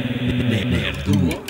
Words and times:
Nerduo. 0.00 1.42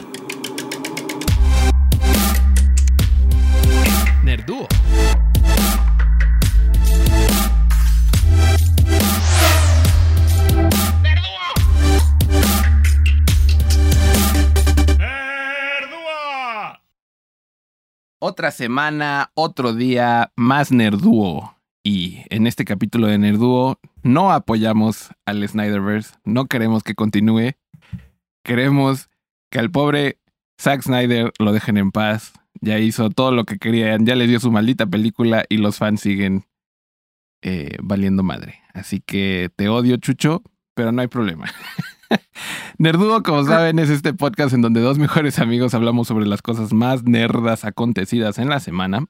Nerduo. 4.24 4.69
Otra 18.23 18.51
semana, 18.51 19.30
otro 19.35 19.73
día, 19.73 20.30
más 20.37 20.71
Nerduo. 20.73 21.57
Y 21.82 22.19
en 22.29 22.46
este 22.46 22.64
capítulo 22.64 23.07
de 23.07 23.17
Nerduo 23.19 23.79
no 24.03 24.30
apoyamos 24.32 25.11
al 25.25 25.46
Snyderverse, 25.48 26.14
no 26.25 26.46
queremos 26.46 26.82
que 26.82 26.95
continúe. 26.95 27.55
Queremos 28.43 29.09
que 29.50 29.58
al 29.58 29.71
pobre 29.71 30.18
Zack 30.61 30.82
Snyder 30.82 31.32
lo 31.39 31.53
dejen 31.53 31.76
en 31.76 31.90
paz. 31.90 32.33
Ya 32.61 32.79
hizo 32.79 33.11
todo 33.11 33.33
lo 33.33 33.45
que 33.45 33.59
querían, 33.59 34.05
ya 34.05 34.15
les 34.15 34.29
dio 34.29 34.41
su 34.41 34.51
maldita 34.51 34.87
película 34.87 35.45
y 35.49 35.57
los 35.57 35.79
fans 35.79 36.01
siguen 36.01 36.45
eh, 37.43 37.77
valiendo 37.83 38.23
madre. 38.23 38.61
Así 38.75 39.01
que 39.01 39.51
te 39.57 39.69
odio, 39.69 39.97
Chucho, 39.97 40.43
pero 40.75 40.93
no 40.93 41.01
hay 41.01 41.09
problema. 41.09 41.47
Nerduo, 42.79 43.23
como 43.23 43.45
saben, 43.45 43.79
es 43.79 43.89
este 43.89 44.13
podcast 44.13 44.52
en 44.52 44.63
donde 44.63 44.80
dos 44.80 44.99
mejores 44.99 45.38
amigos 45.38 45.75
hablamos 45.75 46.09
sobre 46.09 46.27
las 46.27 46.43
cosas 46.43 46.73
más 46.73 47.05
nerdas 47.05 47.65
acontecidas 47.65 48.38
en 48.38 48.49
la 48.49 48.61
semana. 48.61 49.07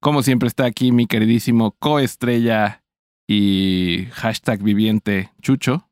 Como 0.00 0.22
siempre 0.22 0.48
está 0.48 0.64
aquí 0.64 0.90
mi 0.90 1.06
queridísimo 1.06 1.76
coestrella 1.78 2.82
y 3.28 4.08
hashtag 4.12 4.62
viviente 4.62 5.30
Chucho. 5.40 5.88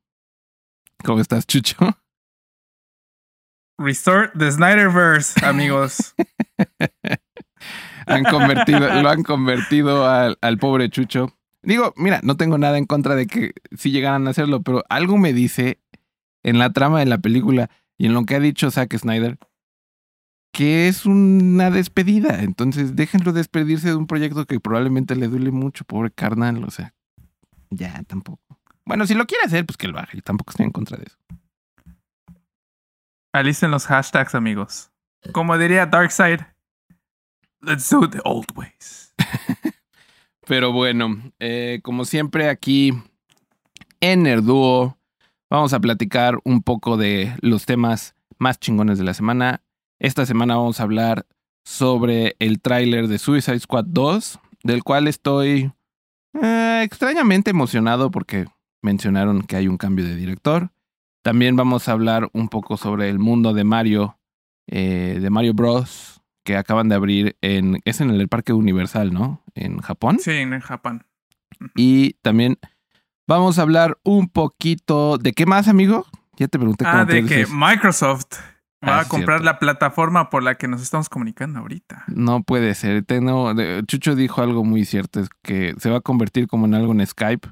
¿Cómo 1.04 1.20
estás, 1.20 1.46
Chucho? 1.46 1.76
Restore 3.80 4.30
the 4.38 4.52
Snyderverse, 4.52 5.44
amigos. 5.44 6.14
lo 8.06 8.14
han 8.14 8.24
convertido 9.22 10.06
al, 10.06 10.38
al, 10.40 10.58
pobre 10.58 10.90
Chucho. 10.90 11.36
Digo, 11.62 11.94
mira, 11.96 12.20
no 12.22 12.36
tengo 12.36 12.58
nada 12.58 12.76
en 12.78 12.84
contra 12.84 13.14
de 13.14 13.26
que 13.26 13.52
si 13.76 13.90
llegaran 13.90 14.26
a 14.26 14.30
hacerlo, 14.30 14.62
pero 14.62 14.84
algo 14.88 15.16
me 15.16 15.32
dice 15.32 15.80
en 16.42 16.58
la 16.58 16.72
trama 16.72 17.00
de 17.00 17.06
la 17.06 17.18
película 17.18 17.70
y 17.96 18.06
en 18.06 18.14
lo 18.14 18.24
que 18.24 18.34
ha 18.34 18.40
dicho 18.40 18.70
Zack 18.70 18.96
Snyder 18.96 19.38
que 20.52 20.88
es 20.88 21.06
una 21.06 21.70
despedida. 21.70 22.42
Entonces, 22.42 22.96
déjenlo 22.96 23.32
despedirse 23.32 23.88
de 23.88 23.94
un 23.94 24.06
proyecto 24.06 24.46
que 24.46 24.60
probablemente 24.60 25.16
le 25.16 25.28
duele 25.28 25.50
mucho, 25.50 25.84
pobre 25.84 26.10
carnal. 26.10 26.64
O 26.64 26.70
sea, 26.70 26.94
ya 27.70 28.02
tampoco. 28.04 28.58
Bueno, 28.84 29.06
si 29.06 29.14
lo 29.14 29.26
quiere 29.26 29.44
hacer, 29.44 29.64
pues 29.64 29.76
que 29.76 29.88
lo 29.88 29.98
haga. 29.98 30.10
Yo 30.12 30.22
tampoco 30.22 30.50
estoy 30.50 30.66
en 30.66 30.72
contra 30.72 30.96
de 30.96 31.04
eso. 31.04 31.16
Alicen 33.32 33.70
los 33.70 33.86
hashtags, 33.86 34.34
amigos. 34.34 34.90
Como 35.32 35.56
diría 35.56 35.86
Darkseid, 35.86 36.40
let's 37.60 37.88
do 37.88 38.08
the 38.10 38.20
old 38.24 38.46
ways. 38.56 39.14
Pero 40.46 40.72
bueno, 40.72 41.32
eh, 41.38 41.78
como 41.84 42.04
siempre 42.04 42.48
aquí 42.48 42.92
en 44.00 44.24
Nerduo 44.24 44.98
vamos 45.48 45.72
a 45.72 45.80
platicar 45.80 46.40
un 46.42 46.62
poco 46.62 46.96
de 46.96 47.36
los 47.40 47.66
temas 47.66 48.16
más 48.38 48.58
chingones 48.58 48.98
de 48.98 49.04
la 49.04 49.14
semana. 49.14 49.62
Esta 50.00 50.26
semana 50.26 50.56
vamos 50.56 50.80
a 50.80 50.84
hablar 50.84 51.26
sobre 51.64 52.34
el 52.40 52.60
tráiler 52.60 53.06
de 53.06 53.18
Suicide 53.18 53.60
Squad 53.60 53.84
2, 53.84 54.40
del 54.64 54.82
cual 54.82 55.06
estoy 55.06 55.72
eh, 56.42 56.82
extrañamente 56.84 57.50
emocionado 57.50 58.10
porque 58.10 58.46
mencionaron 58.82 59.42
que 59.42 59.54
hay 59.54 59.68
un 59.68 59.76
cambio 59.76 60.04
de 60.04 60.16
director. 60.16 60.72
También 61.22 61.56
vamos 61.56 61.88
a 61.88 61.92
hablar 61.92 62.30
un 62.32 62.48
poco 62.48 62.76
sobre 62.76 63.08
el 63.08 63.18
mundo 63.18 63.52
de 63.52 63.64
Mario, 63.64 64.18
eh, 64.66 65.18
de 65.20 65.30
Mario 65.30 65.54
Bros, 65.54 66.22
que 66.44 66.56
acaban 66.56 66.88
de 66.88 66.94
abrir 66.94 67.36
en, 67.42 67.80
es 67.84 68.00
en 68.00 68.10
el 68.10 68.28
Parque 68.28 68.52
Universal, 68.52 69.12
¿no? 69.12 69.42
En 69.54 69.78
Japón. 69.78 70.18
Sí, 70.18 70.32
en 70.32 70.58
Japón. 70.60 71.04
Y 71.74 72.14
también 72.22 72.58
vamos 73.28 73.58
a 73.58 73.62
hablar 73.62 73.98
un 74.02 74.28
poquito 74.28 75.18
de 75.18 75.32
qué 75.32 75.46
más, 75.46 75.68
amigo. 75.68 76.06
Ya 76.36 76.48
te 76.48 76.58
pregunté. 76.58 76.84
Ah, 76.86 77.04
de 77.04 77.24
que 77.26 77.46
Microsoft 77.46 78.38
va 78.82 78.98
ah, 78.98 79.00
a 79.00 79.04
comprar 79.08 79.42
la 79.42 79.58
plataforma 79.58 80.30
por 80.30 80.42
la 80.42 80.56
que 80.56 80.68
nos 80.68 80.80
estamos 80.80 81.10
comunicando 81.10 81.58
ahorita. 81.58 82.04
No 82.08 82.42
puede 82.42 82.74
ser. 82.74 83.04
Tengo, 83.04 83.52
Chucho 83.82 84.14
dijo 84.14 84.40
algo 84.40 84.64
muy 84.64 84.86
cierto, 84.86 85.20
es 85.20 85.28
que 85.42 85.74
se 85.78 85.90
va 85.90 85.98
a 85.98 86.00
convertir 86.00 86.46
como 86.46 86.64
en 86.66 86.74
algo 86.74 86.92
en 86.92 87.06
Skype. 87.06 87.48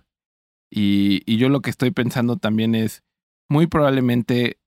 Y, 0.70 1.22
y 1.26 1.36
yo 1.36 1.48
lo 1.48 1.60
que 1.60 1.70
estoy 1.70 1.90
pensando 1.90 2.36
también 2.36 2.74
es, 2.74 3.02
muy 3.48 3.66
probablemente 3.66 4.58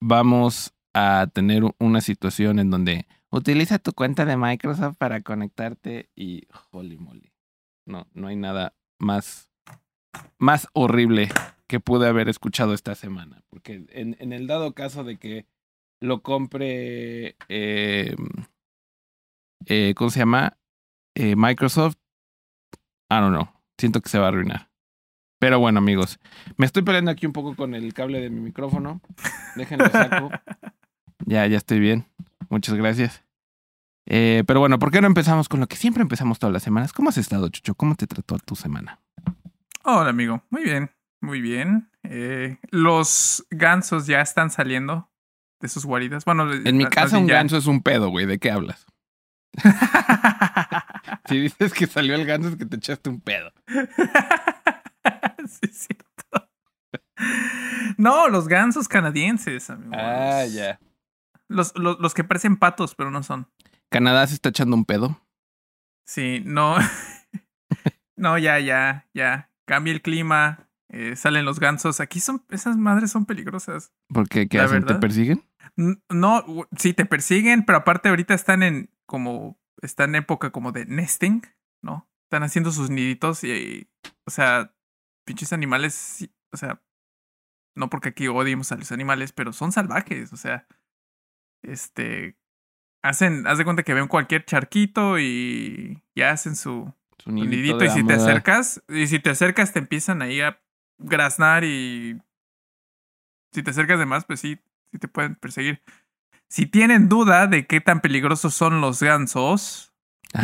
vamos 0.00 0.74
a 0.94 1.28
tener 1.32 1.62
una 1.78 2.00
situación 2.00 2.58
en 2.58 2.70
donde 2.70 3.06
utiliza 3.30 3.78
tu 3.78 3.92
cuenta 3.92 4.24
de 4.24 4.36
Microsoft 4.36 4.96
para 4.96 5.20
conectarte 5.20 6.10
y 6.16 6.46
holy 6.70 6.96
moly. 6.96 7.32
No, 7.86 8.08
no 8.14 8.28
hay 8.28 8.36
nada 8.36 8.74
más, 8.98 9.50
más 10.38 10.68
horrible 10.72 11.28
que 11.66 11.80
pude 11.80 12.08
haber 12.08 12.28
escuchado 12.28 12.74
esta 12.74 12.94
semana. 12.94 13.44
Porque 13.48 13.86
en, 13.90 14.32
el 14.32 14.46
dado 14.46 14.74
caso 14.74 15.04
de 15.04 15.18
que 15.18 15.46
lo 16.00 16.22
compre, 16.22 17.36
eh, 17.48 18.16
eh, 19.66 19.94
¿cómo 19.96 20.10
se 20.10 20.20
llama? 20.20 20.58
Eh, 21.14 21.36
Microsoft, 21.36 21.96
I 23.10 23.16
don't 23.20 23.34
know, 23.34 23.48
siento 23.78 24.00
que 24.00 24.08
se 24.08 24.18
va 24.18 24.26
a 24.26 24.28
arruinar. 24.28 24.65
Pero 25.38 25.58
bueno, 25.58 25.78
amigos, 25.78 26.18
me 26.56 26.66
estoy 26.66 26.82
peleando 26.82 27.10
aquí 27.10 27.26
un 27.26 27.32
poco 27.32 27.54
con 27.54 27.74
el 27.74 27.92
cable 27.92 28.20
de 28.20 28.30
mi 28.30 28.40
micrófono. 28.40 29.00
Déjenlo 29.54 29.88
saco. 29.90 30.30
ya, 31.26 31.46
ya 31.46 31.56
estoy 31.56 31.78
bien. 31.78 32.06
Muchas 32.48 32.74
gracias. 32.74 33.22
Eh, 34.06 34.44
pero 34.46 34.60
bueno, 34.60 34.78
¿por 34.78 34.90
qué 34.90 35.00
no 35.00 35.08
empezamos 35.08 35.48
con 35.48 35.60
lo 35.60 35.66
que 35.66 35.76
siempre 35.76 36.02
empezamos 36.02 36.38
todas 36.38 36.52
las 36.52 36.62
semanas? 36.62 36.92
¿Cómo 36.92 37.10
has 37.10 37.18
estado, 37.18 37.48
Chucho? 37.48 37.74
¿Cómo 37.74 37.96
te 37.96 38.06
trató 38.06 38.38
tu 38.38 38.56
semana? 38.56 39.00
Hola, 39.82 40.10
amigo. 40.10 40.42
Muy 40.50 40.62
bien, 40.62 40.90
muy 41.20 41.40
bien. 41.40 41.90
Eh, 42.04 42.58
los 42.70 43.44
gansos 43.50 44.06
ya 44.06 44.20
están 44.20 44.50
saliendo 44.50 45.10
de 45.60 45.68
sus 45.68 45.84
guaridas. 45.84 46.24
Bueno, 46.24 46.50
en 46.52 46.76
mi 46.76 46.86
casa 46.86 47.18
un 47.18 47.26
ganso 47.26 47.56
es 47.56 47.66
un 47.66 47.82
pedo, 47.82 48.08
güey. 48.08 48.26
¿De 48.26 48.38
qué 48.38 48.50
hablas? 48.50 48.86
si 51.28 51.40
dices 51.40 51.72
que 51.72 51.86
salió 51.86 52.14
el 52.14 52.24
ganso 52.24 52.50
es 52.50 52.56
que 52.56 52.66
te 52.66 52.76
echaste 52.76 53.10
un 53.10 53.20
pedo. 53.20 53.52
sí, 55.48 55.60
es 55.62 55.86
cierto. 55.86 56.50
No, 57.96 58.28
los 58.28 58.48
gansos 58.48 58.88
canadienses, 58.88 59.70
amigos. 59.70 59.96
Ah, 59.98 60.44
ya. 60.44 60.78
Los, 61.48 61.76
los, 61.76 61.98
los, 61.98 62.14
que 62.14 62.24
parecen 62.24 62.56
patos, 62.56 62.94
pero 62.94 63.10
no 63.10 63.22
son. 63.22 63.48
¿Canadá 63.88 64.26
se 64.26 64.34
está 64.34 64.48
echando 64.50 64.76
un 64.76 64.84
pedo? 64.84 65.20
Sí, 66.06 66.42
no. 66.44 66.76
no, 68.16 68.38
ya, 68.38 68.58
ya, 68.58 69.08
ya. 69.14 69.50
Cambia 69.64 69.92
el 69.92 70.02
clima, 70.02 70.68
eh, 70.88 71.16
salen 71.16 71.44
los 71.44 71.60
gansos. 71.60 72.00
Aquí 72.00 72.20
son, 72.20 72.44
esas 72.50 72.76
madres 72.76 73.10
son 73.10 73.26
peligrosas. 73.26 73.92
¿Por 74.08 74.28
qué? 74.28 74.48
¿Qué 74.48 74.60
hacen? 74.60 74.84
¿Te 74.84 74.94
persiguen? 74.94 75.44
No, 76.08 76.44
sí, 76.78 76.94
te 76.94 77.04
persiguen, 77.06 77.64
pero 77.64 77.78
aparte 77.78 78.08
ahorita 78.08 78.34
están 78.34 78.62
en 78.62 78.90
como, 79.04 79.58
están 79.82 80.10
en 80.10 80.22
época 80.22 80.50
como 80.50 80.72
de 80.72 80.86
nesting, 80.86 81.42
¿no? 81.82 82.08
Están 82.24 82.42
haciendo 82.42 82.72
sus 82.72 82.90
niditos 82.90 83.44
y, 83.44 83.88
o 84.24 84.30
sea, 84.30 84.74
pinches 85.26 85.52
animales, 85.52 86.30
o 86.52 86.56
sea, 86.56 86.80
no 87.74 87.90
porque 87.90 88.08
aquí 88.10 88.28
odiemos 88.28 88.72
a 88.72 88.76
los 88.76 88.90
animales, 88.92 89.32
pero 89.32 89.52
son 89.52 89.72
salvajes, 89.72 90.32
o 90.32 90.36
sea, 90.36 90.66
este, 91.62 92.38
hacen, 93.02 93.46
haz 93.46 93.58
de 93.58 93.64
cuenta 93.64 93.82
que 93.82 93.92
ven 93.92 94.08
cualquier 94.08 94.44
charquito 94.46 95.18
y 95.18 96.02
ya 96.14 96.30
hacen 96.30 96.56
su, 96.56 96.94
su 97.18 97.30
nidito 97.32 97.84
y 97.84 97.90
si 97.90 98.04
te 98.04 98.14
acercas, 98.14 98.82
y 98.88 99.06
si 99.08 99.18
te 99.18 99.30
acercas 99.30 99.72
te 99.72 99.80
empiezan 99.80 100.22
ahí 100.22 100.40
a 100.40 100.58
graznar 100.98 101.64
y 101.64 102.18
si 103.52 103.62
te 103.62 103.70
acercas 103.70 103.98
de 103.98 104.06
más, 104.06 104.24
pues 104.24 104.40
sí, 104.40 104.58
sí 104.90 104.98
te 104.98 105.08
pueden 105.08 105.34
perseguir. 105.34 105.82
Si 106.48 106.66
tienen 106.66 107.08
duda 107.08 107.46
de 107.46 107.66
qué 107.66 107.80
tan 107.80 108.00
peligrosos 108.00 108.54
son 108.54 108.80
los 108.80 109.02
gansos, 109.02 109.92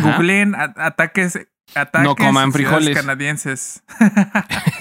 googleen 0.02 0.54
ataques, 0.56 1.48
ataques 1.74 2.08
no 2.08 2.16
coman 2.16 2.52
frijoles 2.52 2.96
canadienses. 2.96 3.84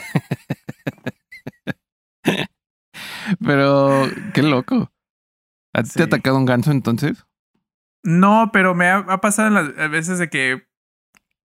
Pero 3.39 4.07
qué 4.33 4.43
loco. 4.43 4.91
¿A 5.73 5.83
ti 5.83 5.89
te 5.93 6.03
ha 6.03 6.05
atacado 6.05 6.37
un 6.37 6.45
ganso 6.45 6.71
entonces? 6.71 7.25
No, 8.03 8.49
pero 8.51 8.75
me 8.75 8.89
ha, 8.89 9.05
pasado 9.21 9.49
las 9.49 9.91
veces 9.91 10.19
de 10.19 10.29
que 10.29 10.51
he 10.51 10.67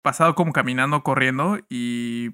pasado 0.02 0.34
como 0.34 0.52
caminando, 0.52 1.02
corriendo 1.02 1.58
y 1.68 2.30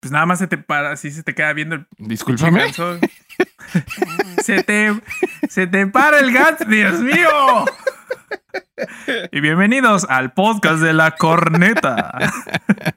pues 0.00 0.12
nada 0.12 0.26
más 0.26 0.38
se 0.38 0.46
te 0.46 0.58
para, 0.58 0.92
así 0.92 1.10
se 1.10 1.22
te 1.22 1.34
queda 1.34 1.52
viendo 1.52 1.76
el. 1.76 1.86
Discúlpame. 1.98 2.72
se 4.42 4.62
te. 4.62 5.00
Se 5.48 5.66
te 5.66 5.86
para 5.86 6.20
el 6.20 6.32
ganso, 6.32 6.64
Dios 6.64 7.00
mío. 7.00 7.64
Y 9.32 9.40
bienvenidos 9.40 10.06
al 10.08 10.32
podcast 10.32 10.80
de 10.80 10.92
la 10.92 11.12
corneta. 11.12 12.18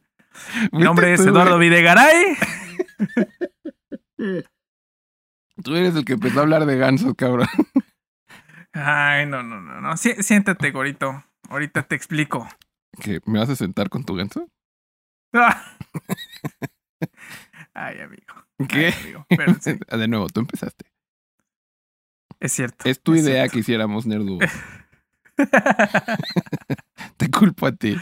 Mi 0.71 0.83
nombre 0.83 1.13
es 1.13 1.21
Eduardo 1.21 1.57
Videgaray. 1.57 2.37
Tú 5.63 5.75
eres 5.75 5.95
el 5.95 6.05
que 6.05 6.13
empezó 6.13 6.39
a 6.39 6.43
hablar 6.43 6.65
de 6.65 6.77
gansos, 6.77 7.13
cabrón. 7.15 7.47
Ay, 8.73 9.25
no, 9.25 9.43
no, 9.43 9.59
no, 9.59 9.81
no. 9.81 9.97
Siéntate, 9.97 10.71
gorito. 10.71 11.23
Ahorita 11.49 11.83
te 11.83 11.95
explico. 11.95 12.47
¿Que 13.01 13.19
me 13.25 13.39
vas 13.39 13.49
a 13.49 13.55
sentar 13.55 13.89
con 13.89 14.03
tu 14.03 14.15
ganso? 14.15 14.47
Ay, 17.73 18.01
amigo. 18.01 18.33
¿Qué? 18.67 18.87
Ay, 18.87 18.93
amigo. 19.03 19.25
Pero 19.29 19.55
sí, 19.59 19.77
De 19.97 20.07
nuevo, 20.07 20.27
tú 20.29 20.39
empezaste. 20.41 20.85
es 22.39 22.51
cierto. 22.51 22.87
Es 22.89 23.01
tu 23.01 23.15
idea 23.15 23.33
cierto. 23.41 23.53
que 23.53 23.59
hiciéramos 23.59 24.05
Nerduo. 24.05 24.39
Te 27.17 27.29
culpo 27.31 27.67
a 27.67 27.71
ti. 27.71 27.95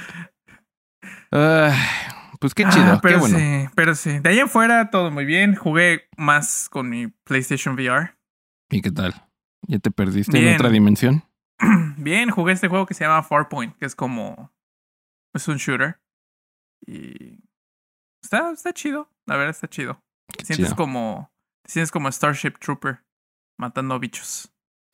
Ay, 1.31 1.73
pues 2.39 2.53
qué 2.53 2.65
Ah, 2.65 2.69
chido, 2.69 2.93
qué 2.95 2.99
pero 3.01 3.19
bueno. 3.19 3.37
sí, 3.37 3.69
pero 3.75 3.95
sí. 3.95 4.19
De 4.19 4.29
ahí 4.29 4.39
en 4.39 4.49
fuera 4.49 4.89
todo 4.89 5.11
muy 5.11 5.25
bien. 5.25 5.55
Jugué 5.55 6.07
más 6.17 6.69
con 6.69 6.89
mi 6.89 7.07
PlayStation 7.07 7.75
VR. 7.75 8.15
¿Y 8.69 8.81
qué 8.81 8.91
tal? 8.91 9.13
¿Ya 9.67 9.79
te 9.79 9.91
perdiste 9.91 10.37
en 10.37 10.55
otra 10.55 10.69
dimensión? 10.69 11.23
bien, 11.97 12.29
jugué 12.29 12.53
este 12.53 12.67
juego 12.67 12.85
que 12.85 12.93
se 12.93 13.03
llama 13.03 13.23
Farpoint, 13.23 13.75
que 13.77 13.85
es 13.85 13.95
como. 13.95 14.51
Es 15.33 15.47
un 15.47 15.57
shooter. 15.57 15.99
Y. 16.85 17.39
Está, 18.23 18.51
está 18.51 18.73
chido. 18.73 19.09
La 19.25 19.35
verdad 19.35 19.51
está 19.51 19.67
chido. 19.67 20.01
Te 20.37 20.45
sientes 20.45 20.67
chido. 20.67 20.75
como. 20.75 21.31
Te 21.65 21.71
sientes 21.73 21.91
como 21.91 22.11
Starship 22.11 22.53
Trooper 22.59 23.03
matando 23.59 23.99
bichos. 23.99 24.51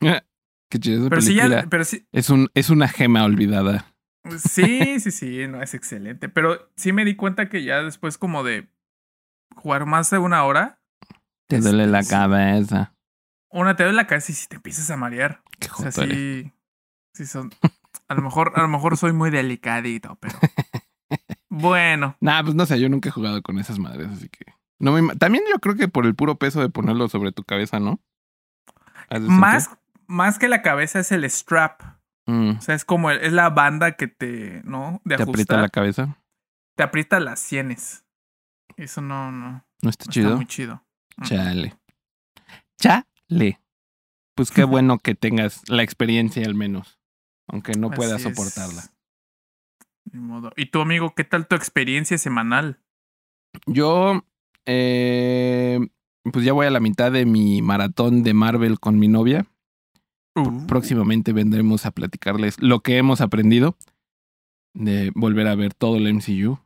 Qué 0.70 0.78
chido 0.80 1.00
esa 1.02 1.10
Pero 1.10 1.20
sí, 1.22 1.28
película. 1.36 1.62
ya, 1.62 1.68
pero 1.68 1.84
sí, 1.84 2.06
Es, 2.10 2.30
un, 2.30 2.48
es 2.54 2.70
una 2.70 2.88
gema 2.88 3.24
olvidada. 3.24 3.93
Sí, 4.38 5.00
sí, 5.00 5.10
sí, 5.10 5.46
no 5.48 5.62
es 5.62 5.74
excelente. 5.74 6.28
Pero 6.28 6.70
sí 6.76 6.92
me 6.92 7.04
di 7.04 7.16
cuenta 7.16 7.48
que 7.48 7.64
ya 7.64 7.82
después 7.82 8.18
como 8.18 8.42
de 8.44 8.68
jugar 9.56 9.86
más 9.86 10.10
de 10.10 10.18
una 10.18 10.44
hora, 10.44 10.78
Te 11.48 11.56
Este, 11.56 11.68
duele 11.70 11.86
la 11.86 12.02
sí. 12.02 12.10
cabeza. 12.10 12.94
una 13.50 13.76
te 13.76 13.84
duele 13.84 13.96
la 13.96 14.06
cabeza 14.06 14.32
y 14.32 14.34
si 14.34 14.48
te 14.48 14.56
empiezas 14.56 14.90
a 14.90 14.96
marear. 14.96 15.42
Qué 15.60 15.68
O 15.70 15.90
sea, 15.90 16.04
sí, 16.06 16.52
sí 17.12 17.26
son. 17.26 17.50
A 18.08 18.14
lo 18.14 18.22
mejor, 18.22 18.52
a 18.56 18.62
lo 18.62 18.68
mejor 18.68 18.96
soy 18.96 19.12
muy 19.12 19.30
delicadito, 19.30 20.16
pero. 20.20 20.34
Bueno, 21.48 22.16
Nah, 22.20 22.42
pues 22.42 22.56
no 22.56 22.66
sé, 22.66 22.80
yo 22.80 22.88
nunca 22.88 23.08
he 23.08 23.12
jugado 23.12 23.40
con 23.42 23.60
esas 23.60 23.78
madres, 23.78 24.08
así 24.08 24.28
que. 24.28 24.44
No 24.80 24.90
me 24.90 25.14
También 25.14 25.44
yo 25.52 25.60
creo 25.60 25.76
que 25.76 25.86
por 25.86 26.04
el 26.04 26.16
puro 26.16 26.36
peso 26.36 26.60
de 26.60 26.68
ponerlo 26.68 27.08
sobre 27.08 27.30
tu 27.30 27.44
cabeza, 27.44 27.78
¿no? 27.78 28.00
¿Has 29.08 29.22
de 29.22 29.28
más, 29.28 29.64
sentir? 29.64 29.78
más 30.08 30.38
que 30.40 30.48
la 30.48 30.62
cabeza 30.62 30.98
es 30.98 31.12
el 31.12 31.22
strap. 31.30 31.80
Mm, 32.26 32.56
O 32.56 32.60
sea, 32.60 32.74
es 32.74 32.84
como 32.84 33.10
es 33.10 33.32
la 33.32 33.50
banda 33.50 33.92
que 33.96 34.08
te, 34.08 34.62
¿no? 34.64 35.00
De 35.04 35.16
¿Te 35.16 35.22
aprieta 35.24 35.60
la 35.60 35.68
cabeza? 35.68 36.18
Te 36.76 36.82
aprieta 36.82 37.20
las 37.20 37.40
sienes. 37.40 38.04
Eso 38.76 39.00
no, 39.02 39.30
no, 39.30 39.52
no 39.52 39.64
¿No 39.82 39.90
está 39.90 40.04
está 40.04 40.12
chido? 40.12 40.36
muy 40.36 40.46
chido. 40.46 40.82
Mm. 41.18 41.22
Chale. 41.24 41.74
Chale. 42.80 43.60
Pues 44.34 44.50
qué 44.50 44.64
bueno 44.64 44.98
que 44.98 45.14
tengas 45.14 45.62
la 45.68 45.82
experiencia 45.82 46.44
al 46.46 46.54
menos. 46.54 46.98
Aunque 47.46 47.72
no 47.72 47.90
puedas 47.90 48.24
es. 48.24 48.34
soportarla. 48.34 48.84
Ni 50.10 50.20
modo. 50.20 50.50
¿Y 50.56 50.66
tu 50.66 50.80
amigo, 50.80 51.14
qué 51.14 51.24
tal 51.24 51.46
tu 51.46 51.54
experiencia 51.56 52.16
semanal? 52.18 52.80
Yo, 53.66 54.24
eh, 54.66 55.78
pues 56.32 56.44
ya 56.44 56.52
voy 56.52 56.66
a 56.66 56.70
la 56.70 56.80
mitad 56.80 57.12
de 57.12 57.26
mi 57.26 57.62
maratón 57.62 58.22
de 58.22 58.34
Marvel 58.34 58.80
con 58.80 58.98
mi 58.98 59.08
novia. 59.08 59.46
Uh, 60.36 60.66
Próximamente 60.66 61.32
vendremos 61.32 61.86
a 61.86 61.90
platicarles 61.92 62.60
lo 62.60 62.80
que 62.80 62.96
hemos 62.98 63.20
aprendido 63.20 63.76
de 64.74 65.12
volver 65.14 65.46
a 65.46 65.54
ver 65.54 65.74
todo 65.74 65.96
el 65.96 66.08
MCU. 66.12 66.58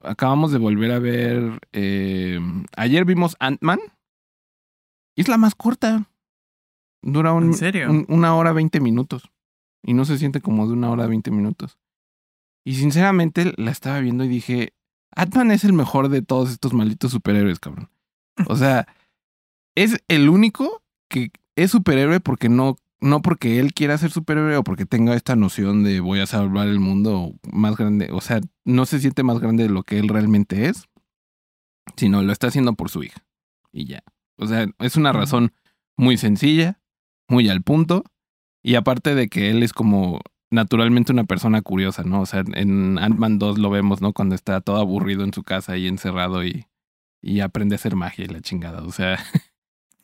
Acabamos 0.00 0.52
de 0.52 0.58
volver 0.58 0.92
a 0.92 0.98
ver. 0.98 1.58
eh, 1.72 2.38
ayer 2.76 3.04
vimos 3.04 3.36
Ant-Man. 3.40 3.80
Es 5.16 5.28
la 5.28 5.38
más 5.38 5.54
corta. 5.54 6.08
Dura 7.02 7.32
un, 7.32 7.44
¿En 7.46 7.54
serio? 7.54 7.90
un- 7.90 8.06
una 8.08 8.34
hora 8.36 8.52
veinte 8.52 8.80
minutos. 8.80 9.30
Y 9.84 9.94
no 9.94 10.04
se 10.04 10.16
siente 10.18 10.40
como 10.40 10.66
de 10.68 10.74
una 10.74 10.90
hora 10.90 11.06
veinte 11.08 11.30
minutos. 11.32 11.78
Y 12.64 12.76
sinceramente 12.76 13.52
la 13.56 13.72
estaba 13.72 13.98
viendo 13.98 14.22
y 14.24 14.28
dije: 14.28 14.72
Ant-Man 15.16 15.50
es 15.50 15.64
el 15.64 15.72
mejor 15.72 16.08
de 16.08 16.22
todos 16.22 16.50
estos 16.52 16.72
malditos 16.72 17.10
superhéroes, 17.10 17.58
cabrón. 17.58 17.90
O 18.46 18.54
sea, 18.56 18.86
es 19.76 20.00
el 20.06 20.28
único 20.28 20.82
que 21.10 21.32
es 21.56 21.70
superhéroe 21.70 22.20
porque 22.20 22.48
no, 22.48 22.76
no 23.00 23.22
porque 23.22 23.58
él 23.58 23.74
quiera 23.74 23.98
ser 23.98 24.10
superhéroe 24.10 24.56
o 24.56 24.64
porque 24.64 24.86
tenga 24.86 25.14
esta 25.14 25.36
noción 25.36 25.84
de 25.84 26.00
voy 26.00 26.20
a 26.20 26.26
salvar 26.26 26.68
el 26.68 26.80
mundo 26.80 27.34
más 27.50 27.76
grande. 27.76 28.08
O 28.12 28.20
sea, 28.20 28.40
no 28.64 28.86
se 28.86 29.00
siente 29.00 29.22
más 29.22 29.38
grande 29.38 29.64
de 29.64 29.70
lo 29.70 29.82
que 29.82 29.98
él 29.98 30.08
realmente 30.08 30.68
es, 30.68 30.88
sino 31.96 32.22
lo 32.22 32.32
está 32.32 32.48
haciendo 32.48 32.74
por 32.74 32.90
su 32.90 33.02
hija. 33.02 33.24
Y 33.72 33.86
ya. 33.86 34.02
O 34.36 34.46
sea, 34.46 34.66
es 34.78 34.96
una 34.96 35.12
razón 35.12 35.52
muy 35.96 36.16
sencilla, 36.16 36.80
muy 37.28 37.48
al 37.48 37.62
punto. 37.62 38.04
Y 38.62 38.76
aparte 38.76 39.14
de 39.14 39.28
que 39.28 39.50
él 39.50 39.62
es 39.62 39.72
como 39.72 40.20
naturalmente 40.50 41.12
una 41.12 41.24
persona 41.24 41.62
curiosa, 41.62 42.04
¿no? 42.04 42.20
O 42.20 42.26
sea, 42.26 42.44
en 42.54 42.98
Ant-Man 42.98 43.38
2 43.38 43.58
lo 43.58 43.70
vemos, 43.70 44.00
¿no? 44.00 44.12
Cuando 44.12 44.34
está 44.34 44.60
todo 44.60 44.76
aburrido 44.76 45.24
en 45.24 45.32
su 45.32 45.42
casa 45.42 45.76
y 45.76 45.88
encerrado 45.88 46.44
y, 46.44 46.66
y 47.22 47.40
aprende 47.40 47.74
a 47.74 47.76
hacer 47.76 47.96
magia 47.96 48.26
y 48.26 48.28
la 48.28 48.40
chingada. 48.40 48.82
O 48.82 48.92
sea, 48.92 49.18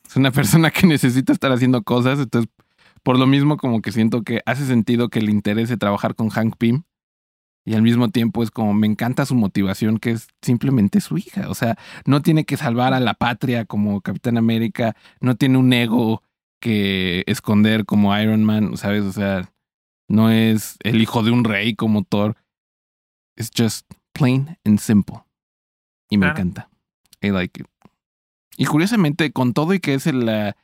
es 0.09 0.15
una 0.15 0.31
persona 0.31 0.71
que 0.71 0.87
necesita 0.87 1.31
estar 1.33 1.51
haciendo 1.51 1.83
cosas. 1.83 2.19
Entonces, 2.19 2.51
por 3.03 3.17
lo 3.17 3.27
mismo, 3.27 3.57
como 3.57 3.81
que 3.81 3.91
siento 3.91 4.23
que 4.23 4.41
hace 4.45 4.65
sentido 4.65 5.09
que 5.09 5.21
le 5.21 5.31
interese 5.31 5.77
trabajar 5.77 6.15
con 6.15 6.29
Hank 6.29 6.55
Pym. 6.57 6.83
Y 7.65 7.75
al 7.75 7.81
mismo 7.83 8.09
tiempo 8.09 8.41
es 8.41 8.49
como 8.49 8.73
me 8.73 8.87
encanta 8.87 9.25
su 9.25 9.35
motivación, 9.35 9.99
que 9.99 10.11
es 10.11 10.27
simplemente 10.41 11.01
su 11.01 11.17
hija. 11.17 11.49
O 11.49 11.53
sea, 11.55 11.77
no 12.05 12.21
tiene 12.21 12.43
que 12.45 12.57
salvar 12.57 12.93
a 12.93 12.99
la 12.99 13.13
patria 13.13 13.65
como 13.65 14.01
Capitán 14.01 14.37
América, 14.37 14.95
no 15.21 15.35
tiene 15.35 15.57
un 15.59 15.71
ego 15.71 16.23
que 16.61 17.23
esconder 17.27 17.85
como 17.85 18.17
Iron 18.17 18.43
Man, 18.43 18.75
¿sabes? 18.77 19.03
O 19.03 19.11
sea, 19.11 19.51
no 20.09 20.31
es 20.31 20.77
el 20.83 20.99
hijo 21.01 21.21
de 21.21 21.31
un 21.31 21.43
rey 21.43 21.75
como 21.75 22.03
Thor. 22.03 22.35
Es 23.35 23.51
just 23.55 23.85
plain 24.13 24.57
and 24.65 24.79
simple. 24.79 25.17
Y 26.09 26.17
me 26.17 26.25
Claro. 26.25 26.39
encanta. 26.39 26.69
I 27.21 27.29
like 27.29 27.61
it. 27.61 27.67
Y 28.59 28.65
curiosamente, 28.65 29.31
con 29.31 29.53
todo 29.53 29.73
y 29.73 29.79
que 29.79 29.93
es 29.93 30.05
la, 30.13 30.57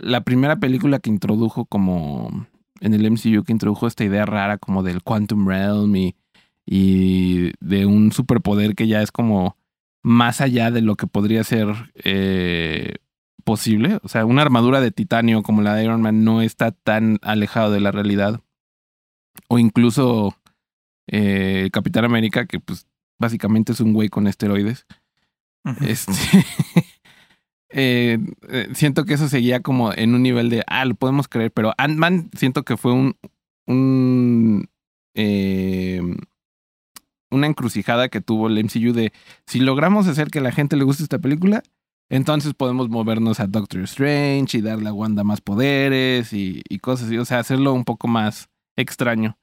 la 0.00 0.22
primera 0.22 0.56
película 0.56 0.98
que 0.98 1.10
introdujo 1.10 1.64
como 1.64 2.48
en 2.80 2.92
el 2.92 3.08
MCU 3.08 3.44
que 3.44 3.52
introdujo 3.52 3.86
esta 3.86 4.02
idea 4.02 4.26
rara 4.26 4.58
como 4.58 4.82
del 4.82 5.04
Quantum 5.04 5.46
Realm 5.46 5.94
y, 5.94 6.16
y 6.66 7.52
de 7.60 7.86
un 7.86 8.10
superpoder 8.10 8.74
que 8.74 8.88
ya 8.88 9.00
es 9.00 9.12
como 9.12 9.56
más 10.02 10.40
allá 10.40 10.72
de 10.72 10.80
lo 10.82 10.96
que 10.96 11.06
podría 11.06 11.44
ser 11.44 11.92
eh, 12.02 12.96
posible. 13.44 14.00
O 14.02 14.08
sea, 14.08 14.24
una 14.24 14.42
armadura 14.42 14.80
de 14.80 14.90
titanio 14.90 15.44
como 15.44 15.62
la 15.62 15.76
de 15.76 15.84
Iron 15.84 16.02
Man 16.02 16.24
no 16.24 16.42
está 16.42 16.72
tan 16.72 17.20
alejado 17.22 17.70
de 17.70 17.80
la 17.80 17.92
realidad. 17.92 18.40
O 19.46 19.60
incluso 19.60 20.34
eh, 21.06 21.70
Capitán 21.72 22.04
América, 22.04 22.46
que 22.46 22.58
pues 22.58 22.88
básicamente 23.20 23.70
es 23.70 23.78
un 23.78 23.92
güey 23.92 24.08
con 24.08 24.26
esteroides. 24.26 24.84
Este, 25.80 26.12
eh, 27.70 28.18
eh, 28.48 28.68
siento 28.74 29.04
que 29.04 29.14
eso 29.14 29.28
seguía 29.28 29.60
como 29.60 29.92
en 29.92 30.14
un 30.14 30.22
nivel 30.22 30.50
de, 30.50 30.64
ah, 30.66 30.84
lo 30.84 30.94
podemos 30.94 31.28
creer, 31.28 31.52
pero 31.52 31.72
Ant-Man 31.78 32.30
siento 32.36 32.64
que 32.64 32.76
fue 32.76 32.92
un, 32.92 33.16
un 33.66 34.68
eh, 35.14 36.02
una 37.30 37.46
encrucijada 37.46 38.08
que 38.08 38.20
tuvo 38.20 38.48
el 38.48 38.58
MCU 38.64 38.92
de, 38.92 39.12
si 39.46 39.60
logramos 39.60 40.08
hacer 40.08 40.30
que 40.30 40.40
la 40.40 40.52
gente 40.52 40.76
le 40.76 40.84
guste 40.84 41.04
esta 41.04 41.20
película, 41.20 41.62
entonces 42.08 42.54
podemos 42.54 42.88
movernos 42.88 43.38
a 43.38 43.46
Doctor 43.46 43.82
Strange 43.82 44.58
y 44.58 44.62
darle 44.62 44.88
a 44.88 44.92
Wanda 44.92 45.22
más 45.22 45.40
poderes 45.40 46.32
y, 46.32 46.62
y 46.68 46.78
cosas 46.80 47.06
así, 47.06 47.18
o 47.18 47.24
sea, 47.24 47.38
hacerlo 47.38 47.72
un 47.72 47.84
poco 47.84 48.08
más 48.08 48.48
extraño. 48.76 49.39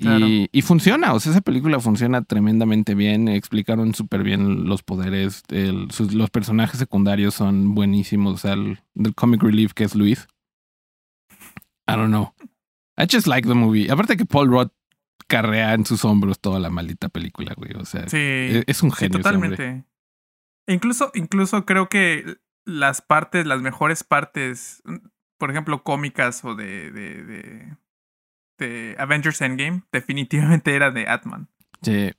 Claro. 0.00 0.26
Y, 0.26 0.48
y 0.52 0.62
funciona, 0.62 1.12
o 1.12 1.20
sea, 1.20 1.32
esa 1.32 1.40
película 1.40 1.80
funciona 1.80 2.22
tremendamente 2.22 2.94
bien, 2.94 3.26
explicaron 3.28 3.94
súper 3.94 4.22
bien 4.22 4.64
los 4.66 4.82
poderes, 4.82 5.42
el- 5.48 5.90
sus- 5.90 6.14
los 6.14 6.30
personajes 6.30 6.78
secundarios 6.78 7.34
son 7.34 7.74
buenísimos, 7.74 8.34
o 8.34 8.38
sea, 8.38 8.52
el, 8.52 8.78
del 8.94 9.14
comic 9.14 9.42
relief 9.42 9.72
que 9.74 9.84
es 9.84 9.94
Luis. 9.94 10.28
I 11.86 11.92
don't 11.96 12.08
know. 12.08 12.32
I 12.96 13.06
just 13.10 13.26
like 13.26 13.46
the 13.48 13.54
movie. 13.54 13.90
Aparte 13.90 14.16
que 14.16 14.24
Paul 14.26 14.48
Rudd 14.48 14.68
carrea 15.26 15.74
en 15.74 15.84
sus 15.86 16.04
hombros 16.04 16.40
toda 16.40 16.58
la 16.60 16.70
maldita 16.70 17.08
película, 17.08 17.54
güey, 17.56 17.72
o 17.74 17.84
sea, 17.84 18.08
Sí. 18.08 18.16
es, 18.18 18.64
es 18.66 18.82
un 18.82 18.90
Sí, 18.90 18.96
genio. 18.98 19.16
hombre. 19.18 19.22
totalmente. 19.56 19.84
E 20.66 20.74
Incluso, 20.74 21.10
incluso 21.14 21.64
creo 21.64 21.88
que 21.88 22.36
las 22.66 23.00
partes, 23.02 23.46
las 23.46 23.62
mejores 23.62 24.04
partes, 24.04 24.82
por 25.38 25.50
ejemplo, 25.50 25.82
cómicas 25.82 26.44
o 26.44 26.54
de, 26.54 26.90
de, 26.92 27.24
de, 27.24 27.76
de 28.58 28.96
Avengers 28.98 29.40
Endgame, 29.40 29.82
definitivamente 29.92 30.74
era 30.74 30.90
de 30.90 31.08
Atman. 31.08 31.48
Sí. 31.82 32.10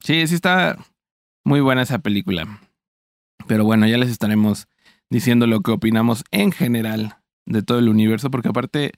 Sí, 0.00 0.26
sí 0.26 0.34
está 0.34 0.76
muy 1.44 1.60
buena 1.60 1.82
esa 1.82 2.00
película. 2.00 2.60
Pero 3.46 3.64
bueno, 3.64 3.86
ya 3.86 3.98
les 3.98 4.10
estaremos 4.10 4.68
diciendo 5.10 5.46
lo 5.46 5.60
que 5.60 5.70
opinamos 5.70 6.24
en 6.30 6.52
general 6.52 7.18
de 7.46 7.62
todo 7.62 7.78
el 7.78 7.88
universo, 7.88 8.30
porque 8.30 8.48
aparte, 8.48 8.92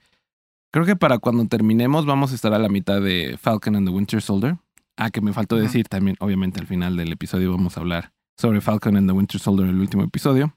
creo 0.70 0.84
que 0.84 0.96
para 0.96 1.18
cuando 1.18 1.46
terminemos 1.46 2.06
vamos 2.06 2.32
a 2.32 2.34
estar 2.34 2.52
a 2.54 2.58
la 2.58 2.68
mitad 2.68 3.00
de 3.00 3.36
Falcon 3.40 3.76
and 3.76 3.88
the 3.88 3.94
Winter 3.94 4.22
Soldier. 4.22 4.56
Ah, 4.96 5.10
que 5.10 5.20
me 5.20 5.32
faltó 5.32 5.56
decir 5.56 5.88
también, 5.88 6.16
obviamente 6.20 6.60
al 6.60 6.68
final 6.68 6.96
del 6.96 7.12
episodio 7.12 7.50
vamos 7.50 7.76
a 7.76 7.80
hablar 7.80 8.12
sobre 8.36 8.60
Falcon 8.60 8.96
and 8.96 9.08
the 9.08 9.12
Winter 9.12 9.40
Soldier, 9.40 9.68
el 9.68 9.80
último 9.80 10.04
episodio. 10.04 10.54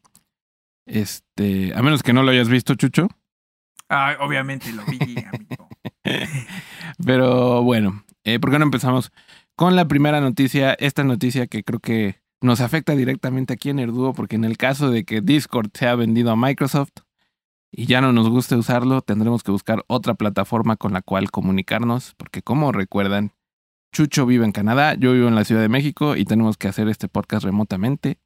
Este, 0.85 1.73
a 1.75 1.81
menos 1.81 2.03
que 2.03 2.13
no 2.13 2.23
lo 2.23 2.31
hayas 2.31 2.47
visto, 2.47 2.75
Chucho. 2.75 3.09
Ay, 3.89 4.15
obviamente 4.19 4.71
lo 4.73 4.83
vi, 4.85 5.17
amigo. 5.33 5.66
Pero 7.05 7.63
bueno, 7.63 8.03
eh, 8.23 8.39
¿por 8.39 8.51
qué 8.51 8.59
no 8.59 8.65
empezamos 8.65 9.11
con 9.55 9.75
la 9.75 9.87
primera 9.87 10.21
noticia? 10.21 10.73
Esta 10.73 11.03
noticia 11.03 11.47
que 11.47 11.63
creo 11.63 11.79
que 11.79 12.21
nos 12.41 12.61
afecta 12.61 12.95
directamente 12.95 13.53
aquí 13.53 13.69
en 13.69 13.79
Erduo, 13.79 14.13
porque 14.13 14.35
en 14.35 14.43
el 14.43 14.57
caso 14.57 14.89
de 14.91 15.03
que 15.03 15.21
Discord 15.21 15.69
sea 15.73 15.95
vendido 15.95 16.31
a 16.31 16.35
Microsoft 16.35 16.91
y 17.71 17.85
ya 17.85 18.01
no 18.01 18.13
nos 18.13 18.29
guste 18.29 18.55
usarlo, 18.55 19.01
tendremos 19.01 19.43
que 19.43 19.51
buscar 19.51 19.83
otra 19.87 20.13
plataforma 20.13 20.75
con 20.75 20.93
la 20.93 21.01
cual 21.01 21.31
comunicarnos, 21.31 22.13
porque 22.15 22.41
como 22.41 22.71
recuerdan, 22.71 23.33
Chucho 23.93 24.25
vive 24.25 24.45
en 24.45 24.51
Canadá, 24.51 24.93
yo 24.95 25.13
vivo 25.13 25.27
en 25.27 25.35
la 25.35 25.43
Ciudad 25.45 25.61
de 25.61 25.69
México 25.69 26.15
y 26.15 26.25
tenemos 26.25 26.57
que 26.57 26.67
hacer 26.67 26.87
este 26.87 27.07
podcast 27.07 27.43
remotamente, 27.43 28.19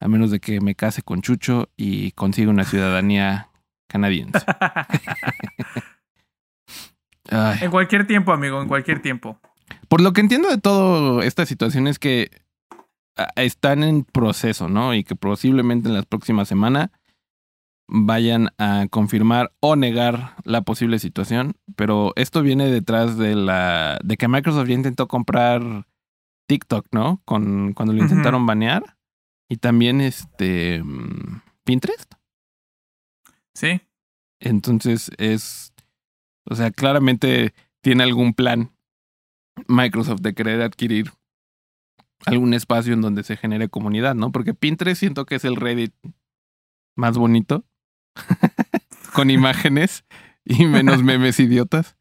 a 0.00 0.08
menos 0.08 0.30
de 0.30 0.40
que 0.40 0.60
me 0.60 0.74
case 0.74 1.02
con 1.02 1.20
Chucho 1.20 1.68
y 1.76 2.12
consiga 2.12 2.50
una 2.50 2.64
ciudadanía 2.64 3.50
canadiense. 3.88 4.38
Ay. 7.30 7.58
En 7.62 7.70
cualquier 7.70 8.06
tiempo, 8.06 8.32
amigo, 8.32 8.60
en 8.60 8.68
cualquier 8.68 9.00
tiempo. 9.00 9.38
Por 9.88 10.00
lo 10.00 10.12
que 10.12 10.20
entiendo 10.20 10.48
de 10.48 10.58
toda 10.58 11.24
esta 11.24 11.46
situación 11.46 11.86
es 11.86 11.98
que 11.98 12.30
están 13.36 13.82
en 13.82 14.04
proceso, 14.04 14.68
¿no? 14.68 14.94
Y 14.94 15.04
que 15.04 15.16
posiblemente 15.16 15.88
en 15.88 15.94
las 15.94 16.06
próximas 16.06 16.48
semanas 16.48 16.90
vayan 17.88 18.50
a 18.58 18.86
confirmar 18.88 19.52
o 19.60 19.76
negar 19.76 20.36
la 20.44 20.62
posible 20.62 20.98
situación. 20.98 21.56
Pero 21.76 22.12
esto 22.16 22.42
viene 22.42 22.68
detrás 22.68 23.16
de 23.18 23.34
la. 23.34 23.98
de 24.04 24.16
que 24.16 24.28
Microsoft 24.28 24.68
ya 24.68 24.74
intentó 24.74 25.08
comprar 25.08 25.86
TikTok, 26.46 26.86
¿no? 26.92 27.20
Con, 27.24 27.72
cuando 27.74 27.92
lo 27.92 28.02
intentaron 28.02 28.46
banear. 28.46 28.96
Y 29.48 29.56
también 29.56 30.00
este. 30.00 30.82
mm, 30.82 31.42
Pinterest. 31.64 32.14
Sí. 33.54 33.80
Entonces 34.38 35.10
es. 35.18 35.69
O 36.44 36.54
sea, 36.54 36.70
claramente 36.70 37.54
tiene 37.80 38.02
algún 38.02 38.34
plan 38.34 38.70
Microsoft 39.68 40.20
de 40.20 40.34
querer 40.34 40.62
adquirir 40.62 41.12
algún 42.26 42.54
espacio 42.54 42.92
en 42.92 43.00
donde 43.00 43.22
se 43.22 43.36
genere 43.36 43.68
comunidad, 43.68 44.14
¿no? 44.14 44.32
Porque 44.32 44.54
Pinterest 44.54 45.00
siento 45.00 45.26
que 45.26 45.36
es 45.36 45.44
el 45.44 45.56
Reddit 45.56 45.94
más 46.96 47.16
bonito, 47.16 47.64
con 49.14 49.30
imágenes 49.30 50.04
y 50.44 50.66
menos 50.66 51.02
memes 51.02 51.40
idiotas. 51.40 51.96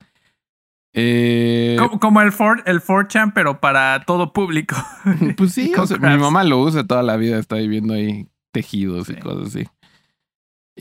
Eh, 0.93 1.75
Como, 1.77 1.99
como 1.99 2.21
el 2.21 2.31
Ford, 2.31 2.61
el 2.65 2.81
4chan, 2.81 3.33
pero 3.33 3.59
para 3.61 4.03
todo 4.05 4.33
público. 4.33 4.75
pues 5.37 5.53
sí, 5.53 5.71
o 5.77 5.87
sea, 5.87 5.97
mi 5.97 6.17
mamá 6.17 6.43
lo 6.43 6.59
usa 6.59 6.85
toda 6.85 7.03
la 7.03 7.15
vida, 7.17 7.37
está 7.37 7.55
viviendo 7.55 7.93
ahí 7.93 8.27
tejidos 8.51 9.09
y 9.09 9.15
cosas 9.15 9.49
así. 9.49 9.67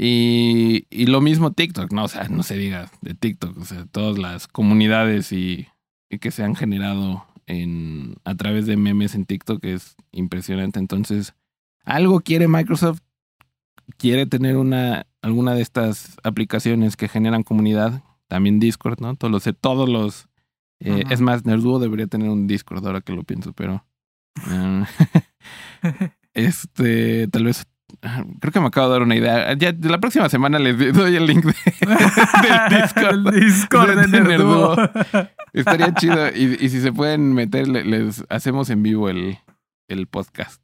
Y, 0.01 0.87
y 0.91 1.07
lo 1.07 1.21
mismo 1.21 1.53
TikTok, 1.53 1.93
¿no? 1.93 2.05
O 2.05 2.09
sea, 2.09 2.29
no 2.29 2.45
se 2.45 2.57
diga 2.57 2.89
de 3.01 3.15
TikTok, 3.15 3.59
o 3.59 3.65
sea, 3.65 3.85
todas 3.87 4.17
las 4.17 4.47
comunidades 4.47 5.33
y, 5.33 5.67
y 6.09 6.19
que 6.19 6.31
se 6.31 6.45
han 6.45 6.55
generado 6.55 7.27
en, 7.47 8.15
a 8.25 8.37
través 8.37 8.67
de 8.67 8.77
memes 8.77 9.17
en 9.17 9.27
TikTok 9.27 9.65
es 9.65 9.97
impresionante. 10.13 10.79
Entonces, 10.79 11.35
algo 11.85 12.21
quiere 12.21 12.47
Microsoft, 12.47 13.01
quiere 13.97 14.27
tener 14.27 14.57
una, 14.57 15.09
alguna 15.21 15.55
de 15.55 15.63
estas 15.63 16.17
aplicaciones 16.23 16.97
que 16.97 17.09
generan 17.09 17.43
comunidad, 17.43 18.05
también 18.29 18.61
Discord, 18.61 19.01
¿no? 19.01 19.17
Todos 19.17 19.33
los, 19.33 19.55
todos 19.61 19.89
los 19.89 20.29
eh, 20.81 21.03
es 21.11 21.21
más, 21.21 21.45
Nerduo 21.45 21.81
debería 21.81 22.07
tener 22.07 22.31
un 22.31 22.47
Discord 22.47 22.87
ahora 22.87 23.01
que 23.01 23.13
lo 23.13 23.25
pienso, 23.25 23.53
pero. 23.53 23.85
eh, 24.49 24.85
este, 26.35 27.27
tal 27.29 27.45
vez. 27.45 27.67
Creo 28.41 28.53
que 28.53 28.61
me 28.61 28.67
acabo 28.67 28.87
de 28.89 28.93
dar 28.93 29.03
una 29.03 29.17
idea. 29.17 29.55
Ya 29.55 29.75
la 29.81 29.99
próxima 29.99 30.29
semana 30.29 30.59
les 30.59 30.77
doy 30.95 31.17
el 31.17 31.27
link 31.27 31.45
de- 31.45 31.55
del 32.43 32.83
Discord. 32.83 33.29
El 33.35 33.41
Discord 33.41 33.97
de 33.97 34.07
de 34.07 34.21
Nerduo. 34.21 34.77
Estaría 35.53 35.93
chido. 35.95 36.29
Y, 36.29 36.57
y 36.61 36.69
si 36.69 36.81
se 36.81 36.93
pueden 36.93 37.33
meter, 37.35 37.67
le- 37.69 37.85
les 37.85 38.25
hacemos 38.29 38.71
en 38.71 38.83
vivo 38.83 39.09
el, 39.09 39.39
el 39.89 40.07
podcast 40.07 40.63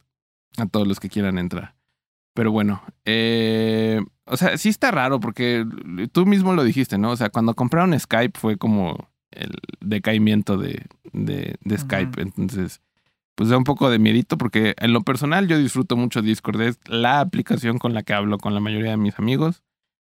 a 0.58 0.66
todos 0.66 0.86
los 0.86 1.00
que 1.00 1.08
quieran 1.08 1.38
entrar. 1.38 1.74
Pero 2.34 2.50
bueno, 2.52 2.82
eh, 3.04 4.00
o 4.26 4.36
sea, 4.36 4.56
sí 4.58 4.68
está 4.68 4.90
raro 4.90 5.20
porque 5.20 5.64
tú 6.12 6.26
mismo 6.26 6.52
lo 6.54 6.64
dijiste, 6.64 6.98
¿no? 6.98 7.10
O 7.10 7.16
sea, 7.16 7.30
cuando 7.30 7.54
compraron 7.54 7.98
Skype 7.98 8.38
fue 8.38 8.56
como 8.56 9.08
el 9.30 9.50
decaimiento 9.80 10.56
de, 10.56 10.86
de, 11.12 11.56
de 11.60 11.78
Skype. 11.78 12.20
Entonces, 12.22 12.80
pues 13.34 13.48
da 13.50 13.56
un 13.56 13.64
poco 13.64 13.90
de 13.90 13.98
miedito 13.98 14.38
porque 14.38 14.74
en 14.78 14.92
lo 14.92 15.02
personal 15.02 15.48
yo 15.48 15.58
disfruto 15.58 15.96
mucho 15.96 16.22
Discord. 16.22 16.60
Es 16.62 16.78
la 16.86 17.20
aplicación 17.20 17.78
con 17.78 17.94
la 17.94 18.02
que 18.02 18.14
hablo 18.14 18.38
con 18.38 18.54
la 18.54 18.60
mayoría 18.60 18.90
de 18.92 18.96
mis 18.96 19.18
amigos 19.18 19.62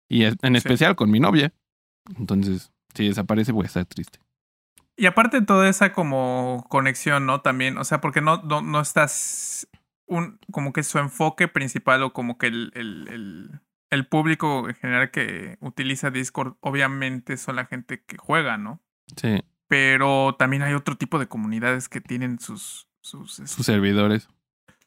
y 0.09 0.25
en 0.25 0.37
Sí. 0.41 0.57
especial 0.57 0.97
con 0.97 1.11
mi 1.11 1.21
novia. 1.21 1.53
Entonces, 2.19 2.73
si 2.95 3.09
desaparece 3.09 3.53
voy 3.53 3.65
a 3.65 3.67
estar 3.67 3.85
triste. 3.85 4.19
Y 4.97 5.07
aparte 5.07 5.43
toda 5.43 5.69
esa 5.69 5.93
como 5.93 6.65
conexión, 6.69 7.27
¿no? 7.27 7.41
También, 7.41 7.79
o 7.79 7.85
sea, 7.85 8.01
porque 8.01 8.21
no, 8.21 8.43
no, 8.43 8.63
no 8.63 8.81
estás 8.81 9.69
un, 10.07 10.41
como 10.51 10.73
que 10.73 10.83
su 10.83 10.99
enfoque 10.99 11.47
principal 11.49 12.03
o 12.03 12.13
como 12.13 12.39
que 12.39 12.47
el, 12.49 12.73
el, 12.75 13.09
el, 13.09 13.61
el 13.91 14.07
público 14.09 14.69
en 14.69 14.75
general 14.75 15.11
que 15.11 15.57
utiliza 15.61 16.11
Discord, 16.11 16.55
obviamente 16.61 17.37
son 17.37 17.57
la 17.57 17.67
gente 17.67 18.03
que 18.05 18.17
juega, 18.17 18.57
¿no? 18.59 18.81
Sí, 19.17 19.41
Pero 19.69 20.35
también 20.39 20.63
hay 20.63 20.73
otro 20.75 20.97
tipo 20.97 21.19
de 21.19 21.29
comunidades 21.29 21.89
que 21.89 22.01
tienen 22.01 22.41
sus, 22.41 22.89
sus, 23.01 23.39
este, 23.39 23.47
sus 23.57 23.67
servidores. 23.67 24.29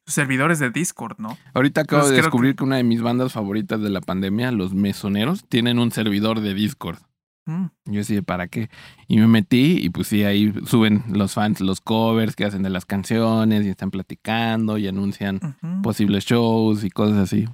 sus 0.05 0.13
servidores 0.15 0.59
de 0.59 0.69
Discord, 0.71 1.17
¿no? 1.19 1.37
Ahorita 1.53 1.81
acabo 1.81 2.07
de 2.07 2.15
descubrir 2.17 2.55
que... 2.55 2.63
una 2.63 2.77
de 2.77 2.83
mis 2.83 3.01
bandas 3.01 3.33
favoritas 3.33 3.81
de 3.81 3.89
la 3.89 4.01
pandemia, 4.01 4.51
los 4.51 4.73
mesoneros, 4.73 5.45
tienen 5.47 5.79
un 5.79 5.91
servidor 5.91 6.41
de 6.41 6.53
Discord. 6.53 6.99
Mm. 7.45 7.65
Yo 7.85 7.93
decía, 7.99 8.21
¿para 8.21 8.47
qué? 8.47 8.69
Y 9.07 9.17
me 9.17 9.27
metí 9.27 9.77
y 9.81 9.89
pues 9.89 10.07
sí, 10.07 10.23
ahí 10.23 10.53
suben 10.65 11.03
los 11.09 11.33
fans 11.33 11.59
los 11.59 11.81
covers 11.81 12.35
que 12.35 12.45
hacen 12.45 12.61
de 12.61 12.69
las 12.69 12.85
canciones 12.85 13.65
y 13.65 13.69
están 13.69 13.89
platicando 13.89 14.77
y 14.77 14.87
anuncian 14.87 15.39
posibles 15.81 16.25
shows 16.25 16.83
y 16.83 16.89
cosas 16.91 17.17
así. 17.17 17.47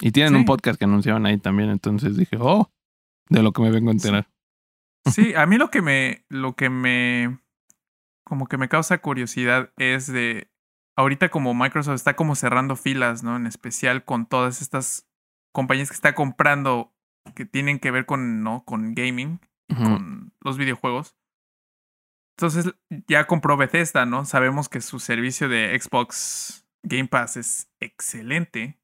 Y 0.00 0.10
tienen 0.10 0.32
Sí. 0.32 0.38
un 0.40 0.44
podcast 0.44 0.78
que 0.78 0.84
anunciaban 0.86 1.24
ahí 1.24 1.38
también, 1.38 1.70
entonces 1.70 2.16
dije, 2.16 2.36
oh, 2.40 2.70
de 3.28 3.42
lo 3.42 3.52
que 3.52 3.62
me 3.62 3.70
vengo 3.70 3.90
a 3.90 3.92
enterar. 3.92 4.28
Sí, 5.10 5.34
a 5.36 5.46
mí 5.46 5.56
lo 5.56 5.70
que 5.70 5.82
me, 5.82 6.24
lo 6.28 6.54
que 6.54 6.68
me, 6.68 7.38
como 8.26 8.46
que 8.48 8.58
me 8.58 8.68
causa 8.68 8.98
curiosidad 8.98 9.72
es 9.76 10.06
de, 10.08 10.50
ahorita 10.96 11.28
como 11.28 11.54
Microsoft 11.54 11.94
está 11.94 12.16
como 12.16 12.34
cerrando 12.34 12.74
filas, 12.76 13.22
¿no? 13.22 13.36
En 13.36 13.46
especial 13.46 14.04
con 14.04 14.26
todas 14.26 14.60
estas 14.60 15.08
compañías 15.52 15.88
que 15.90 15.94
está 15.94 16.14
comprando 16.14 16.92
que 17.34 17.46
tienen 17.46 17.78
que 17.78 17.90
ver 17.92 18.04
con, 18.04 18.42
¿no? 18.42 18.64
Con 18.64 18.94
gaming, 18.94 19.40
Ujú. 19.70 19.82
con 19.82 20.32
los 20.40 20.58
videojuegos. 20.58 21.16
Entonces 22.36 22.74
ya 23.08 23.26
compró 23.26 23.56
Bethesda, 23.56 24.04
¿no? 24.04 24.24
Sabemos 24.24 24.68
que 24.68 24.80
su 24.80 24.98
servicio 25.00 25.48
de 25.48 25.78
Xbox 25.80 26.66
Game 26.82 27.08
Pass 27.08 27.36
es 27.36 27.70
excelente. 27.80 28.78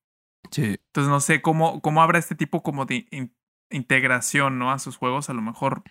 Sí, 0.50 0.78
Entonces 0.86 1.10
no 1.10 1.20
sé 1.20 1.42
cómo, 1.42 1.80
cómo 1.82 2.02
habrá 2.02 2.18
este 2.18 2.34
tipo 2.34 2.62
como 2.62 2.86
de 2.86 3.06
in- 3.10 3.36
integración, 3.70 4.58
¿no? 4.58 4.70
A 4.72 4.78
sus 4.78 4.96
juegos. 4.96 5.28
A 5.30 5.34
lo 5.34 5.42
mejor 5.42 5.82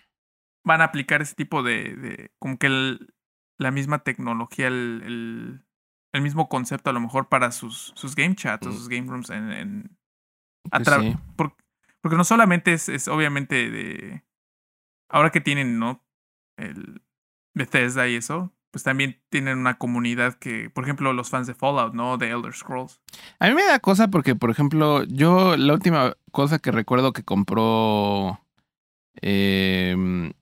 van 0.64 0.80
a 0.80 0.84
aplicar 0.84 1.22
ese 1.22 1.34
tipo 1.34 1.62
de. 1.62 1.94
de 1.96 2.32
como 2.38 2.58
que 2.58 2.66
el- 2.66 3.14
la 3.58 3.70
misma 3.70 4.00
tecnología, 4.00 4.66
el, 4.68 5.02
el, 5.04 5.64
el 6.12 6.22
mismo 6.22 6.48
concepto, 6.48 6.90
a 6.90 6.92
lo 6.92 7.00
mejor 7.00 7.28
para 7.28 7.52
sus, 7.52 7.92
sus 7.96 8.14
game 8.14 8.34
chats 8.34 8.66
o 8.66 8.70
Mm. 8.70 8.72
sus 8.72 8.88
game 8.88 9.06
rooms 9.08 9.30
en. 9.30 9.50
en- 9.52 9.96
a 10.70 10.78
pues 10.80 10.88
sí. 11.00 11.16
por- 11.36 11.56
porque 12.00 12.16
no 12.16 12.24
solamente 12.24 12.72
es, 12.72 12.88
es 12.88 13.08
obviamente 13.08 13.70
de. 13.70 14.22
Ahora 15.10 15.30
que 15.30 15.40
tienen, 15.40 15.78
¿no? 15.78 16.02
El 16.56 17.02
Bethesda 17.54 18.08
y 18.08 18.16
eso. 18.16 18.52
Pues 18.70 18.84
también 18.84 19.20
tienen 19.28 19.58
una 19.58 19.76
comunidad 19.76 20.34
que, 20.34 20.70
por 20.70 20.84
ejemplo, 20.84 21.12
los 21.12 21.28
fans 21.28 21.46
de 21.46 21.54
Fallout, 21.54 21.92
¿no? 21.92 22.16
De 22.16 22.30
Elder 22.30 22.54
Scrolls. 22.54 23.02
A 23.38 23.48
mí 23.48 23.54
me 23.54 23.64
da 23.66 23.78
cosa 23.80 24.08
porque, 24.08 24.34
por 24.34 24.48
ejemplo, 24.50 25.04
yo 25.04 25.58
la 25.58 25.74
última 25.74 26.14
cosa 26.30 26.58
que 26.58 26.70
recuerdo 26.72 27.12
que 27.12 27.22
compró 27.22 28.40
eh, 29.20 30.32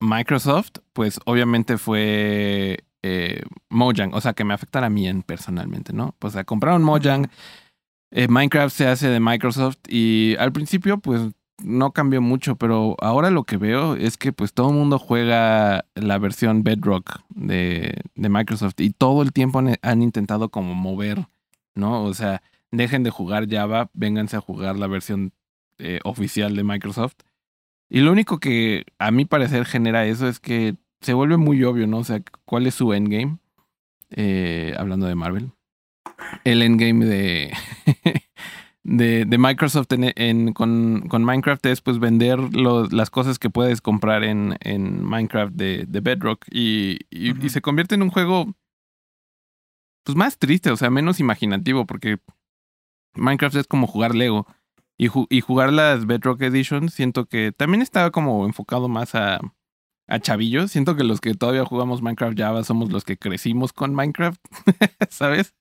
Microsoft, 0.00 0.72
pues 0.92 1.20
obviamente 1.26 1.78
fue 1.78 2.84
eh, 3.02 3.42
Mojang, 3.68 4.14
o 4.14 4.20
sea, 4.20 4.32
que 4.32 4.44
me 4.44 4.54
afectara 4.54 4.86
a 4.86 4.90
mí 4.90 5.06
en, 5.06 5.22
personalmente, 5.22 5.92
¿no? 5.92 6.14
Pues 6.18 6.32
o 6.32 6.34
sea, 6.34 6.44
compraron 6.44 6.82
Mojang, 6.82 7.30
eh, 8.10 8.28
Minecraft 8.28 8.74
se 8.74 8.86
hace 8.88 9.08
de 9.08 9.20
Microsoft 9.20 9.78
y 9.88 10.36
al 10.38 10.52
principio 10.52 10.98
pues 10.98 11.20
no 11.62 11.92
cambió 11.92 12.22
mucho, 12.22 12.56
pero 12.56 12.96
ahora 13.00 13.30
lo 13.30 13.44
que 13.44 13.56
veo 13.58 13.94
es 13.94 14.16
que 14.16 14.32
pues 14.32 14.54
todo 14.54 14.70
el 14.70 14.76
mundo 14.76 14.98
juega 14.98 15.84
la 15.94 16.18
versión 16.18 16.62
Bedrock 16.62 17.20
de, 17.28 17.94
de 18.14 18.28
Microsoft 18.28 18.80
y 18.80 18.90
todo 18.90 19.22
el 19.22 19.32
tiempo 19.32 19.58
han, 19.58 19.76
han 19.82 20.02
intentado 20.02 20.48
como 20.48 20.74
mover, 20.74 21.26
¿no? 21.74 22.04
O 22.04 22.14
sea, 22.14 22.42
dejen 22.70 23.02
de 23.02 23.10
jugar 23.10 23.48
Java, 23.48 23.90
vénganse 23.92 24.36
a 24.36 24.40
jugar 24.40 24.78
la 24.78 24.86
versión 24.86 25.32
eh, 25.78 26.00
oficial 26.04 26.54
de 26.56 26.64
Microsoft. 26.64 27.16
Y 27.90 28.00
lo 28.00 28.12
único 28.12 28.38
que 28.38 28.84
a 28.98 29.10
mi 29.10 29.24
parecer 29.24 29.64
genera 29.66 30.06
eso 30.06 30.28
es 30.28 30.38
que 30.40 30.76
se 31.00 31.12
vuelve 31.12 31.36
muy 31.36 31.62
obvio, 31.64 31.86
¿no? 31.86 31.98
O 31.98 32.04
sea, 32.04 32.22
¿cuál 32.44 32.66
es 32.66 32.74
su 32.74 32.92
endgame? 32.94 33.38
Eh, 34.10 34.74
hablando 34.78 35.06
de 35.06 35.14
Marvel. 35.16 35.50
El 36.44 36.62
endgame 36.62 37.04
de, 37.04 37.52
de, 38.84 39.24
de 39.24 39.38
Microsoft 39.38 39.92
en, 39.92 40.12
en- 40.16 40.52
con, 40.52 41.08
con 41.08 41.24
Minecraft 41.24 41.64
es 41.66 41.80
pues 41.80 41.98
vender 41.98 42.38
los- 42.54 42.92
las 42.92 43.10
cosas 43.10 43.38
que 43.38 43.50
puedes 43.50 43.80
comprar 43.80 44.22
en, 44.24 44.56
en 44.60 45.02
Minecraft 45.04 45.52
de, 45.54 45.84
de 45.88 46.00
Bedrock 46.00 46.44
y, 46.50 46.98
y 47.10 47.32
se 47.48 47.60
convierte 47.60 47.94
en 47.96 48.02
un 48.02 48.10
juego 48.10 48.54
pues 50.04 50.16
más 50.16 50.38
triste, 50.38 50.70
o 50.70 50.76
sea, 50.76 50.90
menos 50.90 51.20
imaginativo 51.20 51.86
porque 51.86 52.18
Minecraft 53.14 53.56
es 53.56 53.66
como 53.66 53.86
jugar 53.86 54.14
Lego 54.14 54.46
y, 55.00 55.08
ju- 55.08 55.26
y 55.30 55.40
jugar 55.40 55.72
las 55.72 56.06
Bedrock 56.06 56.42
Edition 56.42 56.90
siento 56.90 57.24
que 57.24 57.52
también 57.52 57.80
estaba 57.80 58.10
como 58.10 58.44
enfocado 58.44 58.88
más 58.88 59.14
a, 59.14 59.40
a 60.06 60.18
chavillos. 60.20 60.70
Siento 60.72 60.94
que 60.96 61.04
los 61.04 61.20
que 61.22 61.32
todavía 61.34 61.64
jugamos 61.64 62.02
Minecraft 62.02 62.38
Java 62.38 62.64
somos 62.64 62.90
los 62.92 63.04
que 63.04 63.16
crecimos 63.16 63.72
con 63.72 63.94
Minecraft, 63.94 64.40
¿sabes? 65.08 65.54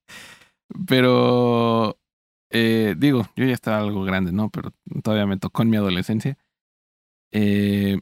Pero 0.88 1.98
eh, 2.52 2.96
digo, 2.98 3.28
yo 3.36 3.46
ya 3.46 3.54
estaba 3.54 3.78
algo 3.80 4.04
grande, 4.04 4.32
¿no? 4.32 4.50
Pero 4.50 4.74
todavía 5.04 5.26
me 5.26 5.38
tocó 5.38 5.62
en 5.62 5.70
mi 5.70 5.78
adolescencia. 5.78 6.38
Eh, 7.32 8.00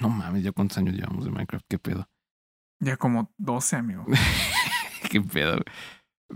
no 0.00 0.08
mames, 0.08 0.42
ya 0.42 0.52
cuántos 0.52 0.78
años 0.78 0.94
llevamos 0.94 1.24
de 1.24 1.30
Minecraft, 1.30 1.66
qué 1.68 1.78
pedo. 1.78 2.08
Ya 2.80 2.96
como 2.96 3.32
12, 3.38 3.76
amigo. 3.76 4.06
qué 5.10 5.20
pedo. 5.20 5.58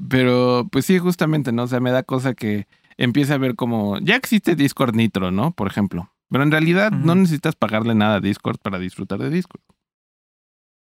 Pero 0.08 0.68
pues 0.70 0.86
sí, 0.86 0.98
justamente, 0.98 1.52
¿no? 1.52 1.64
O 1.64 1.66
sea, 1.68 1.80
me 1.80 1.90
da 1.90 2.02
cosa 2.02 2.34
que 2.34 2.66
empiece 2.96 3.32
a 3.32 3.38
ver 3.38 3.54
como, 3.54 3.98
ya 3.98 4.16
existe 4.16 4.56
Discord 4.56 4.94
Nitro, 4.94 5.30
¿no? 5.30 5.52
Por 5.52 5.68
ejemplo. 5.68 6.12
Pero 6.28 6.44
en 6.44 6.50
realidad 6.50 6.92
no 6.92 7.14
necesitas 7.14 7.56
pagarle 7.56 7.94
nada 7.94 8.16
a 8.16 8.20
Discord 8.20 8.58
para 8.58 8.78
disfrutar 8.78 9.18
de 9.18 9.30
Discord. 9.30 9.62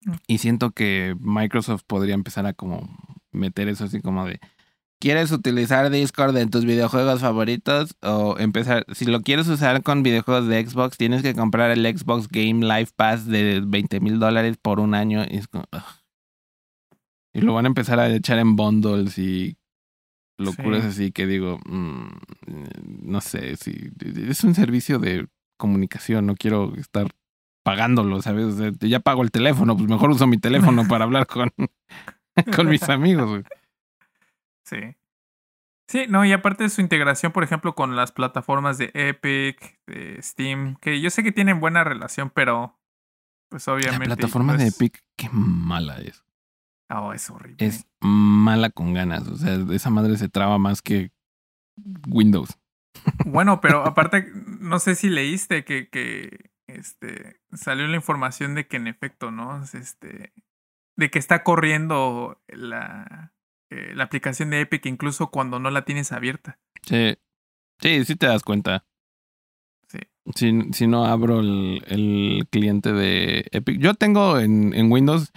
Mm. 0.04 0.12
Y 0.26 0.38
siento 0.38 0.72
que 0.72 1.16
Microsoft 1.20 1.82
podría 1.86 2.14
empezar 2.14 2.46
a 2.46 2.52
como 2.52 2.88
meter 3.32 3.68
eso 3.68 3.84
así 3.84 4.00
como 4.00 4.26
de, 4.26 4.40
¿quieres 5.00 5.32
utilizar 5.32 5.90
Discord 5.90 6.36
en 6.36 6.50
tus 6.50 6.64
videojuegos 6.64 7.20
favoritos? 7.20 7.96
O 8.02 8.36
empezar, 8.38 8.84
si 8.92 9.06
lo 9.06 9.22
quieres 9.22 9.48
usar 9.48 9.82
con 9.82 10.02
videojuegos 10.02 10.48
de 10.48 10.66
Xbox, 10.66 10.96
tienes 10.96 11.22
que 11.22 11.34
comprar 11.34 11.70
el 11.70 11.84
Xbox 11.86 12.28
Game 12.28 12.66
Live 12.66 12.90
Pass 12.96 13.26
de 13.26 13.62
20 13.64 14.00
mil 14.00 14.18
dólares 14.18 14.56
por 14.60 14.80
un 14.80 14.94
año. 14.94 15.24
Y 15.28 15.36
es 15.36 15.48
como. 15.48 15.64
Y 17.32 17.40
lo 17.40 17.54
van 17.54 17.66
a 17.66 17.68
empezar 17.68 18.00
a 18.00 18.08
echar 18.08 18.38
en 18.38 18.56
bundles 18.56 19.18
y 19.18 19.57
locuras 20.38 20.82
Sí. 20.82 20.88
así 20.88 21.12
que 21.12 21.26
digo, 21.26 21.58
mm, 21.66 22.08
no 23.02 23.20
sé, 23.20 23.56
si 23.56 23.90
es 24.28 24.44
un 24.44 24.54
servicio 24.54 24.98
de 24.98 25.28
comunicación, 25.58 26.26
no 26.26 26.34
quiero 26.36 26.74
estar 26.76 27.08
pagándolo, 27.64 28.22
¿sabes? 28.22 28.44
O 28.46 28.52
sea, 28.56 28.72
ya 28.80 29.00
pago 29.00 29.22
el 29.22 29.30
teléfono, 29.30 29.76
pues 29.76 29.88
mejor 29.90 30.10
uso 30.10 30.26
mi 30.26 30.38
teléfono 30.38 30.86
para 30.88 31.04
hablar 31.04 31.26
con, 31.26 31.50
con 32.56 32.68
mis 32.68 32.88
amigos. 32.88 33.28
güey. 33.28 33.42
Sí. 34.64 34.94
Sí, 35.90 36.04
no, 36.08 36.24
y 36.24 36.32
aparte 36.32 36.64
de 36.64 36.70
su 36.70 36.82
integración, 36.82 37.32
por 37.32 37.42
ejemplo, 37.44 37.74
con 37.74 37.96
las 37.96 38.12
plataformas 38.12 38.76
de 38.78 38.90
Epic, 38.94 39.78
de 39.86 40.20
Steam, 40.22 40.76
que 40.76 41.00
yo 41.00 41.08
sé 41.10 41.22
que 41.22 41.32
tienen 41.32 41.60
buena 41.60 41.82
relación, 41.82 42.30
pero 42.30 42.78
pues 43.48 43.66
La 43.66 43.72
obviamente. 43.72 44.04
plataforma 44.04 44.52
de 44.52 44.64
pues, 44.66 44.76
Epic, 44.76 45.02
qué 45.16 45.30
mala 45.32 45.96
es. 45.98 46.22
Oh, 46.90 47.12
es 47.12 47.28
horrible. 47.30 47.56
Es 47.66 47.86
mala 48.00 48.70
con 48.70 48.94
ganas. 48.94 49.26
O 49.28 49.36
sea, 49.36 49.58
esa 49.72 49.90
madre 49.90 50.16
se 50.16 50.28
traba 50.28 50.58
más 50.58 50.80
que 50.82 51.12
Windows. 52.08 52.58
Bueno, 53.26 53.60
pero 53.60 53.84
aparte, 53.86 54.30
no 54.60 54.78
sé 54.78 54.94
si 54.94 55.08
leíste 55.08 55.64
que, 55.64 55.88
que 55.88 56.50
este 56.66 57.40
salió 57.52 57.86
la 57.86 57.96
información 57.96 58.54
de 58.54 58.66
que 58.66 58.76
en 58.76 58.86
efecto, 58.86 59.30
¿no? 59.30 59.62
Es 59.62 59.74
Este, 59.74 60.32
de 60.96 61.10
que 61.10 61.18
está 61.18 61.44
corriendo 61.44 62.42
la, 62.48 63.32
eh, 63.70 63.92
la 63.94 64.04
aplicación 64.04 64.50
de 64.50 64.60
Epic 64.60 64.84
incluso 64.86 65.30
cuando 65.30 65.58
no 65.60 65.70
la 65.70 65.84
tienes 65.84 66.10
abierta. 66.12 66.58
Sí, 66.82 67.16
sí, 67.80 68.04
sí 68.04 68.16
te 68.16 68.26
das 68.26 68.42
cuenta. 68.42 68.84
Sí. 69.88 69.98
Si, 70.34 70.72
si 70.72 70.86
no 70.86 71.04
abro 71.04 71.40
el, 71.40 71.84
el 71.86 72.48
cliente 72.50 72.92
de 72.92 73.46
Epic. 73.52 73.78
Yo 73.78 73.94
tengo 73.94 74.38
en, 74.40 74.74
en 74.74 74.90
Windows, 74.90 75.32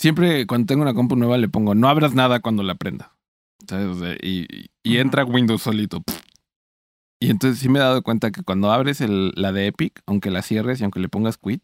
siempre 0.00 0.46
cuando 0.46 0.66
tengo 0.66 0.82
una 0.82 0.94
compu 0.94 1.14
nueva 1.14 1.36
le 1.36 1.48
pongo, 1.48 1.74
no 1.74 1.88
abras 1.88 2.14
nada 2.14 2.40
cuando 2.40 2.62
la 2.62 2.74
prenda. 2.74 3.14
¿Sabes? 3.68 4.18
Y, 4.22 4.70
entra 4.82 5.24
Windows 5.24 5.62
solito. 5.62 6.02
Y 7.20 7.30
entonces 7.30 7.60
sí 7.60 7.68
me 7.68 7.78
he 7.78 7.82
dado 7.82 8.02
cuenta 8.02 8.30
que 8.30 8.42
cuando 8.42 8.72
abres 8.72 9.02
el, 9.02 9.32
la 9.36 9.52
de 9.52 9.66
Epic, 9.66 10.00
aunque 10.06 10.30
la 10.30 10.40
cierres 10.40 10.80
y 10.80 10.84
aunque 10.84 11.00
le 11.00 11.10
pongas 11.10 11.36
quit, 11.36 11.62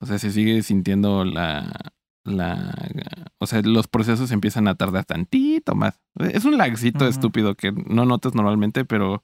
o 0.00 0.06
sea, 0.06 0.18
se 0.18 0.30
sigue 0.30 0.62
sintiendo 0.62 1.26
la, 1.26 1.92
la... 2.24 2.74
O 3.38 3.46
sea, 3.46 3.60
los 3.60 3.86
procesos 3.86 4.30
empiezan 4.30 4.66
a 4.66 4.76
tardar 4.76 5.04
tantito 5.04 5.74
más. 5.74 6.00
Es 6.18 6.46
un 6.46 6.56
lagcito 6.56 7.06
estúpido 7.06 7.54
que 7.54 7.72
no 7.72 8.06
notas 8.06 8.34
normalmente, 8.34 8.86
pero... 8.86 9.22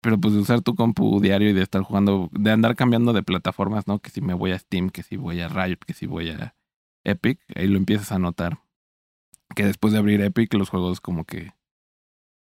Pero 0.00 0.18
pues 0.18 0.34
de 0.34 0.40
usar 0.40 0.62
tu 0.62 0.74
compu 0.74 1.20
diario 1.20 1.50
y 1.50 1.52
de 1.52 1.62
estar 1.62 1.82
jugando, 1.82 2.28
de 2.32 2.50
andar 2.50 2.74
cambiando 2.74 3.12
de 3.12 3.22
plataformas, 3.22 3.86
¿no? 3.86 4.00
Que 4.00 4.10
si 4.10 4.20
me 4.20 4.34
voy 4.34 4.50
a 4.50 4.58
Steam, 4.58 4.90
que 4.90 5.04
si 5.04 5.16
voy 5.16 5.40
a 5.40 5.48
Riot, 5.48 5.78
que 5.86 5.94
si 5.94 6.06
voy 6.06 6.30
a 6.30 6.56
Epic, 7.04 7.40
ahí 7.54 7.66
lo 7.68 7.78
empiezas 7.78 8.12
a 8.12 8.18
notar. 8.18 8.60
Que 9.54 9.64
después 9.64 9.92
de 9.92 9.98
abrir 9.98 10.20
Epic, 10.22 10.52
los 10.54 10.70
juegos 10.70 11.00
como 11.00 11.24
que 11.24 11.52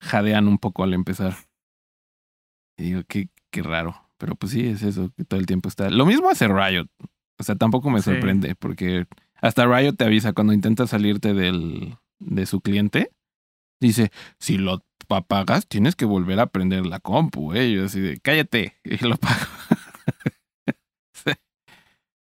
jadean 0.01 0.47
un 0.47 0.57
poco 0.57 0.83
al 0.83 0.93
empezar. 0.93 1.35
Y 2.77 2.83
digo, 2.83 3.01
qué, 3.07 3.29
qué 3.49 3.63
raro. 3.63 4.03
Pero 4.17 4.35
pues 4.35 4.51
sí, 4.51 4.65
es 4.67 4.83
eso, 4.83 5.11
que 5.15 5.23
todo 5.23 5.39
el 5.39 5.45
tiempo 5.45 5.69
está. 5.69 5.89
Lo 5.89 6.05
mismo 6.05 6.29
hace 6.29 6.47
Riot. 6.47 6.87
O 7.39 7.43
sea, 7.43 7.55
tampoco 7.55 7.89
me 7.89 8.01
Sí. 8.01 8.11
sorprende, 8.11 8.55
porque 8.55 9.05
hasta 9.41 9.65
Riot 9.65 9.93
te 9.95 10.05
avisa 10.05 10.33
cuando 10.33 10.53
intentas 10.53 10.89
salirte 10.89 11.33
del, 11.33 11.97
de 12.19 12.45
su 12.45 12.61
cliente. 12.61 13.11
Dice, 13.79 14.11
si 14.39 14.57
lo 14.57 14.83
apagas, 15.09 15.67
tienes 15.67 15.95
que 15.95 16.05
volver 16.05 16.39
a 16.39 16.47
prender 16.47 16.85
la 16.87 16.99
compu, 16.99 17.53
¿eh? 17.53 17.71
Yo 17.71 17.85
así 17.85 17.99
de, 17.99 18.19
cállate, 18.19 18.75
y 18.83 18.97
lo 19.05 19.17
pago. 19.17 19.45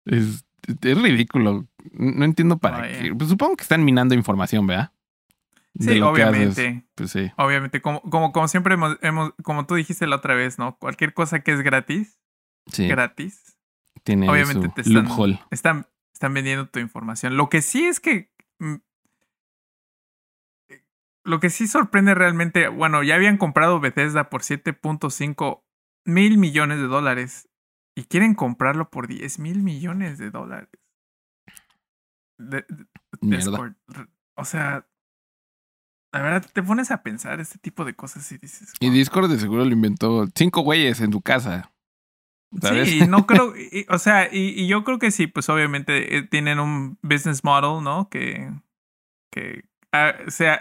es, 0.04 0.44
es 0.82 1.02
ridículo. 1.02 1.66
No 1.92 2.24
entiendo 2.24 2.58
para 2.58 2.88
qué. 2.88 3.14
Pues 3.14 3.30
supongo 3.30 3.56
que 3.56 3.62
están 3.62 3.84
minando 3.84 4.14
información, 4.14 4.66
¿verdad? 4.66 4.92
De 5.74 5.94
Sí, 5.94 6.00
obviamente. 6.00 6.84
Pues 6.94 7.10
sí. 7.12 7.30
Obviamente, 7.36 7.80
como, 7.80 8.00
como, 8.02 8.32
como 8.32 8.48
siempre 8.48 8.74
hemos, 8.74 8.96
hemos, 9.02 9.32
como 9.44 9.66
tú 9.66 9.74
dijiste 9.76 10.06
la 10.06 10.16
otra 10.16 10.34
vez, 10.34 10.58
¿no? 10.58 10.76
Cualquier 10.78 11.14
cosa 11.14 11.40
que 11.40 11.52
es 11.52 11.60
gratis, 11.62 12.18
Sí, 12.66 12.88
gratis, 12.88 13.56
tiene 14.02 14.28
obviamente 14.28 14.68
te 14.70 14.80
están- 14.82 15.04
loophole. 15.04 15.40
están, 15.50 15.86
están 16.12 16.34
vendiendo 16.34 16.68
tu 16.68 16.80
información. 16.80 17.36
Lo 17.36 17.48
que 17.48 17.62
sí 17.62 17.84
es 17.86 18.00
que. 18.00 18.30
mm, 18.58 18.74
Lo 21.24 21.40
que 21.40 21.50
sí 21.50 21.66
sorprende 21.66 22.14
realmente, 22.14 22.68
bueno, 22.68 23.02
ya 23.02 23.14
habían 23.14 23.36
comprado 23.36 23.80
Bethesda 23.80 24.30
por 24.30 24.42
7.5 24.42 25.62
mil 26.06 26.38
millones 26.38 26.78
de 26.78 26.86
dólares 26.86 27.48
y 27.94 28.04
quieren 28.04 28.34
comprarlo 28.34 28.88
por 28.90 29.08
10 29.08 29.38
mil 29.38 29.62
millones 29.62 30.16
de 30.18 30.30
dólares. 30.30 30.70
De-. 32.38 32.64
Discord. 33.20 33.74
O 34.36 34.44
sea, 34.44 34.86
la 36.12 36.22
verdad 36.22 36.46
te 36.52 36.62
pones 36.62 36.90
a 36.90 37.02
pensar 37.02 37.40
este 37.40 37.58
tipo 37.58 37.84
de 37.84 37.94
cosas 37.94 38.30
y 38.32 38.38
dices. 38.38 38.72
Y. 38.80 38.90
Discord 38.90 39.30
de 39.30 39.38
seguro 39.38 39.64
lo 39.64 39.72
inventó 39.72 40.26
cinco 40.34 40.62
güeyes 40.62 41.00
en 41.00 41.10
tu 41.10 41.20
casa. 41.20 41.72
¿Sabes? 42.62 42.88
Sí, 42.88 43.06
no 43.06 43.26
creo, 43.26 43.54
y- 43.72 43.84
o 43.90 43.98
sea, 43.98 44.32
y, 44.32 44.48
y 44.58 44.68
yo 44.68 44.82
creo 44.84 44.98
que 44.98 45.10
sí, 45.10 45.26
pues 45.26 45.48
obviamente 45.50 46.16
eh, 46.16 46.22
tienen 46.22 46.60
un 46.60 46.98
business 47.02 47.44
model, 47.44 47.84
¿no? 47.84 48.08
Que, 48.08 48.50
que 49.30 49.64
ah, 49.92 50.14
sea, 50.28 50.58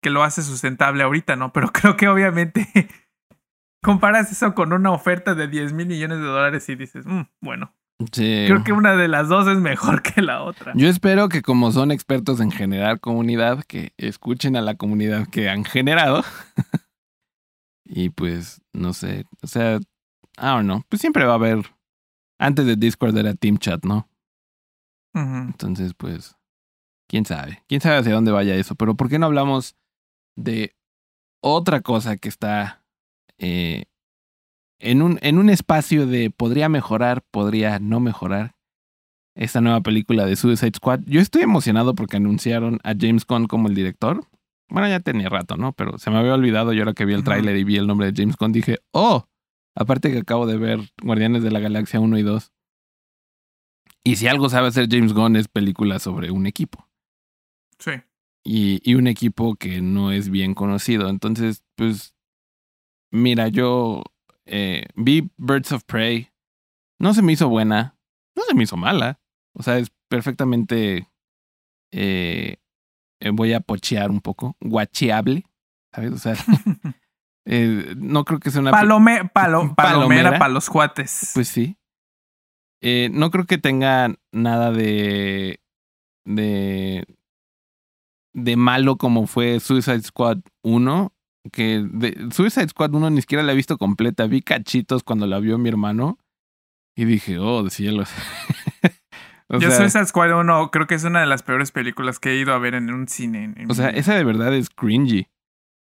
que 0.00 0.10
lo 0.10 0.22
hace 0.22 0.42
sustentable 0.42 1.02
ahorita, 1.02 1.34
¿no? 1.34 1.52
Pero 1.52 1.68
creo 1.72 1.96
que 1.96 2.06
obviamente 2.06 2.68
comparas 3.82 4.30
eso 4.30 4.54
con 4.54 4.72
una 4.72 4.92
oferta 4.92 5.34
de 5.34 5.48
10 5.48 5.72
mil 5.72 5.86
millones 5.88 6.18
de 6.18 6.24
dólares 6.24 6.68
y 6.68 6.76
dices, 6.76 7.04
"Mm, 7.04 7.22
bueno, 7.40 7.74
Sí. 8.12 8.44
creo 8.46 8.62
que 8.62 8.72
una 8.72 8.94
de 8.94 9.08
las 9.08 9.28
dos 9.28 9.48
es 9.48 9.58
mejor 9.58 10.02
que 10.02 10.22
la 10.22 10.42
otra. 10.42 10.72
Yo 10.76 10.88
espero 10.88 11.28
que 11.28 11.42
como 11.42 11.72
son 11.72 11.90
expertos 11.90 12.40
en 12.40 12.52
generar 12.52 13.00
comunidad, 13.00 13.64
que 13.64 13.92
escuchen 13.96 14.54
a 14.54 14.60
la 14.60 14.76
comunidad 14.76 15.26
que 15.28 15.48
han 15.48 15.64
generado. 15.64 16.22
y 17.84 18.10
pues, 18.10 18.62
no 18.72 18.92
sé, 18.92 19.24
o 19.42 19.48
sea, 19.48 19.76
I 19.76 19.80
don't 20.36 20.64
know, 20.64 20.82
pues 20.88 21.00
siempre 21.00 21.24
va 21.24 21.32
a 21.32 21.36
haber, 21.36 21.64
antes 22.38 22.66
de 22.66 22.76
Discord 22.76 23.16
era 23.16 23.34
Team 23.34 23.58
Chat, 23.58 23.84
¿no? 23.84 24.08
Entonces, 25.14 25.94
pues, 25.94 26.36
quién 27.08 27.24
sabe, 27.24 27.64
quién 27.66 27.80
sabe 27.80 27.96
hacia 27.96 28.14
dónde 28.14 28.30
vaya 28.30 28.54
eso, 28.54 28.76
pero 28.76 28.94
¿por 28.94 29.08
qué 29.08 29.18
no 29.18 29.26
hablamos 29.26 29.74
de 30.36 30.76
otra 31.42 31.80
cosa 31.80 32.16
que 32.16 32.28
está 32.28 32.84
eh, 33.38 33.86
en, 34.78 35.02
un, 35.02 35.18
en 35.22 35.38
un 35.38 35.50
espacio 35.50 36.06
de 36.06 36.30
podría 36.30 36.68
mejorar, 36.68 37.22
podría 37.30 37.78
no 37.78 38.00
mejorar? 38.00 38.54
Esta 39.34 39.60
nueva 39.60 39.80
película 39.82 40.26
de 40.26 40.34
Suicide 40.34 40.72
Squad. 40.74 41.00
Yo 41.06 41.20
estoy 41.20 41.42
emocionado 41.42 41.94
porque 41.94 42.16
anunciaron 42.16 42.80
a 42.82 42.94
James 42.98 43.24
Gunn 43.24 43.46
como 43.46 43.68
el 43.68 43.74
director. 43.74 44.24
Bueno, 44.68 44.88
ya 44.88 44.98
tenía 44.98 45.28
rato, 45.28 45.56
¿no? 45.56 45.72
Pero 45.72 45.96
se 45.98 46.10
me 46.10 46.18
había 46.18 46.34
olvidado 46.34 46.72
y 46.72 46.80
ahora 46.80 46.92
que 46.92 47.04
vi 47.04 47.14
el 47.14 47.22
tráiler 47.22 47.56
y 47.56 47.62
vi 47.62 47.76
el 47.76 47.86
nombre 47.86 48.10
de 48.10 48.20
James 48.20 48.36
Gunn 48.36 48.50
dije, 48.50 48.78
oh, 48.90 49.28
aparte 49.76 50.10
que 50.10 50.18
acabo 50.18 50.46
de 50.46 50.56
ver 50.58 50.80
Guardianes 51.00 51.44
de 51.44 51.52
la 51.52 51.60
Galaxia 51.60 52.00
1 52.00 52.18
y 52.18 52.22
2. 52.22 52.52
Y 54.02 54.16
si 54.16 54.26
algo 54.26 54.48
sabe 54.48 54.68
hacer 54.68 54.88
James 54.90 55.12
Gunn 55.12 55.36
es 55.36 55.46
películas 55.46 56.02
sobre 56.02 56.32
un 56.32 56.46
equipo. 56.46 56.88
Sí. 57.78 57.92
Y, 58.42 58.80
y 58.82 58.94
un 58.96 59.06
equipo 59.06 59.54
que 59.54 59.80
no 59.80 60.10
es 60.10 60.30
bien 60.30 60.54
conocido. 60.54 61.08
Entonces, 61.08 61.62
pues 61.76 62.16
mira, 63.12 63.48
yo 63.48 64.02
eh, 64.48 64.86
vi 64.94 65.30
Birds 65.36 65.72
of 65.72 65.84
Prey. 65.84 66.30
No 66.98 67.14
se 67.14 67.22
me 67.22 67.32
hizo 67.32 67.48
buena. 67.48 67.96
No 68.34 68.42
se 68.44 68.54
me 68.54 68.64
hizo 68.64 68.76
mala. 68.76 69.20
O 69.54 69.62
sea, 69.62 69.78
es 69.78 69.90
perfectamente. 70.08 71.08
Eh, 71.92 72.56
voy 73.32 73.52
a 73.52 73.60
pochear 73.60 74.10
un 74.10 74.20
poco. 74.20 74.56
Guacheable. 74.60 75.44
¿Sabes? 75.92 76.12
O 76.12 76.18
sea. 76.18 76.34
eh, 77.46 77.94
no 77.96 78.24
creo 78.24 78.40
que 78.40 78.50
sea 78.50 78.60
una. 78.60 78.70
Palome, 78.70 79.28
palo, 79.32 79.74
palomera, 79.74 79.74
Palomera. 79.76 80.38
para 80.38 80.52
los 80.52 80.68
cuates. 80.70 81.32
Pues 81.34 81.48
sí. 81.48 81.76
Eh, 82.80 83.10
no 83.12 83.30
creo 83.30 83.44
que 83.46 83.58
tenga 83.58 84.14
nada 84.32 84.70
de. 84.72 85.60
de. 86.24 87.04
de 88.32 88.56
malo 88.56 88.96
como 88.96 89.26
fue 89.26 89.60
Suicide 89.60 90.02
Squad 90.02 90.38
1. 90.62 91.12
Que 91.52 91.86
de, 91.90 92.28
Suicide 92.32 92.68
Squad 92.68 92.92
1 92.94 93.10
ni 93.10 93.20
siquiera 93.20 93.42
la 93.42 93.52
he 93.52 93.56
visto 93.56 93.78
completa. 93.78 94.26
Vi 94.26 94.42
cachitos 94.42 95.02
cuando 95.02 95.26
la 95.26 95.38
vio 95.40 95.58
mi 95.58 95.68
hermano. 95.68 96.18
Y 96.96 97.04
dije, 97.04 97.38
oh, 97.38 97.62
de 97.62 97.70
cielos. 97.70 98.10
o, 99.48 99.58
Yo 99.60 99.70
sea, 99.70 99.78
Suicide 99.78 100.06
Squad 100.06 100.38
1 100.40 100.70
creo 100.70 100.86
que 100.86 100.94
es 100.96 101.04
una 101.04 101.20
de 101.20 101.26
las 101.26 101.42
peores 101.42 101.70
películas 101.70 102.18
que 102.18 102.30
he 102.30 102.36
ido 102.40 102.52
a 102.52 102.58
ver 102.58 102.74
en 102.74 102.90
un 102.92 103.08
cine. 103.08 103.44
en- 103.44 103.54
en 103.60 103.70
o 103.70 103.74
sea, 103.74 103.92
mi 103.92 103.98
esa 103.98 104.14
de 104.14 104.24
verdad 104.24 104.52
es 104.54 104.68
cringy. 104.68 105.26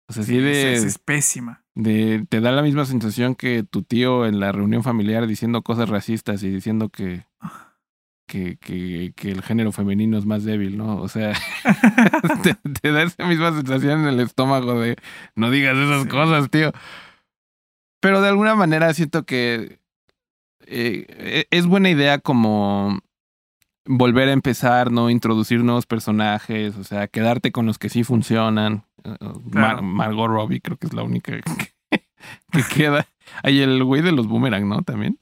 O 0.09 0.13
sea, 0.13 0.23
sí 0.23 0.37
Es- 0.37 0.43
de, 0.43 0.73
es, 0.73 0.83
es 0.83 0.97
pésima. 0.97 1.63
de- 1.75 2.25
Te 2.29 2.41
da 2.41 2.51
la 2.51 2.61
misma 2.61 2.85
sensación 2.85 3.35
que 3.35 3.63
tu 3.63 3.83
tío 3.83 4.25
en 4.25 4.39
la 4.39 4.51
reunión 4.51 4.83
familiar 4.83 5.27
diciendo 5.27 5.61
cosas 5.61 5.87
racistas 5.89 6.43
y 6.43 6.49
diciendo 6.49 6.89
que. 6.89 7.25
Que, 8.27 8.57
que, 8.57 9.13
que 9.15 9.31
el 9.31 9.41
género 9.41 9.71
femenino 9.71 10.17
es 10.17 10.25
más 10.25 10.43
débil, 10.43 10.77
¿no? 10.77 10.97
O 10.97 11.07
sea, 11.07 11.33
te, 12.43 12.55
te 12.81 12.91
da 12.91 13.03
esa 13.03 13.25
misma 13.25 13.51
sensación 13.53 14.01
en 14.01 14.07
el 14.07 14.19
estómago 14.19 14.79
de 14.79 14.95
no 15.35 15.49
digas 15.51 15.75
esas 15.77 16.03
Sí. 16.03 16.07
cosas, 16.09 16.49
tío. 16.49 16.71
Pero 17.99 18.21
de 18.21 18.29
alguna 18.29 18.55
manera 18.55 18.93
siento 18.93 19.23
que 19.25 19.79
eh, 20.65 21.45
es 21.51 21.65
buena 21.65 21.89
idea 21.89 22.19
como 22.19 22.99
volver 23.85 24.29
a 24.29 24.33
empezar, 24.33 24.91
¿no? 24.91 25.09
Introducir 25.09 25.63
nuevos 25.63 25.85
personajes, 25.85 26.75
o 26.77 26.83
sea, 26.83 27.07
quedarte 27.07 27.51
con 27.51 27.65
los 27.65 27.77
que 27.77 27.89
sí 27.89 28.03
funcionan. 28.03 28.85
Eh, 29.03 29.15
Mar- 29.19 29.39
Claro. 29.51 29.81
Margot 29.83 30.27
Robbie 30.29 30.61
creo 30.61 30.77
que 30.77 30.87
es 30.87 30.93
la 30.93 31.03
única 31.03 31.33
que, 31.41 31.63
que 32.51 32.63
queda. 32.73 33.05
Hay 33.43 33.59
el 33.61 33.83
güey 33.83 34.01
de 34.01 34.11
los 34.13 34.27
boomerang, 34.27 34.67
¿no? 34.67 34.81
También. 34.83 35.17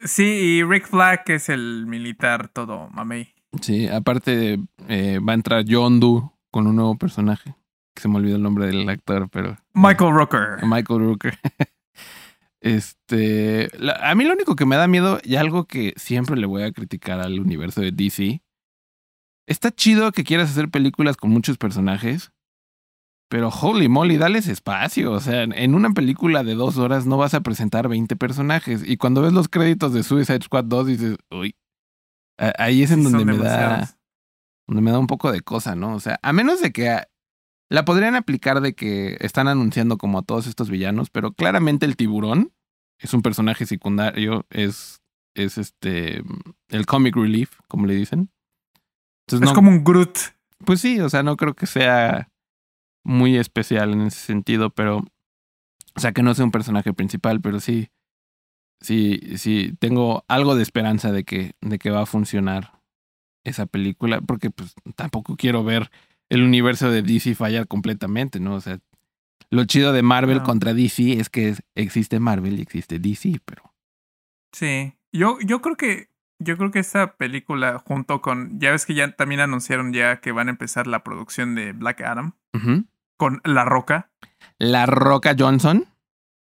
Sí, 0.00 0.22
y 0.24 0.62
Rick 0.64 0.88
que 1.24 1.34
es 1.34 1.48
el 1.48 1.86
militar 1.86 2.48
todo 2.48 2.88
mamey. 2.90 3.34
Sí, 3.60 3.88
aparte 3.88 4.58
eh, 4.88 5.18
va 5.26 5.32
a 5.32 5.34
entrar 5.34 5.64
Yondu 5.64 6.32
con 6.50 6.66
un 6.66 6.76
nuevo 6.76 6.96
personaje. 6.96 7.54
Que 7.94 8.02
se 8.02 8.08
me 8.08 8.16
olvidó 8.16 8.36
el 8.36 8.42
nombre 8.42 8.66
del 8.66 8.88
actor, 8.88 9.28
pero. 9.30 9.56
Michael 9.74 10.12
Rooker. 10.12 10.58
Michael 10.64 11.00
Rooker. 11.00 11.38
este. 12.60 13.68
la- 13.78 14.10
a 14.10 14.14
mí 14.14 14.24
lo 14.24 14.34
único 14.34 14.54
que 14.56 14.66
me 14.66 14.76
da 14.76 14.86
miedo, 14.86 15.18
y 15.24 15.36
algo 15.36 15.66
que 15.66 15.94
siempre 15.96 16.36
le 16.36 16.46
voy 16.46 16.62
a 16.62 16.72
criticar 16.72 17.20
al 17.20 17.40
universo 17.40 17.80
de 17.80 17.90
DC. 17.92 18.42
Está 19.46 19.70
chido 19.72 20.12
que 20.12 20.24
quieras 20.24 20.50
hacer 20.50 20.68
películas 20.68 21.16
con 21.16 21.30
muchos 21.30 21.56
personajes. 21.58 22.30
Pero 23.30 23.50
holy 23.50 23.88
moly, 23.88 24.16
dales 24.16 24.46
espacio. 24.48 25.12
O 25.12 25.20
sea, 25.20 25.42
en 25.42 25.74
una 25.74 25.90
película 25.90 26.42
de 26.44 26.54
dos 26.54 26.78
horas 26.78 27.04
no 27.06 27.16
vas 27.18 27.34
a 27.34 27.42
presentar 27.42 27.88
20 27.88 28.16
personajes. 28.16 28.82
Y 28.86 28.96
cuando 28.96 29.20
ves 29.22 29.32
los 29.32 29.48
créditos 29.48 29.92
de 29.92 30.02
Suicide 30.02 30.42
Squad 30.42 30.64
2, 30.64 30.86
dices, 30.86 31.16
uy. 31.30 31.54
Ahí 32.38 32.82
es 32.82 32.90
en 32.92 33.04
Sí, 33.04 33.10
donde 33.10 33.24
me 33.24 33.36
da 33.36 33.90
donde 34.68 34.82
me 34.82 34.90
da 34.92 34.98
un 34.98 35.06
poco 35.06 35.32
de 35.32 35.40
cosa, 35.40 35.74
¿no? 35.74 35.94
O 35.94 36.00
sea, 36.00 36.18
a 36.22 36.32
menos 36.32 36.60
de 36.60 36.72
que 36.72 37.00
la 37.70 37.84
podrían 37.84 38.14
aplicar 38.14 38.60
de 38.60 38.74
que 38.74 39.16
están 39.20 39.48
anunciando 39.48 39.96
como 39.98 40.18
a 40.18 40.22
todos 40.22 40.46
estos 40.46 40.70
villanos, 40.70 41.08
pero 41.10 41.32
claramente 41.32 41.86
el 41.86 41.96
tiburón 41.96 42.52
es 42.98 43.14
un 43.14 43.22
personaje 43.22 43.64
secundario, 43.66 44.46
es, 44.50 45.00
es 45.34 45.56
este, 45.58 46.22
el 46.68 46.86
comic 46.86 47.16
relief, 47.16 47.58
como 47.66 47.86
le 47.86 47.94
dicen. 47.94 48.30
Entonces, 49.26 49.48
Es 49.48 49.52
no, 49.52 49.54
como 49.54 49.70
un 49.70 49.84
Groot. 49.84 50.18
pues 50.64 50.80
sí, 50.80 51.00
o 51.00 51.08
sea, 51.08 51.22
no 51.22 51.36
creo 51.36 51.54
que 51.54 51.66
sea 51.66 52.30
muy 53.04 53.36
especial 53.36 53.92
en 53.92 54.02
ese 54.02 54.20
sentido, 54.20 54.70
pero, 54.70 54.98
o 55.94 56.00
sea, 56.00 56.12
que 56.12 56.22
no 56.22 56.34
sea 56.34 56.44
un 56.44 56.50
personaje 56.50 56.92
principal, 56.92 57.40
pero 57.40 57.60
sí, 57.60 57.88
sí, 58.80 59.20
sí, 59.36 59.74
tengo 59.78 60.24
algo 60.28 60.54
de 60.56 60.62
esperanza 60.62 61.12
de 61.12 61.24
que, 61.24 61.52
de 61.60 61.78
que 61.78 61.90
va 61.90 62.02
a 62.02 62.06
funcionar 62.06 62.80
esa 63.44 63.66
película, 63.66 64.20
porque 64.20 64.50
pues 64.50 64.74
tampoco 64.96 65.36
quiero 65.36 65.64
ver 65.64 65.90
el 66.28 66.42
universo 66.42 66.90
de 66.90 67.02
DC 67.02 67.34
fallar 67.34 67.66
completamente, 67.66 68.40
¿no? 68.40 68.54
O 68.56 68.60
sea, 68.60 68.78
lo 69.50 69.64
chido 69.64 69.92
de 69.92 70.02
Marvel 70.02 70.38
No. 70.38 70.44
contra 70.44 70.74
DC 70.74 71.14
es 71.14 71.30
que 71.30 71.54
existe 71.74 72.20
Marvel 72.20 72.58
y 72.58 72.62
existe 72.62 72.98
DC, 72.98 73.40
pero 73.44 73.62
Sí. 74.52 74.94
Yo, 75.12 75.38
yo 75.44 75.60
creo 75.62 75.76
que. 75.76 76.07
Yo 76.40 76.56
creo 76.56 76.70
que 76.70 76.78
esta 76.78 77.16
película, 77.16 77.78
junto 77.78 78.20
con. 78.20 78.60
Ya 78.60 78.70
ves 78.70 78.86
que 78.86 78.94
ya 78.94 79.10
también 79.12 79.40
anunciaron 79.40 79.92
ya 79.92 80.20
que 80.20 80.32
van 80.32 80.48
a 80.48 80.50
empezar 80.50 80.86
la 80.86 81.02
producción 81.02 81.54
de 81.54 81.72
Black 81.72 82.00
Adam. 82.02 82.34
Con 83.16 83.40
La 83.44 83.64
Roca. 83.64 84.10
La 84.58 84.86
Roca 84.86 85.34
Johnson. 85.36 85.86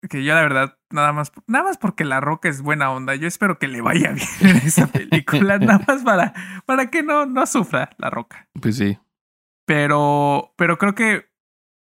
Que 0.09 0.23
yo 0.23 0.35
la 0.35 0.43
verdad, 0.43 0.79
nada 0.91 1.13
más, 1.13 1.33
nada 1.47 1.65
más 1.65 1.79
porque 1.79 2.05
La 2.05 2.21
Roca 2.21 2.49
es 2.49 2.61
buena 2.61 2.91
onda. 2.91 3.15
Yo 3.15 3.27
espero 3.27 3.59
que 3.59 3.69
le 3.69 3.81
vaya 3.81 4.13
bien 4.13 4.29
en 4.41 4.57
esa 4.57 4.87
película. 4.89 5.59
nada 5.61 5.83
más 5.87 6.03
para, 6.03 6.35
para 6.67 6.91
que 6.91 7.03
no, 7.03 7.27
no 7.27 7.47
sufra 7.47 7.91
La 7.99 8.11
Roca. 8.11 8.49
Pues 8.61 8.77
sí. 8.77 8.99
Pero, 9.67 10.53
pero 10.57 10.77
creo 10.79 10.95
que, 10.95 11.31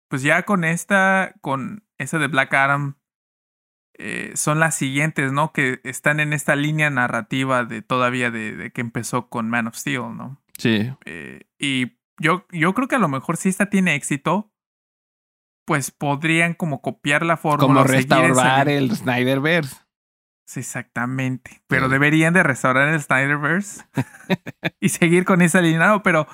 pues 0.09 0.23
ya 0.23 0.45
con 0.45 0.65
esta, 0.65 1.35
con 1.41 1.85
esa 1.99 2.19
de 2.19 2.29
Black 2.29 2.55
Adam, 2.55 2.97
eh, 3.99 4.33
son 4.35 4.61
las 4.61 4.75
siguientes, 4.75 5.33
¿no? 5.33 5.53
Que 5.53 5.81
están 5.85 6.21
en 6.21 6.33
esta 6.33 6.57
línea 6.57 6.91
narrativa 6.91 7.65
de 7.65 7.83
todavía 7.83 8.31
de, 8.31 8.57
de 8.57 8.71
que 8.71 8.81
empezó 8.81 9.29
con 9.29 9.49
Man 9.49 9.67
of 9.67 9.77
Steel, 9.77 10.17
¿no? 10.17 10.43
Sí. 10.59 10.93
Eh, 11.05 11.43
y 11.59 11.99
yo, 12.19 12.47
yo 12.51 12.75
creo 12.75 12.89
que 12.89 12.97
a 12.97 13.01
lo 13.01 13.09
mejor 13.09 13.37
si 13.37 13.49
esta 13.49 13.67
tiene 13.71 13.95
éxito, 13.95 14.53
pues 15.67 15.91
podrían 15.91 16.55
como 16.55 16.81
copiar 16.81 17.25
la 17.25 17.37
fórmula. 17.37 17.67
Como 17.67 17.85
restaurar 17.85 18.69
el 18.69 18.95
Snyderverse. 18.95 19.77
Sí, 20.47 20.61
exactamente. 20.61 21.63
Pero 21.67 21.87
Sí. 21.87 21.93
deberían 21.93 22.33
de 22.33 22.43
restaurar 22.45 22.89
el 22.89 23.01
Snyderverse 23.01 23.85
y 24.81 24.91
seguir 24.91 25.25
con 25.25 25.43
esa 25.43 25.61
línea. 25.61 25.89
No, 25.89 26.03
pero, 26.05 26.29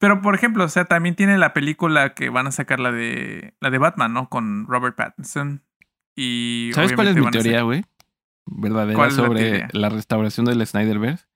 pero 0.00 0.22
por 0.22 0.34
ejemplo, 0.34 0.64
o 0.64 0.68
sea, 0.68 0.86
también 0.86 1.14
tiene 1.14 1.36
la 1.36 1.52
película 1.52 2.14
que 2.14 2.30
van 2.30 2.46
a 2.46 2.52
sacar 2.52 2.80
la 2.80 2.90
de 2.90 3.54
la 3.60 3.68
de 3.70 3.78
Batman, 3.78 4.14
¿no? 4.14 4.30
Con 4.30 4.66
Robert 4.66 4.96
Pattinson. 4.96 5.62
Y 6.20 6.72
¿Sabes 6.74 6.94
cuál 6.94 7.06
es 7.06 7.16
mi 7.16 7.30
teoría, 7.30 7.62
güey? 7.62 7.84
Verdadera 8.44 8.96
¿Cuál 8.96 9.10
es 9.10 9.16
la 9.16 9.24
sobre 9.24 9.68
la 9.70 9.88
restauración 9.88 10.46
del 10.46 10.66
Snyderverse. 10.66 11.26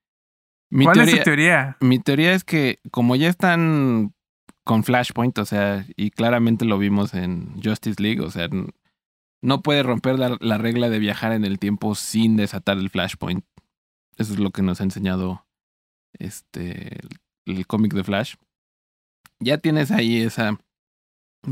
Mi 0.70 0.84
¿Cuál 0.84 0.94
teoría, 0.96 1.14
es 1.14 1.20
tu 1.20 1.24
teoría? 1.24 1.76
mi 1.80 2.00
teoría 2.00 2.32
es 2.32 2.42
que 2.42 2.80
como 2.90 3.14
ya 3.14 3.28
están 3.28 4.12
con 4.64 4.82
Flashpoint, 4.82 5.38
o 5.38 5.44
sea, 5.44 5.86
y 5.94 6.10
claramente 6.10 6.64
lo 6.64 6.78
vimos 6.78 7.14
en 7.14 7.62
Justice 7.62 8.02
League, 8.02 8.20
o 8.22 8.30
sea, 8.30 8.48
no 9.40 9.62
puede 9.62 9.84
romper 9.84 10.18
la, 10.18 10.36
la 10.40 10.58
regla 10.58 10.90
de 10.90 10.98
viajar 10.98 11.30
en 11.30 11.44
el 11.44 11.60
tiempo 11.60 11.94
sin 11.94 12.36
desatar 12.36 12.76
el 12.78 12.90
Flashpoint. 12.90 13.44
Eso 14.16 14.32
es 14.32 14.40
lo 14.40 14.50
que 14.50 14.62
nos 14.62 14.80
ha 14.80 14.84
enseñado 14.84 15.46
este 16.18 16.96
el, 16.96 17.56
el 17.56 17.66
cómic 17.68 17.94
de 17.94 18.02
Flash. 18.02 18.34
Ya 19.38 19.58
tienes 19.58 19.92
ahí 19.92 20.22
ese 20.22 20.58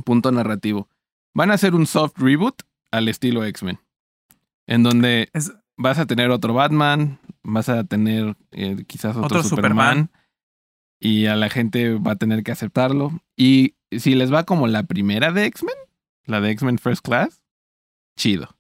punto 0.05 0.33
narrativo. 0.33 0.89
Van 1.33 1.53
a 1.53 1.55
hacer 1.55 1.77
un 1.77 1.87
soft 1.87 2.19
reboot 2.19 2.63
al 2.91 3.09
estilo 3.09 3.45
X-Men, 3.45 3.79
en 4.67 4.83
donde 4.83 5.29
Es- 5.33 5.53
vas 5.77 5.99
a 5.99 6.07
tener 6.07 6.31
otro 6.31 6.55
Batman, 6.55 7.19
vas 7.43 7.69
a 7.69 7.85
tener 7.85 8.37
eh, 8.53 8.85
quizás 8.87 9.17
otro, 9.17 9.27
Otro 9.39 9.43
Superman, 9.43 10.09
Superman. 10.09 10.11
y 11.01 11.27
a 11.27 11.37
la 11.37 11.49
gente 11.49 11.95
va 11.95 12.13
a 12.13 12.17
tener 12.17 12.43
que 12.43 12.53
aceptarlo. 12.53 13.13
Y 13.37 13.75
si 13.91 14.15
les 14.15 14.33
va 14.33 14.45
como 14.45 14.67
la 14.67 14.83
primera 14.83 15.33
de 15.33 15.47
X-Men, 15.47 15.75
la 16.27 16.41
de 16.41 16.51
X-Men 16.51 16.79
First 16.79 17.05
Class, 17.05 17.43
chido. 18.17 18.57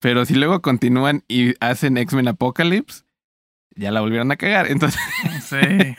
Pero 0.00 0.26
si 0.26 0.34
luego 0.34 0.60
continúan 0.60 1.24
y 1.28 1.54
hacen 1.64 1.96
X-Men 1.96 2.28
Apocalypse, 2.28 3.04
ya 3.74 3.90
la 3.90 4.00
volvieron 4.02 4.30
a 4.30 4.36
cagar. 4.36 4.66
Entonces, 4.70 5.00
Sí. 5.42 5.56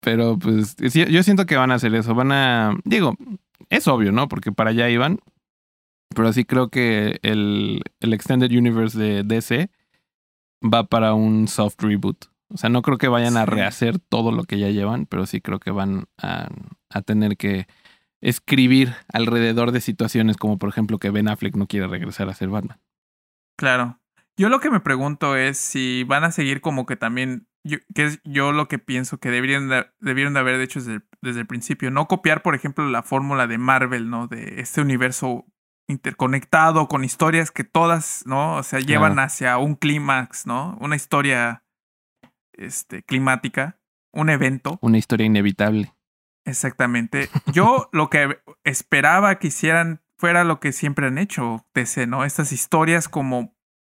pero 0.00 0.38
pues 0.38 0.76
yo 0.76 1.22
siento 1.22 1.46
que 1.46 1.56
van 1.56 1.70
a 1.70 1.76
hacer 1.76 1.94
eso. 1.94 2.14
Van 2.14 2.32
a, 2.32 2.74
digo, 2.84 3.16
es 3.70 3.86
obvio, 3.88 4.12
¿no? 4.12 4.28
Porque 4.28 4.52
para 4.52 4.70
allá 4.70 4.88
iban. 4.90 5.20
Pero 6.16 6.32
sí 6.32 6.46
creo 6.46 6.70
que 6.70 7.20
el, 7.22 7.82
el 8.00 8.14
Extended 8.14 8.50
Universe 8.50 8.98
de 8.98 9.22
DC 9.22 9.68
va 10.64 10.84
para 10.84 11.12
un 11.12 11.46
soft 11.46 11.82
reboot. 11.82 12.24
O 12.48 12.56
sea, 12.56 12.70
no 12.70 12.80
creo 12.80 12.96
que 12.96 13.08
vayan 13.08 13.36
a 13.36 13.44
rehacer 13.44 13.98
todo 13.98 14.32
lo 14.32 14.44
que 14.44 14.58
ya 14.58 14.70
llevan, 14.70 15.04
pero 15.04 15.26
sí 15.26 15.42
creo 15.42 15.60
que 15.60 15.72
van 15.72 16.06
a, 16.16 16.48
a 16.88 17.02
tener 17.02 17.36
que 17.36 17.66
escribir 18.22 18.94
alrededor 19.12 19.72
de 19.72 19.82
situaciones 19.82 20.38
como 20.38 20.58
por 20.58 20.70
ejemplo 20.70 20.98
que 20.98 21.10
Ben 21.10 21.28
Affleck 21.28 21.54
no 21.54 21.66
quiere 21.66 21.86
regresar 21.86 22.30
a 22.30 22.34
ser 22.34 22.48
Batman. 22.48 22.80
Claro. 23.58 24.00
Yo 24.38 24.48
lo 24.48 24.60
que 24.60 24.70
me 24.70 24.80
pregunto 24.80 25.36
es 25.36 25.58
si 25.58 26.04
van 26.04 26.24
a 26.24 26.32
seguir 26.32 26.62
como 26.62 26.86
que 26.86 26.96
también, 26.96 27.46
yo, 27.62 27.76
que 27.94 28.06
es 28.06 28.20
yo 28.24 28.52
lo 28.52 28.68
que 28.68 28.78
pienso 28.78 29.18
que 29.18 29.30
deberían 29.30 29.68
de, 29.68 29.86
debieron 30.00 30.32
de 30.32 30.40
haber 30.40 30.62
hecho 30.62 30.80
desde, 30.80 31.02
desde 31.20 31.40
el 31.40 31.46
principio. 31.46 31.90
No 31.90 32.08
copiar, 32.08 32.40
por 32.40 32.54
ejemplo, 32.54 32.88
la 32.88 33.02
fórmula 33.02 33.46
de 33.46 33.58
Marvel, 33.58 34.08
¿no? 34.08 34.28
De 34.28 34.62
este 34.62 34.80
universo 34.80 35.44
interconectado 35.88 36.88
con 36.88 37.04
historias 37.04 37.50
que 37.50 37.64
todas, 37.64 38.24
¿no? 38.26 38.56
O 38.56 38.62
sea, 38.62 38.80
llevan 38.80 39.12
Claro. 39.14 39.26
hacia 39.26 39.58
un 39.58 39.74
clímax, 39.76 40.46
¿no? 40.46 40.76
Una 40.80 40.96
historia 40.96 41.64
este, 42.52 43.02
climática, 43.02 43.78
un 44.12 44.30
evento. 44.30 44.78
Una 44.82 44.98
historia 44.98 45.26
inevitable. 45.26 45.94
Exactamente. 46.44 47.28
Yo 47.52 47.88
lo 47.92 48.08
que 48.10 48.38
esperaba 48.64 49.38
que 49.38 49.48
hicieran 49.48 50.02
fuera 50.18 50.44
lo 50.44 50.60
que 50.60 50.72
siempre 50.72 51.06
han 51.06 51.18
hecho, 51.18 51.66
DC, 51.74 52.06
¿no? 52.06 52.24
Estas 52.24 52.52
historias 52.52 53.08
como 53.08 53.54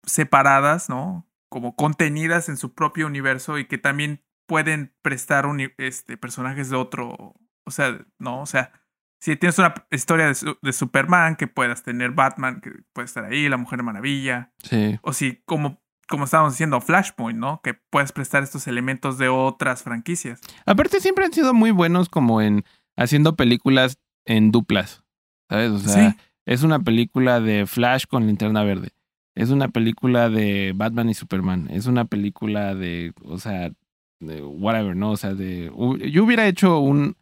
separadas, 0.05 0.89
¿no? 0.89 1.27
Como 1.49 1.75
contenidas 1.75 2.49
en 2.49 2.57
su 2.57 2.73
propio 2.73 3.05
universo 3.07 3.57
y 3.59 3.65
que 3.67 3.77
también 3.77 4.23
pueden 4.47 4.95
prestar 5.01 5.45
uni- 5.45 5.73
este, 5.77 6.17
personajes 6.17 6.69
de 6.69 6.77
otro. 6.77 7.35
O 7.65 7.71
sea, 7.71 7.99
¿no? 8.17 8.41
O 8.41 8.45
sea, 8.45 8.71
si 9.19 9.35
tienes 9.35 9.57
una 9.59 9.73
historia 9.91 10.27
de, 10.27 10.35
de 10.61 10.73
Superman, 10.73 11.35
que 11.35 11.47
puedas 11.47 11.83
tener 11.83 12.11
Batman, 12.11 12.61
que 12.61 12.71
puede 12.93 13.05
estar 13.05 13.25
ahí, 13.25 13.49
la 13.49 13.57
Mujer 13.57 13.81
Maravilla. 13.83 14.51
Sí. 14.63 14.99
O 15.01 15.13
si, 15.13 15.41
como, 15.45 15.81
como 16.07 16.25
estábamos 16.25 16.53
diciendo, 16.53 16.79
Flashpoint, 16.81 17.39
¿no? 17.39 17.61
Que 17.63 17.73
puedes 17.73 18.11
prestar 18.11 18.43
estos 18.43 18.67
elementos 18.67 19.17
de 19.17 19.27
otras 19.29 19.83
franquicias. 19.83 20.39
Aparte 20.65 20.99
siempre 20.99 21.25
han 21.25 21.33
sido 21.33 21.53
muy 21.53 21.71
buenos 21.71 22.09
como 22.09 22.41
en 22.41 22.63
haciendo 22.95 23.35
películas 23.35 23.97
en 24.25 24.51
duplas. 24.51 25.03
¿Sabes? 25.49 25.71
O 25.71 25.79
sea, 25.79 26.11
Sí. 26.11 26.17
es 26.45 26.63
una 26.63 26.79
película 26.79 27.39
de 27.39 27.65
Flash 27.65 28.05
con 28.07 28.27
linterna 28.27 28.63
verde. 28.63 28.89
Es 29.35 29.49
una 29.49 29.67
película 29.69 30.29
de 30.29 30.73
Batman 30.75 31.09
y 31.09 31.13
Superman. 31.13 31.67
Es 31.71 31.85
una 31.85 32.05
película 32.05 32.73
de, 32.75 33.13
o 33.23 33.37
sea, 33.37 33.71
de 34.19 34.41
whatever, 34.43 34.95
¿no? 34.95 35.11
O 35.11 35.17
sea, 35.17 35.35
de... 35.35 35.71
Yo 36.11 36.23
hubiera 36.23 36.47
hecho 36.47 36.79
un, 36.79 37.15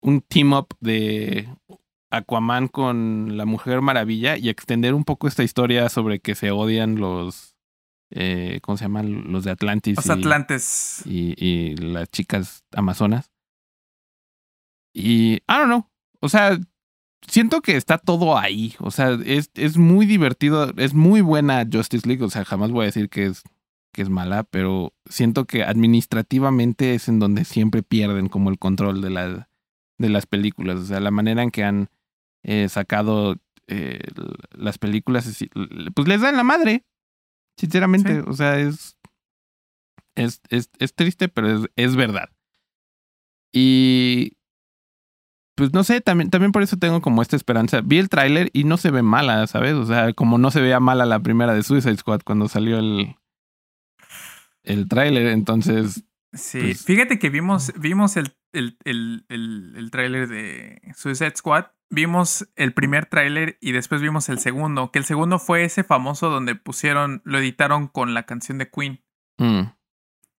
un 0.00 0.20
team 0.20 0.52
up 0.52 0.68
de 0.80 1.48
Aquaman 2.10 2.68
con 2.68 3.36
la 3.36 3.44
Mujer 3.44 3.80
Maravilla 3.82 4.36
y 4.36 4.48
extender 4.48 4.94
un 4.94 5.04
poco 5.04 5.28
esta 5.28 5.42
historia 5.44 5.88
sobre 5.88 6.20
que 6.20 6.34
se 6.34 6.50
odian 6.50 6.96
los... 6.96 7.54
Eh, 8.10 8.60
¿Cómo 8.62 8.78
se 8.78 8.84
llaman? 8.84 9.30
Los 9.32 9.44
de 9.44 9.50
Atlantis. 9.50 9.96
Los 9.96 10.06
y- 10.06 10.10
Atlantes. 10.10 11.02
y, 11.04 11.34
y 11.44 11.76
las 11.76 12.08
chicas 12.08 12.64
amazonas. 12.72 13.30
Y, 14.94 15.34
I 15.34 15.40
don't 15.48 15.66
know. 15.66 15.86
O 16.20 16.28
sea, 16.28 16.58
siento 17.26 17.60
que 17.60 17.76
está 17.76 17.98
todo 17.98 18.38
ahí. 18.38 18.74
O 18.78 18.90
sea, 18.90 19.18
es, 19.24 19.50
es 19.54 19.76
muy 19.76 20.06
divertido. 20.06 20.72
Es 20.78 20.94
muy 20.94 21.20
buena 21.20 21.66
Justice 21.70 22.08
League. 22.08 22.24
O 22.24 22.30
sea, 22.30 22.44
jamás 22.44 22.70
voy 22.70 22.84
a 22.84 22.86
decir 22.86 23.10
que 23.10 23.26
es, 23.26 23.42
que 23.92 24.02
es 24.02 24.08
mala, 24.08 24.44
pero 24.44 24.94
siento 25.06 25.44
que 25.44 25.62
administrativamente 25.64 26.94
es 26.94 27.08
en 27.08 27.18
donde 27.18 27.44
siempre 27.44 27.82
pierden 27.82 28.28
como 28.28 28.48
el 28.50 28.58
control 28.58 29.02
de, 29.02 29.10
la, 29.10 29.47
de 29.98 30.08
las 30.08 30.26
películas. 30.26 30.78
O 30.78 30.84
sea, 30.84 31.00
la 31.00 31.10
manera 31.10 31.42
en 31.42 31.50
que 31.50 31.64
han 31.64 31.88
eh, 32.44 32.68
sacado 32.68 33.36
eh, 33.66 34.00
las 34.52 34.78
películas, 34.78 35.26
es- 35.26 35.48
pues 35.94 36.08
les 36.08 36.20
dan 36.22 36.36
la 36.36 36.44
madre. 36.44 36.84
Sinceramente, 37.58 38.14
Sí. 38.22 38.24
o 38.26 38.32
sea, 38.32 38.58
es, 38.58 38.96
es, 40.14 40.40
es, 40.48 40.70
es 40.78 40.94
triste, 40.94 41.28
pero 41.28 41.48
es, 41.64 41.70
es 41.76 41.96
verdad. 41.96 42.30
Y 43.52 44.36
pues 45.56 45.72
no 45.72 45.82
sé, 45.82 46.00
también, 46.00 46.30
también 46.30 46.52
por 46.52 46.62
eso 46.62 46.76
tengo 46.76 47.00
como 47.00 47.20
esta 47.20 47.34
esperanza. 47.34 47.80
Vi 47.80 47.98
el 47.98 48.08
tráiler 48.08 48.48
y 48.52 48.62
no 48.64 48.76
se 48.76 48.92
ve 48.92 49.02
mala, 49.02 49.44
¿sabes? 49.48 49.74
O 49.74 49.84
sea, 49.86 50.12
como 50.12 50.38
no 50.38 50.52
se 50.52 50.60
veía 50.60 50.78
mala 50.78 51.04
la 51.04 51.18
primera 51.20 51.52
de 51.52 51.64
Suicide 51.64 51.96
Squad 51.96 52.20
cuando 52.24 52.46
salió 52.48 52.78
el, 52.78 53.16
el 54.62 54.86
tráiler, 54.88 55.26
entonces, 55.28 56.04
Sí, 56.32 56.60
pues- 56.60 56.84
fíjate 56.84 57.18
que 57.18 57.30
vimos, 57.30 57.72
vimos 57.76 58.16
el, 58.16 58.36
el, 58.52 58.78
el, 58.84 59.24
el, 59.28 59.74
el 59.76 59.90
tráiler 59.90 60.28
de 60.28 60.80
Suicide 60.94 61.36
Squad, 61.36 61.66
vimos 61.90 62.48
el 62.56 62.72
primer 62.72 63.06
tráiler 63.06 63.58
y 63.60 63.72
después 63.72 64.00
vimos 64.00 64.28
el 64.28 64.38
segundo, 64.38 64.90
que 64.92 64.98
el 64.98 65.04
segundo 65.04 65.38
fue 65.38 65.64
ese 65.64 65.84
famoso 65.84 66.28
donde 66.30 66.54
pusieron, 66.54 67.22
lo 67.24 67.38
editaron 67.38 67.88
con 67.88 68.14
la 68.14 68.24
canción 68.24 68.58
de 68.58 68.70
Queen 68.70 69.02
mm, 69.38 69.62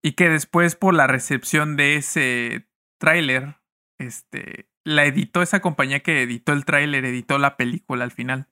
y 0.03 0.11
que 0.13 0.29
después 0.29 0.75
por 0.75 0.93
la 0.93 1.07
recepción 1.07 1.75
de 1.75 1.95
ese 1.95 2.69
tráiler, 2.99 3.57
este, 3.99 4.69
la 4.85 5.05
editó 5.05 5.41
esa 5.41 5.59
compañía 5.59 6.01
que 6.01 6.21
editó 6.21 6.53
el 6.53 6.65
tráiler, 6.65 7.05
editó 7.05 7.37
la 7.37 7.57
película 7.57 8.03
al 8.03 8.11
final. 8.11 8.49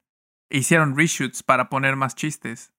E 0.49 0.59
hicieron 0.59 0.95
reshoots 0.95 1.43
para 1.43 1.69
poner 1.69 1.95
más 1.95 2.15
chistes. 2.15 2.73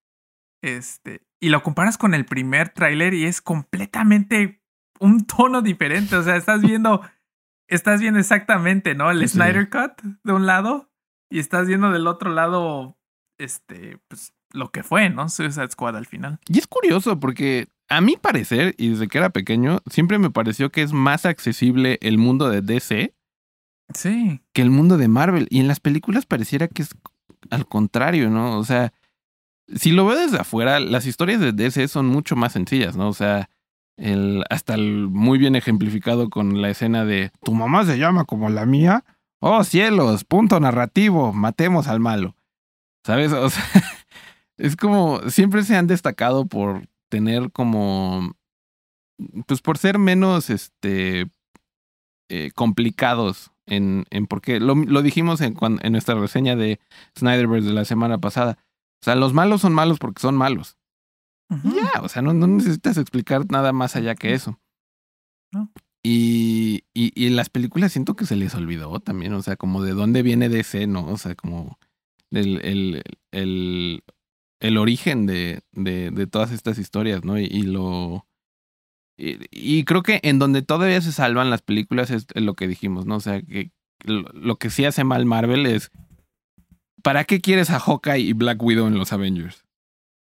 Este, 0.62 1.22
y 1.40 1.50
lo 1.50 1.62
comparas 1.62 1.98
con 1.98 2.14
el 2.14 2.24
primer 2.24 2.70
tráiler 2.70 3.14
y 3.14 3.26
es 3.26 3.40
completamente 3.40 4.57
un 5.00 5.26
tono 5.26 5.62
diferente, 5.62 6.16
o 6.16 6.22
sea, 6.22 6.36
estás 6.36 6.60
viendo 6.62 7.00
estás 7.68 8.00
viendo 8.00 8.18
exactamente, 8.18 8.94
¿no? 8.94 9.10
El 9.10 9.20
Sí. 9.20 9.34
Snyder 9.34 9.68
Cut 9.68 10.02
de 10.24 10.32
un 10.32 10.46
lado 10.46 10.90
y 11.30 11.38
estás 11.38 11.66
viendo 11.66 11.90
del 11.90 12.06
otro 12.06 12.30
lado 12.32 12.96
este 13.38 13.98
pues 14.08 14.32
lo 14.52 14.70
que 14.70 14.82
fue, 14.82 15.10
¿no? 15.10 15.28
Suicide 15.28 15.70
Squad 15.70 15.96
al 15.96 16.06
final. 16.06 16.38
Y 16.48 16.58
es 16.58 16.66
curioso 16.66 17.20
porque 17.20 17.68
a 17.90 18.00
mi 18.00 18.16
parecer, 18.16 18.74
y 18.78 18.88
desde 18.90 19.08
que 19.08 19.18
era 19.18 19.30
pequeño, 19.30 19.80
siempre 19.90 20.18
me 20.18 20.30
pareció 20.30 20.70
que 20.70 20.82
es 20.82 20.92
más 20.92 21.26
accesible 21.26 21.98
el 22.02 22.16
mundo 22.18 22.48
de 22.48 22.62
DC 22.62 23.14
Sí. 23.94 24.40
que 24.52 24.62
el 24.62 24.70
mundo 24.70 24.96
de 24.98 25.08
Marvel. 25.08 25.46
Y 25.50 25.60
en 25.60 25.68
las 25.68 25.80
películas 25.80 26.26
pareciera 26.26 26.68
que 26.68 26.82
es 26.82 26.90
al 27.50 27.66
contrario, 27.66 28.28
¿no? 28.30 28.58
O 28.58 28.64
sea, 28.64 28.92
si 29.74 29.92
lo 29.92 30.06
veo 30.06 30.18
desde 30.18 30.38
afuera, 30.38 30.80
las 30.80 31.06
historias 31.06 31.40
de 31.40 31.52
DC 31.52 31.88
son 31.88 32.06
mucho 32.06 32.34
más 32.36 32.52
sencillas, 32.52 32.96
¿no? 32.96 33.08
O 33.08 33.14
sea, 33.14 33.48
el, 33.98 34.44
hasta 34.48 34.74
el 34.74 35.08
muy 35.08 35.38
bien 35.38 35.56
ejemplificado 35.56 36.30
con 36.30 36.62
la 36.62 36.70
escena 36.70 37.04
de 37.04 37.30
¿Tu 37.42 37.52
mamá 37.52 37.84
se 37.84 37.98
llama 37.98 38.24
como 38.24 38.48
la 38.48 38.64
mía? 38.64 39.04
Oh, 39.40 39.62
cielos, 39.64 40.24
punto 40.24 40.58
narrativo, 40.58 41.32
matemos 41.32 41.88
al 41.88 42.00
malo. 42.00 42.34
¿Sabes? 43.04 43.32
O 43.34 43.50
sea, 43.50 43.64
es 44.56 44.76
como, 44.76 45.20
siempre 45.30 45.62
se 45.62 45.76
han 45.76 45.86
destacado 45.86 46.46
por 46.46 46.88
tener 47.08 47.52
como, 47.52 48.34
pues 49.46 49.60
por 49.60 49.78
ser 49.78 49.98
menos, 49.98 50.50
este, 50.50 51.28
eh, 52.28 52.50
complicados 52.54 53.52
en, 53.66 54.04
en 54.10 54.26
porque 54.26 54.60
lo, 54.60 54.74
lo 54.74 55.02
dijimos 55.02 55.40
en, 55.40 55.56
en 55.60 55.92
nuestra 55.92 56.14
reseña 56.14 56.56
de 56.56 56.80
Snyderverse 57.18 57.68
de 57.68 57.74
la 57.74 57.84
semana 57.84 58.18
pasada. 58.18 58.58
O 59.00 59.04
sea, 59.04 59.14
los 59.14 59.32
malos 59.32 59.60
son 59.60 59.74
malos 59.74 59.98
porque 59.98 60.20
son 60.20 60.36
malos. 60.36 60.77
Ya, 61.50 62.02
o 62.02 62.08
sea, 62.08 62.20
no, 62.22 62.34
no 62.34 62.46
necesitas 62.46 62.98
explicar 62.98 63.50
nada 63.50 63.72
más 63.72 63.96
allá 63.96 64.14
que 64.14 64.34
eso. 64.34 64.60
No. 65.52 65.72
Y, 66.02 66.84
y, 66.94 67.12
y 67.14 67.26
en 67.26 67.36
las 67.36 67.48
películas 67.48 67.92
siento 67.92 68.16
que 68.16 68.26
se 68.26 68.36
les 68.36 68.54
olvidó 68.54 69.00
también, 69.00 69.32
o 69.32 69.42
sea, 69.42 69.56
como 69.56 69.82
de 69.82 69.92
dónde 69.92 70.22
viene 70.22 70.48
DC, 70.48 70.86
¿no? 70.86 71.06
O 71.06 71.16
sea, 71.16 71.34
como 71.34 71.78
el, 72.30 72.60
el, 72.64 73.02
el, 73.32 74.04
el 74.60 74.78
origen 74.78 75.26
de, 75.26 75.62
de, 75.72 76.10
de 76.10 76.26
todas 76.26 76.52
estas 76.52 76.78
historias, 76.78 77.24
¿no? 77.24 77.38
Y, 77.38 77.44
y 77.44 77.62
lo... 77.62 78.26
Y, 79.16 79.38
y 79.50 79.84
creo 79.84 80.02
que 80.02 80.20
en 80.22 80.38
donde 80.38 80.62
todavía 80.62 81.00
se 81.00 81.12
salvan 81.12 81.50
las 81.50 81.62
películas 81.62 82.10
es 82.10 82.26
lo 82.34 82.54
que 82.54 82.68
dijimos, 82.68 83.06
¿no? 83.06 83.16
O 83.16 83.20
sea, 83.20 83.42
que 83.42 83.72
lo, 84.04 84.28
lo 84.32 84.56
que 84.56 84.70
sí 84.70 84.84
hace 84.84 85.02
mal 85.02 85.24
Marvel 85.24 85.66
es... 85.66 85.90
¿Para 87.02 87.24
qué 87.24 87.40
quieres 87.40 87.70
a 87.70 87.80
Hawkeye 87.80 88.20
y 88.20 88.32
Black 88.34 88.62
Widow 88.62 88.86
en 88.86 88.98
los 88.98 89.12
Avengers? 89.12 89.64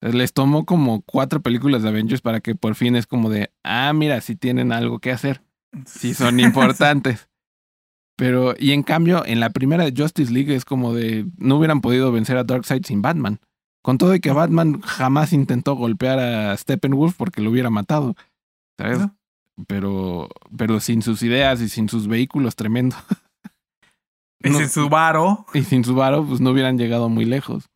Les 0.02 0.34
tomó 0.34 0.66
como 0.66 1.02
cuatro 1.02 1.42
películas 1.42 1.82
de 1.84 1.90
Avengers 1.90 2.22
para 2.22 2.40
que 2.42 2.54
por 2.56 2.76
fin 2.76 2.96
es 2.96 3.08
como 3.08 3.30
de, 3.30 3.52
ah, 3.64 3.92
mira, 3.94 4.22
sí 4.22 4.36
tienen 4.36 4.72
algo 4.72 5.00
que 5.00 5.12
hacer, 5.12 5.42
sí 5.86 6.14
son 6.14 6.40
importantes. 6.40 7.28
Pero, 8.18 8.56
y 8.58 8.72
en 8.72 8.84
cambio, 8.84 9.26
en 9.26 9.40
la 9.40 9.50
primera 9.50 9.84
de 9.84 9.94
Justice 9.96 10.32
League 10.32 10.56
es 10.56 10.64
como 10.64 10.94
de, 10.94 11.26
no 11.38 11.58
hubieran 11.58 11.82
podido 11.82 12.12
vencer 12.12 12.38
a 12.38 12.44
Darkseid 12.46 12.86
sin 12.86 13.02
Batman. 13.02 13.40
Con 13.82 13.98
todo 13.98 14.16
y 14.16 14.20
que 14.20 14.32
Batman 14.32 14.82
jamás 14.82 15.34
intentó 15.34 15.76
golpear 15.76 16.18
a 16.20 16.56
Steppenwolf 16.58 17.16
porque 17.18 17.42
lo 17.42 17.52
hubiera 17.52 17.70
matado. 17.70 18.16
¿Sabes? 18.78 19.00
No. 19.00 19.16
Pero, 19.68 20.30
pero 20.58 20.80
sin 20.80 21.02
sus 21.02 21.22
ideas 21.24 21.62
y 21.62 21.70
sin 21.70 21.88
sus 21.88 22.08
vehículos 22.08 22.56
tremendos 22.56 23.00
Y 24.44 24.50
No. 24.50 24.58
sin 24.60 24.70
su 24.70 24.90
varo. 24.90 25.46
y 25.54 25.64
sin 25.64 25.84
su 25.84 25.94
varo, 25.96 26.26
pues 26.26 26.42
no 26.42 26.52
hubieran 26.52 26.78
llegado 26.78 27.10
muy 27.10 27.26
lejos. 27.26 27.70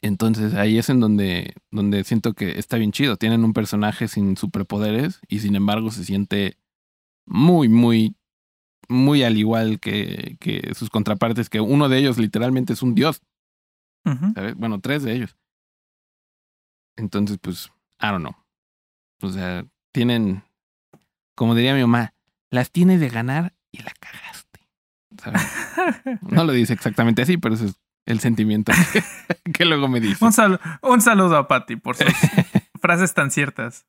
Entonces 0.00 0.54
ahí 0.54 0.78
es 0.78 0.88
en 0.88 1.00
donde, 1.00 1.54
donde 1.70 2.04
siento 2.04 2.34
que 2.34 2.58
está 2.58 2.76
bien 2.76 2.92
chido. 2.92 3.16
Tienen 3.16 3.44
un 3.44 3.52
personaje 3.52 4.08
sin 4.08 4.36
superpoderes 4.36 5.20
y 5.28 5.40
sin 5.40 5.56
embargo 5.56 5.90
se 5.90 6.04
siente 6.04 6.58
muy, 7.26 7.68
muy, 7.68 8.16
muy 8.88 9.22
al 9.22 9.36
igual 9.36 9.80
que, 9.80 10.36
que 10.40 10.72
sus 10.74 10.90
contrapartes, 10.90 11.48
que 11.48 11.60
uno 11.60 11.88
de 11.88 11.98
ellos 11.98 12.18
literalmente 12.18 12.72
es 12.72 12.82
un 12.82 12.94
dios. 12.94 13.22
¿sabes? 14.34 14.56
Bueno, 14.56 14.80
tres 14.80 15.02
de 15.02 15.12
ellos. 15.14 15.36
Entonces, 16.96 17.38
pues, 17.40 17.70
I 18.00 18.06
don't 18.06 18.20
know. 18.20 18.34
O 19.22 19.30
sea, 19.30 19.64
tienen, 19.92 20.42
como 21.36 21.54
diría 21.54 21.74
mi 21.74 21.82
mamá, 21.82 22.14
las 22.50 22.70
tienes 22.70 23.00
de 23.00 23.08
ganar 23.08 23.54
y 23.70 23.78
la 23.82 23.92
cagaste. 23.98 24.60
¿sabes? 25.18 25.42
No 26.22 26.44
lo 26.44 26.52
dice 26.52 26.72
exactamente 26.72 27.22
así, 27.22 27.36
pero 27.38 27.54
ese 27.54 27.66
es 27.66 27.81
el 28.06 28.20
sentimiento 28.20 28.72
que, 28.92 29.02
que 29.52 29.64
luego 29.64 29.88
me 29.88 30.00
dice. 30.00 30.24
un, 30.24 30.32
sal- 30.32 30.60
un 30.82 31.00
saludo 31.00 31.36
a 31.36 31.48
Patty 31.48 31.76
por 31.76 31.96
sus 31.96 32.06
frases 32.80 33.14
tan 33.14 33.30
ciertas. 33.30 33.86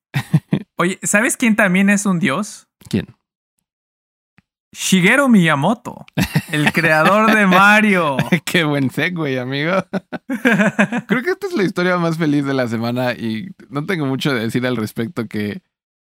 Oye, 0.77 0.99
¿sabes 1.03 1.37
quién 1.37 1.55
también 1.55 1.89
es 1.89 2.05
un 2.05 2.19
dios? 2.19 2.67
¿Quién? 2.89 3.07
Shigeru 4.75 5.29
Miyamoto, 5.29 6.03
el 6.51 6.71
creador 6.73 7.31
de 7.35 7.45
Mario. 7.45 8.17
Qué 8.45 8.63
buen 8.63 8.89
segue, 8.89 9.39
amigo. 9.39 9.71
Creo 11.07 11.21
que 11.21 11.29
esta 11.29 11.45
es 11.45 11.53
la 11.53 11.63
historia 11.63 11.97
más 11.97 12.17
feliz 12.17 12.43
de 12.43 12.55
la 12.55 12.67
semana 12.67 13.11
y 13.13 13.49
no 13.69 13.85
tengo 13.85 14.07
mucho 14.07 14.33
de 14.33 14.39
decir 14.41 14.65
al 14.65 14.75
respecto 14.75 15.27
que 15.27 15.61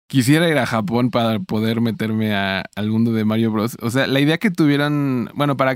quisiera 0.07 0.49
ir 0.49 0.57
a 0.57 0.65
Japón 0.65 1.11
para 1.11 1.37
poder 1.39 1.79
meterme 1.79 2.33
a, 2.35 2.63
al 2.75 2.89
mundo 2.89 3.11
de 3.13 3.23
Mario 3.23 3.51
Bros. 3.51 3.77
O 3.81 3.91
sea, 3.91 4.07
la 4.07 4.19
idea 4.19 4.39
que 4.39 4.49
tuvieron, 4.49 5.29
bueno, 5.35 5.55
para 5.57 5.75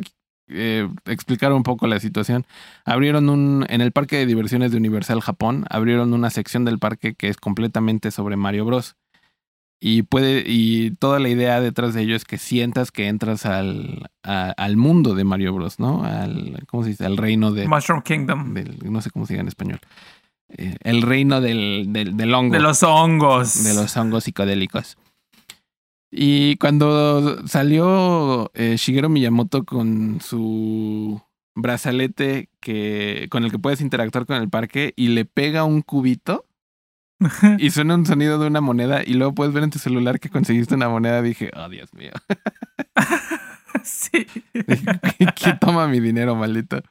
eh, 0.49 0.87
explicar 1.05 1.53
un 1.53 1.63
poco 1.63 1.87
la 1.87 1.99
situación, 1.99 2.45
abrieron 2.85 3.29
un, 3.29 3.65
en 3.69 3.81
el 3.81 3.91
parque 3.91 4.17
de 4.17 4.25
diversiones 4.25 4.71
de 4.71 4.77
Universal 4.77 5.21
Japón, 5.21 5.65
abrieron 5.69 6.13
una 6.13 6.29
sección 6.29 6.65
del 6.65 6.79
parque 6.79 7.15
que 7.15 7.27
es 7.27 7.37
completamente 7.37 8.11
sobre 8.11 8.35
Mario 8.35 8.65
Bros. 8.65 8.95
Y 9.81 10.01
puede, 10.01 10.43
y 10.45 10.91
toda 10.91 11.19
la 11.19 11.29
idea 11.29 11.61
detrás 11.61 11.93
de 11.93 12.01
ello 12.01 12.15
es 12.15 12.25
que 12.25 12.37
sientas 12.37 12.91
que 12.91 13.07
entras 13.07 13.45
al, 13.45 14.09
al 14.23 14.75
mundo 14.75 15.15
de 15.15 15.23
Mario 15.23 15.53
Bros, 15.53 15.79
¿no? 15.79 16.03
Al, 16.03 16.65
¿cómo 16.67 16.83
se 16.83 16.89
dice? 16.89 17.05
Al 17.05 17.15
reino 17.15 17.51
de 17.53 17.65
Mushroom 17.65 18.01
Kingdom. 18.01 18.53
Del, 18.53 18.77
no 18.91 19.01
sé 19.01 19.09
cómo 19.09 19.25
se 19.25 19.33
diga 19.33 19.41
en 19.41 19.47
español. 19.47 19.79
Eh, 20.49 20.75
el 20.83 21.01
reino 21.01 21.39
del, 21.39 21.85
del, 21.89 22.17
del, 22.17 22.33
hongo. 22.33 22.53
De 22.53 22.59
los 22.59 22.83
hongos. 22.83 23.63
De 23.63 23.73
los 23.73 23.95
hongos 23.95 24.25
psicodélicos. 24.25 24.97
Y 26.11 26.57
cuando 26.57 27.47
salió 27.47 28.51
eh, 28.55 28.75
Shigeru 28.77 29.09
Miyamoto 29.09 29.63
con 29.63 30.19
su 30.21 31.21
brazalete 31.55 32.49
que, 32.59 33.27
con 33.29 33.43
el 33.43 33.51
que 33.51 33.59
puedes 33.59 33.81
interactuar 33.81 34.25
con 34.25 34.37
el 34.37 34.49
parque 34.49 34.93
y 34.95 35.09
le 35.09 35.25
pega 35.25 35.63
un 35.65 35.81
cubito 35.81 36.45
y 37.57 37.69
suena 37.71 37.95
un 37.95 38.05
sonido 38.05 38.39
de 38.39 38.47
una 38.47 38.61
moneda 38.61 39.03
y 39.05 39.13
luego 39.13 39.35
puedes 39.35 39.53
ver 39.53 39.63
en 39.63 39.69
tu 39.71 39.79
celular 39.79 40.19
que 40.19 40.29
conseguiste 40.29 40.75
una 40.75 40.89
moneda, 40.89 41.21
dije, 41.21 41.51
oh 41.55 41.67
Dios 41.67 41.93
mío. 41.93 42.11
sí. 43.83 44.25
¿Quién 45.35 45.59
toma 45.59 45.87
mi 45.87 45.99
dinero, 45.99 46.35
maldito? 46.35 46.81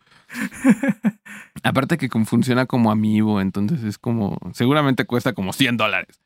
Aparte 1.63 1.97
que 1.97 2.09
funciona 2.27 2.67
como 2.67 2.91
amiibo, 2.91 3.41
entonces 3.41 3.83
es 3.83 3.97
como, 3.99 4.39
seguramente 4.53 5.07
cuesta 5.07 5.33
como 5.33 5.53
100 5.53 5.77
dólares. 5.79 6.21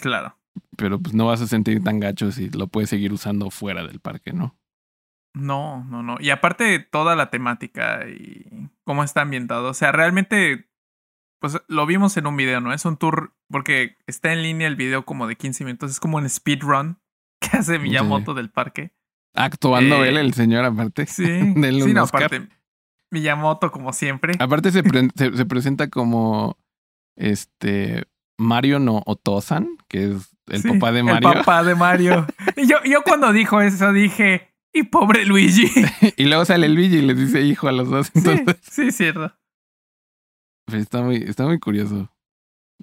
Claro. 0.00 0.36
Pero 0.76 0.98
pues 0.98 1.14
no 1.14 1.26
vas 1.26 1.40
a 1.40 1.46
sentir 1.46 1.82
tan 1.84 2.00
gacho 2.00 2.32
si 2.32 2.48
lo 2.50 2.66
puedes 2.66 2.90
seguir 2.90 3.12
usando 3.12 3.50
fuera 3.50 3.86
del 3.86 4.00
parque, 4.00 4.32
¿no? 4.32 4.56
No, 5.34 5.84
no, 5.84 6.02
no. 6.02 6.16
Y 6.20 6.30
aparte 6.30 6.78
toda 6.78 7.16
la 7.16 7.30
temática 7.30 8.06
y 8.08 8.70
cómo 8.84 9.02
está 9.02 9.22
ambientado. 9.22 9.70
O 9.70 9.74
sea, 9.74 9.92
realmente, 9.92 10.68
pues 11.40 11.58
lo 11.68 11.86
vimos 11.86 12.16
en 12.16 12.26
un 12.26 12.36
video, 12.36 12.60
¿no? 12.60 12.72
Es 12.72 12.84
un 12.84 12.96
tour, 12.96 13.34
porque 13.48 13.96
está 14.06 14.32
en 14.32 14.42
línea 14.42 14.66
el 14.66 14.76
video 14.76 15.04
como 15.04 15.26
de 15.26 15.36
15 15.36 15.64
minutos. 15.64 15.90
Es 15.90 16.00
como 16.00 16.18
un 16.18 16.28
speedrun 16.28 16.98
que 17.40 17.56
hace 17.56 17.78
Miyamoto 17.78 18.32
sí. 18.32 18.36
del 18.36 18.50
parque. 18.50 18.92
Actuando 19.34 20.04
eh, 20.04 20.10
él, 20.10 20.18
el 20.18 20.34
señor, 20.34 20.64
aparte. 20.64 21.06
Sí, 21.06 21.24
sí 21.54 21.92
no, 21.94 22.02
aparte. 22.02 22.48
Miyamoto, 23.10 23.70
como 23.70 23.92
siempre. 23.92 24.34
Aparte 24.38 24.70
se, 24.70 24.82
pre 24.82 25.08
se, 25.14 25.34
se, 25.36 25.46
presenta 25.46 25.88
como 25.88 26.58
este 27.16 28.04
Mario 28.38 28.78
no 28.78 29.02
Otosan, 29.06 29.76
que 29.88 30.10
es 30.10 30.36
el 30.48 30.62
sí, 30.62 30.68
papá 30.70 30.92
de 30.92 31.02
Mario. 31.02 31.28
El 31.28 31.38
papá 31.38 31.62
de 31.62 31.74
Mario. 31.74 32.26
y 32.56 32.66
yo, 32.66 32.76
yo 32.84 33.02
cuando 33.02 33.32
dijo 33.32 33.60
eso 33.60 33.92
dije, 33.92 34.52
y 34.72 34.84
pobre 34.84 35.24
Luigi. 35.24 35.70
y 36.16 36.24
luego 36.24 36.44
sale 36.44 36.68
Luigi 36.68 36.98
y 36.98 37.02
les 37.02 37.18
dice 37.18 37.42
hijo 37.42 37.68
a 37.68 37.72
los 37.72 37.88
dos. 37.88 38.10
Entonces... 38.14 38.56
Sí, 38.62 38.84
sí, 38.86 38.92
cierto. 38.92 39.32
Pero 40.66 40.78
está 40.78 41.02
muy, 41.02 41.16
está 41.16 41.44
muy 41.46 41.58
curioso. 41.58 42.10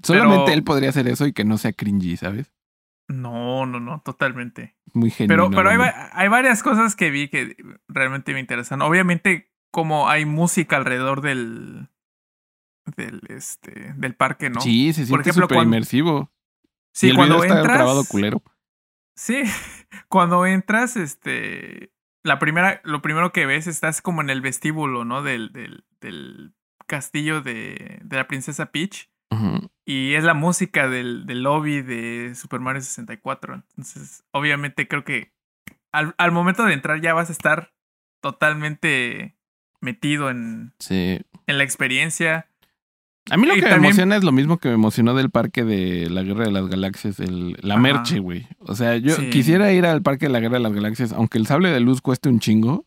Solamente 0.03 0.45
pero... 0.45 0.53
él 0.53 0.63
podría 0.63 0.89
hacer 0.89 1.07
eso 1.07 1.25
y 1.25 1.33
que 1.33 1.43
no 1.43 1.57
sea 1.57 1.73
cringy, 1.73 2.17
¿sabes? 2.17 2.53
No, 3.07 3.65
no, 3.65 3.79
no, 3.79 4.01
totalmente. 4.05 4.77
Muy 4.93 5.09
genial. 5.09 5.35
Pero, 5.35 5.49
pero 5.49 5.69
hay, 5.69 5.91
hay, 6.11 6.27
varias 6.27 6.61
cosas 6.61 6.95
que 6.95 7.09
vi 7.09 7.27
que 7.27 7.57
realmente 7.87 8.33
me 8.33 8.39
interesan. 8.39 8.81
Obviamente, 8.83 9.51
como 9.71 10.09
hay 10.09 10.25
música 10.25 10.77
alrededor 10.77 11.21
del, 11.21 11.89
del, 12.95 13.21
este, 13.29 13.93
del 13.95 14.15
parque, 14.15 14.49
¿no? 14.49 14.61
Sí, 14.61 14.93
se 14.93 15.05
siente 15.05 15.33
súper 15.33 15.47
cuando... 15.47 15.63
inmersivo. 15.63 16.31
Sí, 16.93 17.07
y 17.07 17.09
el 17.11 17.15
cuando 17.15 17.35
video 17.35 17.45
está 17.45 17.59
entras. 17.59 17.77
grabado 17.77 18.03
culero. 18.05 18.41
Sí, 19.15 19.43
cuando 20.07 20.45
entras, 20.45 20.95
este. 20.97 21.91
La 22.23 22.37
primera, 22.37 22.81
lo 22.83 23.01
primero 23.01 23.31
que 23.31 23.45
ves, 23.45 23.67
estás 23.67 24.01
como 24.01 24.21
en 24.21 24.29
el 24.29 24.41
vestíbulo, 24.41 25.05
¿no? 25.05 25.23
Del, 25.23 25.53
del, 25.53 25.85
del 26.01 26.53
castillo 26.85 27.41
de, 27.41 27.99
de 28.03 28.15
la 28.17 28.27
princesa 28.27 28.71
Peach. 28.71 29.09
Uh 29.31 29.35
-huh. 29.35 29.69
Y 29.85 30.15
es 30.15 30.23
la 30.23 30.33
música 30.33 30.89
del, 30.89 31.25
del, 31.25 31.43
lobby 31.43 31.81
de 31.81 32.35
Super 32.35 32.59
Mario 32.59 32.81
64. 32.81 33.53
Entonces, 33.55 34.23
obviamente 34.31 34.87
creo 34.87 35.03
que 35.03 35.31
al, 35.91 36.13
al, 36.17 36.31
momento 36.31 36.65
de 36.65 36.73
entrar 36.73 36.99
ya 37.01 37.13
vas 37.13 37.29
a 37.29 37.31
estar 37.31 37.73
totalmente 38.21 39.37
metido 39.81 40.29
en, 40.29 40.73
sí. 40.79 41.21
en 41.47 41.57
la 41.57 41.63
experiencia. 41.63 42.48
A 43.31 43.37
mí 43.37 43.45
lo 43.47 43.53
que 43.55 43.61
también... 43.61 43.81
me 43.81 43.87
emociona 43.87 44.15
es 44.17 44.23
lo 44.23 44.31
mismo 44.31 44.57
que 44.57 44.69
me 44.69 44.75
emocionó 44.75 45.13
del 45.13 45.29
parque 45.29 45.63
de 45.63 46.09
la 46.09 46.23
Guerra 46.23 46.45
de 46.45 46.51
las 46.51 46.67
Galaxias, 46.67 47.19
el, 47.19 47.57
la 47.61 47.75
Ajá. 47.75 47.81
merche, 47.83 48.19
güey. 48.19 48.47
O 48.59 48.75
sea, 48.75 48.97
yo 48.97 49.15
sí. 49.15 49.29
quisiera 49.29 49.71
ir 49.71 49.85
al 49.85 50.01
parque 50.01 50.27
de 50.27 50.33
la 50.33 50.39
Guerra 50.39 50.57
de 50.57 50.63
las 50.63 50.73
Galaxias, 50.73 51.11
aunque 51.13 51.37
el 51.37 51.47
sable 51.47 51.69
de 51.69 51.79
luz 51.79 52.01
cueste 52.01 52.29
un 52.29 52.39
chingo. 52.39 52.85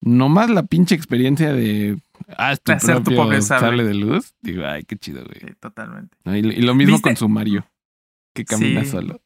Nomás 0.00 0.50
la 0.50 0.64
pinche 0.64 0.96
experiencia 0.96 1.52
de 1.52 1.96
ah, 2.36 2.56
tu, 2.56 2.72
hacer 2.72 3.04
tu 3.04 3.14
pobre 3.14 3.40
sable. 3.40 3.66
sable. 3.68 3.84
de 3.84 3.94
luz. 3.94 4.34
Digo, 4.42 4.66
ay, 4.66 4.82
qué 4.82 4.96
chido, 4.96 5.24
güey. 5.24 5.38
Sí, 5.40 5.54
totalmente. 5.60 6.16
Y, 6.24 6.38
y, 6.38 6.62
lo 6.62 6.74
mismo 6.74 6.94
¿Viste? 6.94 7.10
con 7.10 7.16
su 7.16 7.28
Mario, 7.28 7.64
que 8.34 8.44
camina 8.44 8.82
Sí. 8.82 8.90
solo. 8.90 9.21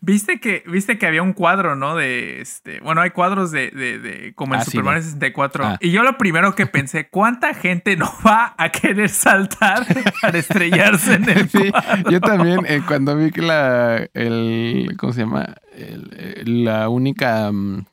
Viste 0.00 0.38
que, 0.40 0.62
viste 0.66 0.98
que 0.98 1.06
había 1.06 1.22
un 1.22 1.32
cuadro, 1.32 1.74
¿no? 1.76 1.96
De 1.96 2.40
este. 2.40 2.80
Bueno, 2.80 3.00
hay 3.00 3.10
cuadros 3.10 3.50
de, 3.50 3.70
de, 3.70 3.98
de 3.98 4.34
como 4.34 4.54
en 4.54 4.60
Ah, 4.60 4.64
sí, 4.64 4.70
Super 4.72 4.82
va. 4.82 4.90
Mario 4.92 5.02
64. 5.02 5.64
Ah. 5.66 5.78
Y 5.80 5.90
yo 5.90 6.02
lo 6.04 6.16
primero 6.16 6.54
que 6.54 6.66
pensé, 6.66 7.08
¿cuánta 7.08 7.54
gente 7.54 7.96
no 7.96 8.10
va 8.26 8.54
a 8.56 8.70
querer 8.70 9.08
saltar 9.08 9.84
para 10.22 10.38
estrellarse 10.38 11.14
en 11.14 11.28
el 11.28 11.48
Sí, 11.50 11.70
cuadro? 11.72 12.10
yo 12.10 12.20
también, 12.20 12.60
eh, 12.66 12.82
cuando 12.86 13.16
vi 13.16 13.30
que 13.32 13.42
la, 13.42 14.08
el, 14.14 14.94
¿cómo 14.98 15.12
se 15.12 15.20
llama? 15.22 15.56
El- 15.76 16.14
el- 16.46 16.64
la 16.64 16.88
única 16.88 17.50
mm, 17.50 17.84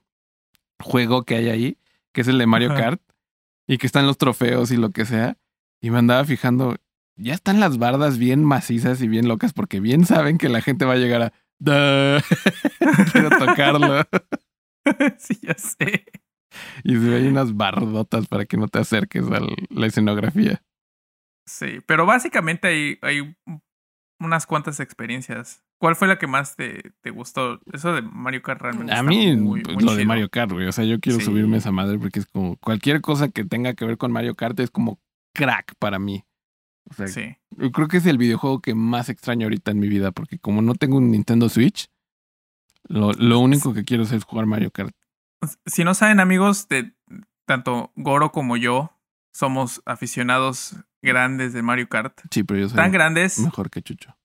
juego 0.80 1.24
que 1.24 1.36
hay 1.36 1.50
ahí, 1.50 1.78
que 2.14 2.22
es 2.22 2.28
el 2.28 2.38
de 2.38 2.46
Mario 2.48 2.72
Ajá. 2.74 2.82
Kart, 2.82 3.02
y 3.68 3.78
que 3.78 3.88
están 3.88 4.06
los 4.06 4.18
trofeos 4.18 4.72
y 4.72 4.78
lo 4.78 4.92
que 4.92 5.06
sea, 5.06 5.38
y 5.82 5.90
me 5.90 5.98
andaba 6.00 6.24
fijando, 6.26 6.76
ya 7.16 7.34
están 7.34 7.60
las 7.60 7.78
bardas 7.78 8.18
bien 8.18 8.44
macizas 8.44 9.02
y 9.02 9.08
bien 9.08 9.28
locas, 9.28 9.54
porque 9.54 9.80
bien 9.80 10.06
saben 10.06 10.38
que 10.38 10.50
la 10.50 10.62
gente 10.62 10.86
va 10.86 10.94
a 10.94 10.98
llegar 10.98 11.22
a, 11.22 11.34
"Duh, 11.60 12.22
quiero 13.12 13.30
tocarlo, 13.38 14.04
sí, 15.17 15.39
ya 15.41 15.54
sé. 15.56 16.06
y 16.84 16.93
se 16.93 17.00
ven 17.10 17.28
unas 17.28 17.56
bardotas 17.56 18.28
para 18.28 18.46
que 18.46 18.58
no 18.58 18.67
te 18.67 18.80
acerques 18.80 19.26
a 19.32 19.39
la 19.70 19.86
escenografía. 19.88 20.63
Sí, 21.46 21.80
pero 21.86 22.06
básicamente 22.06 22.67
hay, 22.67 22.98
hay 23.02 23.36
unas 24.20 24.46
cuantas 24.46 24.80
experiencias. 24.80 25.63
¿Cuál 25.80 25.96
fue 25.96 26.08
la 26.08 26.17
que 26.17 26.26
más 26.28 26.56
te, 26.56 26.82
te 27.02 27.12
gustó? 27.12 27.60
Eso 27.72 27.93
de 27.93 28.02
Mario 28.02 28.41
Kart 28.41 28.62
realmente 28.62 28.93
A 28.93 29.04
mí, 29.04 29.36
muy, 29.36 29.62
muy 29.63 29.84
lo 29.84 29.96
de. 29.96 30.06
Mario 30.06 30.28
Kart, 30.30 30.52
güey. 30.52 30.67
O 30.67 30.72
sea, 30.72 30.84
yo 30.86 31.00
quiero 31.00 31.20
Sí. 31.20 31.26
subirme 31.26 31.56
a 31.56 31.60
esa 31.60 31.72
madre 31.72 32.00
porque 32.00 32.20
es 32.20 32.26
como 32.26 32.58
cualquier 32.58 33.00
cosa 33.02 33.30
que 33.30 33.46
tenga 33.46 33.76
que 33.76 33.86
ver 33.86 33.98
con 33.98 34.12
Mario 34.12 34.36
Kart 34.36 34.60
es 34.60 34.72
como 34.72 35.00
crack 35.36 35.76
para 35.80 36.00
mí. 36.00 36.24
O 36.89 36.93
sea, 36.93 37.08
Sí. 37.08 37.36
yo 37.52 37.71
creo 37.71 37.88
que 37.88 37.97
es 37.97 38.06
el 38.06 38.17
videojuego 38.17 38.62
que 38.62 38.73
más 38.76 39.10
extraño 39.10 39.45
ahorita 39.45 39.71
en 39.71 39.80
mi 39.80 39.88
vida 39.89 40.12
porque 40.12 40.39
como 40.39 40.62
no 40.62 40.73
tengo 40.76 40.97
un 40.97 41.12
Nintendo 41.12 41.50
Switch, 41.50 41.89
lo, 42.88 43.12
lo 43.13 43.39
único 43.39 43.73
que 43.73 43.84
quiero 43.84 44.04
hacer 44.04 44.17
es 44.19 44.23
jugar 44.23 44.45
Mario 44.45 44.71
Kart. 44.71 44.95
Si 45.65 45.84
no 45.84 45.93
saben, 45.93 46.19
amigos, 46.19 46.67
de 46.69 46.93
tanto 47.45 47.91
Goro 47.95 48.32
como 48.32 48.58
yo 48.58 48.91
somos 49.34 49.82
aficionados 49.86 50.76
grandes 51.02 51.54
de 51.54 51.62
Mario 51.62 51.89
Kart. 51.89 52.19
Sí, 52.32 52.43
pero 52.43 52.62
yo 52.62 52.69
soy 52.69 52.76
Tan 52.78 52.91
grandes. 52.91 53.38
mejor 53.39 53.69
que 53.69 53.82
Chucho. 53.82 54.15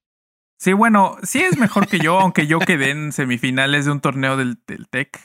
Sí, 0.59 0.73
bueno, 0.73 1.17
sí 1.25 1.41
es 1.41 1.59
mejor 1.59 1.89
que 1.89 1.99
yo, 1.99 2.21
aunque 2.21 2.47
yo 2.47 2.61
quedé 2.61 2.91
en 2.91 3.11
semifinales 3.13 3.85
de 3.85 3.91
un 3.91 4.01
torneo 4.01 4.37
del, 4.37 4.59
del 4.67 4.89
TEC. 4.89 5.19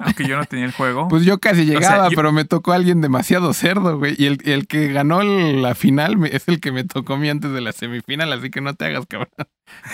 Aunque 0.00 0.26
yo 0.26 0.36
no 0.36 0.44
tenía 0.46 0.64
el 0.66 0.72
juego. 0.72 1.08
Pues 1.08 1.24
yo 1.24 1.38
casi 1.38 1.64
llegaba, 1.66 2.08
yo- 2.08 2.16
pero 2.16 2.32
me 2.32 2.44
tocó 2.44 2.72
alguien 2.72 3.00
demasiado 3.00 3.52
cerdo, 3.52 3.98
güey. 3.98 4.14
Y 4.18 4.26
el, 4.26 4.38
el 4.48 4.66
que 4.66 4.88
ganó 4.92 5.22
la 5.22 5.74
final 5.74 6.16
es 6.30 6.48
el 6.48 6.60
que 6.60 6.72
me 6.72 6.84
tocó 6.84 7.14
a 7.14 7.18
mí 7.18 7.28
antes 7.28 7.50
de 7.52 7.60
la 7.60 7.72
semifinal, 7.72 8.32
así 8.32 8.50
que 8.50 8.60
no 8.60 8.74
te 8.74 8.86
hagas 8.86 9.06
cabrón. 9.06 9.30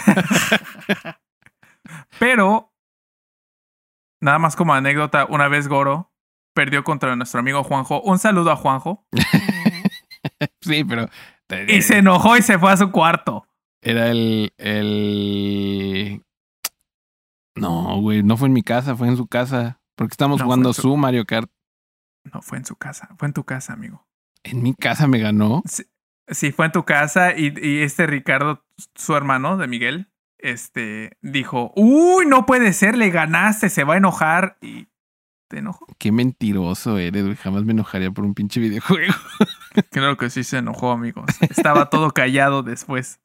Pero, 2.18 2.72
nada 4.20 4.38
más 4.38 4.56
como 4.56 4.74
anécdota, 4.74 5.26
una 5.28 5.48
vez 5.48 5.68
Goro 5.68 6.12
perdió 6.54 6.84
contra 6.84 7.14
nuestro 7.16 7.40
amigo 7.40 7.62
Juanjo. 7.64 8.00
Un 8.02 8.18
saludo 8.18 8.50
a 8.52 8.56
Juanjo. 8.56 9.06
Sí, 10.62 10.82
pero... 10.84 11.10
Y 11.68 11.82
se 11.82 11.98
enojó 11.98 12.38
y 12.38 12.42
se 12.42 12.58
fue 12.58 12.72
a 12.72 12.76
su 12.78 12.90
cuarto. 12.90 13.46
Era 13.82 14.10
el, 14.10 14.54
el... 14.56 16.22
No, 17.56 18.00
güey, 18.00 18.22
no 18.22 18.36
fue 18.36 18.48
en 18.48 18.54
mi 18.54 18.62
casa, 18.62 18.96
fue 18.96 19.08
en 19.08 19.16
su 19.16 19.26
casa. 19.26 19.80
Porque 19.96 20.12
estamos 20.12 20.40
No, 20.40 20.44
jugando 20.46 20.72
su- 20.72 20.82
su 20.82 20.96
Mario 20.96 21.24
Kart. 21.24 21.50
No, 22.32 22.42
fue 22.42 22.58
en 22.58 22.64
su 22.64 22.74
casa. 22.76 23.08
Fue 23.18 23.28
en 23.28 23.34
tu 23.34 23.44
casa, 23.44 23.72
amigo. 23.74 24.06
En 24.42 24.62
mi 24.62 24.74
casa 24.74 25.06
me 25.06 25.18
ganó. 25.18 25.62
Sí, 25.66 25.84
sí, 26.28 26.52
fue 26.52 26.66
en 26.66 26.72
tu 26.72 26.84
casa 26.84 27.36
y, 27.36 27.54
y 27.62 27.82
este 27.82 28.06
Ricardo, 28.06 28.64
su 28.94 29.14
hermano 29.14 29.56
de 29.56 29.68
Miguel, 29.68 30.10
este, 30.38 31.16
dijo, 31.22 31.72
uy, 31.76 32.26
no 32.26 32.44
puede 32.44 32.72
ser, 32.72 32.96
le 32.96 33.10
ganaste, 33.10 33.70
se 33.70 33.84
va 33.84 33.94
a 33.94 33.98
enojar 33.98 34.58
y 34.60 34.88
te 35.48 35.58
enojó. 35.58 35.86
Qué 35.98 36.10
mentiroso 36.12 36.98
eres, 36.98 37.24
güey. 37.24 37.36
Jamás 37.36 37.64
me 37.64 37.72
enojaría 37.72 38.10
por 38.10 38.24
un 38.24 38.34
pinche 38.34 38.58
videojuego. 38.60 39.14
Claro 39.90 40.16
que 40.16 40.28
sí 40.30 40.44
se 40.44 40.58
enojó, 40.58 40.90
amigos. 40.92 41.26
Estaba 41.40 41.88
todo 41.88 42.10
callado 42.10 42.62
después. 42.62 43.20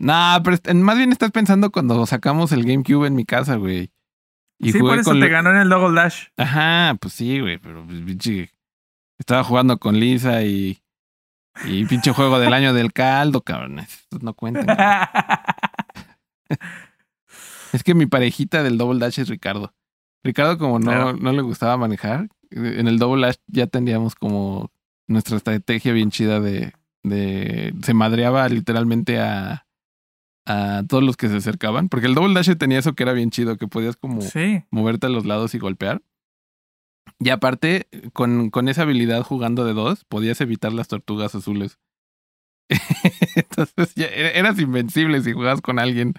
Nah, 0.00 0.40
pero 0.42 0.56
más 0.76 0.96
bien 0.96 1.12
estás 1.12 1.30
pensando 1.30 1.70
cuando 1.70 2.04
sacamos 2.06 2.52
el 2.52 2.64
GameCube 2.64 3.06
en 3.06 3.14
mi 3.14 3.26
casa, 3.26 3.56
güey. 3.56 3.92
Y 4.58 4.72
sí, 4.72 4.78
jugué 4.78 4.92
por 4.92 4.98
eso 4.98 5.10
con 5.10 5.20
te 5.20 5.28
ganó 5.28 5.50
en 5.50 5.58
el 5.58 5.68
Double 5.68 5.94
Dash. 5.94 6.24
Ajá, 6.38 6.96
pues 7.00 7.12
sí, 7.14 7.38
güey, 7.38 7.58
pero 7.58 7.84
pues, 7.86 8.00
pinche. 8.00 8.50
Estaba 9.18 9.44
jugando 9.44 9.78
con 9.78 10.00
Lisa 10.00 10.42
y. 10.42 10.82
Y 11.66 11.84
pinche 11.84 12.12
juego 12.12 12.38
del 12.38 12.54
año 12.54 12.72
del 12.72 12.92
caldo, 12.92 13.42
cabrón. 13.42 13.80
Estos 13.80 14.22
no 14.22 14.32
cuentan. 14.34 14.66
Es 17.72 17.84
que 17.84 17.94
mi 17.94 18.06
parejita 18.06 18.62
del 18.64 18.78
Double 18.78 18.98
Dash 18.98 19.20
es 19.20 19.28
Ricardo. 19.28 19.72
Ricardo, 20.24 20.58
como 20.58 20.78
no, 20.80 20.90
Claro. 20.90 21.12
no 21.14 21.32
le 21.32 21.40
gustaba 21.42 21.76
manejar, 21.76 22.28
en 22.50 22.88
el 22.88 22.98
Double 22.98 23.24
Dash 23.24 23.36
ya 23.46 23.66
teníamos 23.68 24.14
como 24.16 24.70
nuestra 25.06 25.36
estrategia 25.36 25.92
bien 25.92 26.10
chida 26.10 26.40
de. 26.40 26.72
de 27.04 27.72
se 27.82 27.94
madreaba 27.94 28.48
literalmente 28.48 29.20
a. 29.20 29.66
a 30.50 30.82
todos 30.88 31.02
los 31.02 31.16
que 31.16 31.28
se 31.28 31.36
acercaban. 31.36 31.88
Porque 31.88 32.06
el 32.06 32.14
Double 32.14 32.34
Dash 32.34 32.54
tenía 32.56 32.78
eso 32.78 32.94
que 32.94 33.02
era 33.04 33.12
bien 33.12 33.30
chido, 33.30 33.56
que 33.56 33.66
podías 33.68 33.96
como 33.96 34.20
sí. 34.22 34.64
moverte 34.70 35.06
a 35.06 35.10
los 35.10 35.26
lados 35.26 35.54
y 35.54 35.58
golpear. 35.58 36.02
Y 37.18 37.30
aparte, 37.30 37.88
con, 38.12 38.50
con 38.50 38.68
esa 38.68 38.82
habilidad 38.82 39.22
jugando 39.22 39.64
de 39.64 39.74
dos, 39.74 40.04
podías 40.04 40.40
evitar 40.40 40.72
las 40.72 40.88
tortugas 40.88 41.34
azules. 41.34 41.78
Entonces 43.36 43.94
ya 43.94 44.06
era- 44.06 44.30
eras 44.30 44.58
invencible 44.58 45.20
si 45.22 45.32
jugabas 45.32 45.60
con 45.60 45.78
alguien 45.78 46.14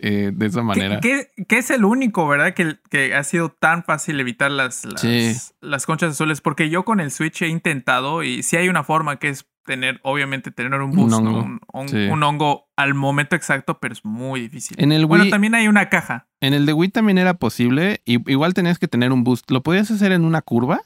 eh, 0.00 0.30
de 0.34 0.46
esa 0.46 0.62
manera. 0.62 1.00
Que 1.00 1.28
es 1.48 1.70
el 1.70 1.84
único, 1.84 2.26
¿verdad? 2.28 2.54
Que, 2.54 2.78
que 2.90 3.14
ha 3.14 3.24
sido 3.24 3.48
tan 3.50 3.84
fácil 3.84 4.20
evitar 4.20 4.50
las, 4.50 4.84
las, 4.84 5.00
Sí. 5.00 5.32
las 5.60 5.86
conchas 5.86 6.12
azules. 6.12 6.40
Porque 6.40 6.70
yo 6.70 6.84
con 6.84 7.00
el 7.00 7.10
Switch 7.10 7.42
he 7.42 7.48
intentado 7.48 8.22
y 8.22 8.42
sí 8.42 8.56
hay 8.56 8.68
una 8.68 8.84
forma 8.84 9.18
que 9.18 9.28
es 9.30 9.46
tener, 9.68 10.00
obviamente, 10.02 10.50
tener 10.50 10.80
un 10.80 10.90
Un 10.90 10.96
boost, 10.96 11.10
¿no? 11.10 11.16
hongo. 11.18 11.42
un, 11.42 11.60
un- 11.74 11.88
Sí. 11.90 11.96
un 12.06 12.22
hongo 12.22 12.68
al 12.74 12.94
momento 12.94 13.36
exacto, 13.36 13.78
pero 13.78 13.92
es 13.92 14.02
muy 14.02 14.40
difícil. 14.40 14.76
En 14.80 14.92
el 14.92 15.04
Bueno, 15.04 15.28
también 15.28 15.54
hay 15.54 15.68
una 15.68 15.90
caja. 15.90 16.26
en 16.40 16.54
el 16.54 16.64
de 16.64 16.72
Wii 16.72 16.88
también 16.88 17.18
era 17.18 17.34
posible. 17.34 18.00
Y, 18.06 18.14
igual 18.32 18.54
tenías 18.54 18.78
que 18.78 18.88
tener 18.88 19.12
un 19.12 19.24
boost. 19.24 19.50
Lo 19.50 19.62
podías 19.62 19.90
hacer 19.90 20.12
en 20.12 20.24
una 20.24 20.40
curva 20.40 20.80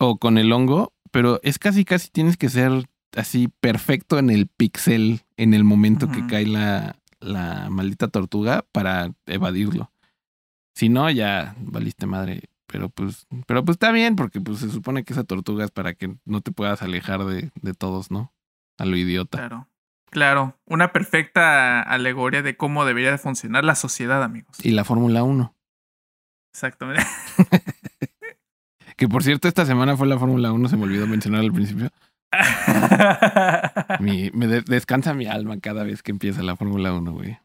o 0.00 0.16
con 0.18 0.38
el 0.38 0.50
hongo, 0.50 0.94
pero 1.10 1.38
es 1.42 1.58
casi 1.58 1.84
casi 1.84 2.10
tienes 2.10 2.36
que 2.38 2.48
ser 2.48 2.88
así 3.16 3.48
perfecto 3.60 4.18
en 4.18 4.30
el 4.30 4.46
pixel 4.46 5.20
en 5.36 5.52
el 5.52 5.64
momento 5.64 6.10
que 6.10 6.26
cae 6.26 6.46
la, 6.46 6.96
la 7.20 7.68
maldita 7.68 8.08
tortuga 8.08 8.64
para 8.72 9.12
evadirlo. 9.26 9.92
Si 10.74 10.88
no, 10.88 11.10
ya 11.10 11.54
valiste 11.58 12.06
madre. 12.06 12.44
Pero 12.72 12.88
pues, 12.88 13.26
pero 13.46 13.62
pues 13.64 13.74
está 13.74 13.92
bien, 13.92 14.16
porque 14.16 14.40
pues 14.40 14.58
se 14.60 14.70
supone 14.70 15.04
que 15.04 15.12
esa 15.12 15.24
tortuga 15.24 15.62
es 15.64 15.70
para 15.70 15.92
que 15.92 16.16
no 16.24 16.40
te 16.40 16.52
puedas 16.52 16.80
alejar 16.80 17.22
de, 17.26 17.50
de 17.60 17.74
todos, 17.74 18.10
¿no? 18.10 18.32
A 18.78 18.86
lo 18.86 18.96
idiota. 18.96 19.36
Claro. 19.36 19.68
Claro. 20.10 20.58
Una 20.66 20.90
perfecta 20.92 21.82
alegoría 21.82 22.40
de 22.42 22.56
cómo 22.56 22.84
debería 22.86 23.10
de 23.10 23.18
funcionar 23.18 23.62
la 23.64 23.74
sociedad, 23.74 24.22
amigos. 24.22 24.56
Y 24.64 24.70
la 24.70 24.84
Fórmula 24.84 25.22
1. 25.22 25.54
Exactamente. 26.54 27.02
Que 28.96 29.08
por 29.08 29.24
cierto, 29.24 29.48
esta 29.48 29.64
semana 29.66 29.96
fue 29.96 30.06
la 30.06 30.18
Fórmula 30.18 30.52
1, 30.52 30.68
se 30.68 30.76
me 30.76 30.84
olvidó 30.84 31.06
mencionar 31.08 31.40
al 31.40 31.50
principio. 31.52 31.90
Mi- 34.00 34.30
me 34.32 34.46
de- 34.46 34.60
descansa 34.62 35.12
mi 35.14 35.26
alma 35.26 35.58
cada 35.60 35.82
vez 35.82 36.02
que 36.02 36.12
empieza 36.12 36.42
la 36.42 36.54
Fórmula 36.56 36.92
1, 36.92 37.12
güey. 37.12 37.38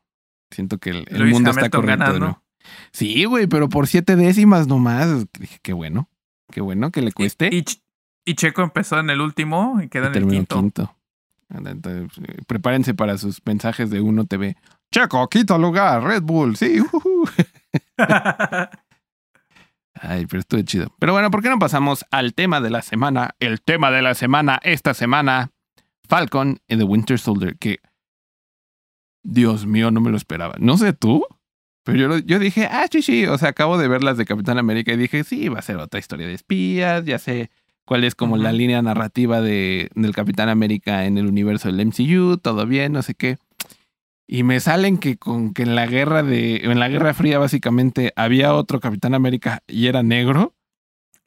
Siento 0.52 0.78
que 0.78 0.92
el, 0.92 1.06
el 1.08 1.26
mundo 1.28 1.50
está 1.50 1.62
Hamilton 1.62 1.82
de 1.82 1.88
ganando. 1.88 2.44
Sí, 2.92 3.26
güey, 3.26 3.48
pero 3.48 3.70
por 3.70 3.88
siete 3.88 4.16
décimas 4.16 4.68
nomás. 4.68 5.26
Dije, 5.40 5.60
qué 5.62 5.74
bueno. 5.74 6.10
Qué 6.52 6.62
bueno 6.62 6.92
que 6.92 7.02
le 7.02 7.12
cueste. 7.12 7.50
y, 7.52 7.64
Ch- 7.64 7.82
y 8.26 8.36
Checo 8.36 8.62
empezó 8.64 9.00
en 9.00 9.10
el 9.10 9.22
último 9.22 9.82
y 9.82 9.90
quedó 9.90 10.06
y 10.06 10.08
en 10.10 10.16
el 10.16 10.28
quinto. 10.28 10.56
quinto. 10.56 10.94
Entonces, 11.50 12.10
eh, 12.28 12.42
prepárense 12.48 12.94
para 12.94 13.18
sus 13.18 13.42
mensajes 13.46 13.90
de 13.90 14.02
Uno 14.02 14.26
TV. 14.26 14.56
Checo, 14.92 15.28
quinto 15.30 15.58
lugar, 15.58 16.04
Red 16.04 16.24
Bull, 16.24 16.56
sí. 16.58 16.80
ujú. 16.82 17.26
Ay, 20.00 20.26
pero 20.28 20.40
estuvo 20.42 20.62
chido. 20.62 20.94
Pero 21.00 21.14
bueno, 21.14 21.32
¿por 21.32 21.42
qué 21.42 21.50
no 21.50 21.58
pasamos 21.58 22.06
al 22.12 22.34
tema 22.34 22.62
de 22.62 22.70
la 22.70 22.82
semana? 22.82 23.36
El 23.40 23.62
tema 23.62 23.90
de 23.92 24.02
la 24.04 24.14
semana 24.14 24.60
esta 24.64 24.94
semana, 24.94 25.52
Falcon 26.08 26.60
and 26.70 26.80
the 26.80 26.84
Winter 26.84 27.18
Soldier, 27.18 27.58
que 27.58 27.80
Dios 29.24 29.66
mío, 29.66 29.90
no 29.90 30.00
me 30.00 30.12
lo 30.12 30.18
esperaba. 30.18 30.56
No 30.60 30.78
sé 30.78 30.94
tú, 30.94 31.26
pero 31.88 31.98
yo, 31.98 32.18
yo 32.18 32.38
dije, 32.38 32.68
ah, 32.70 32.86
sí, 32.92 33.02
sí, 33.02 33.26
o 33.28 33.38
sea, 33.38 33.50
acabo 33.50 33.78
de 33.78 33.88
ver 33.88 34.04
las 34.04 34.18
de 34.18 34.26
Capitán 34.26 34.58
América 34.58 34.92
y 34.92 34.98
dije, 34.98 35.24
sí, 35.24 35.48
va 35.48 35.60
a 35.60 35.62
ser 35.62 35.78
otra 35.78 36.02
historia 36.02 36.28
de 36.28 36.34
espías, 36.34 37.06
ya 37.06 37.18
sé 37.18 37.50
cuál 37.86 38.04
es 38.04 38.14
como 38.14 38.36
la 38.36 38.52
línea 38.52 38.82
narrativa 38.82 39.40
de, 39.40 39.90
del 39.96 40.14
Capitán 40.14 40.50
América 40.50 41.06
en 41.06 41.18
el 41.18 41.28
universo 41.28 41.72
del 41.72 41.86
MCU, 41.86 42.40
todo 42.40 42.66
bien, 42.66 42.92
no 42.92 43.04
sé 43.04 43.16
qué. 43.16 43.38
Y 44.28 44.44
me 44.44 44.60
salen 44.60 44.98
que 44.98 45.16
con 45.16 45.54
que 45.54 45.64
en 45.64 45.76
la 45.76 45.88
guerra 45.88 46.24
de 46.24 46.58
en 46.58 46.78
la 46.78 46.90
Guerra 46.90 47.14
Fría 47.14 47.40
básicamente 47.40 48.12
había 48.18 48.54
otro 48.54 48.82
Capitán 48.82 49.14
América 49.14 49.64
y 49.68 49.88
era 49.88 50.04
negro 50.04 50.54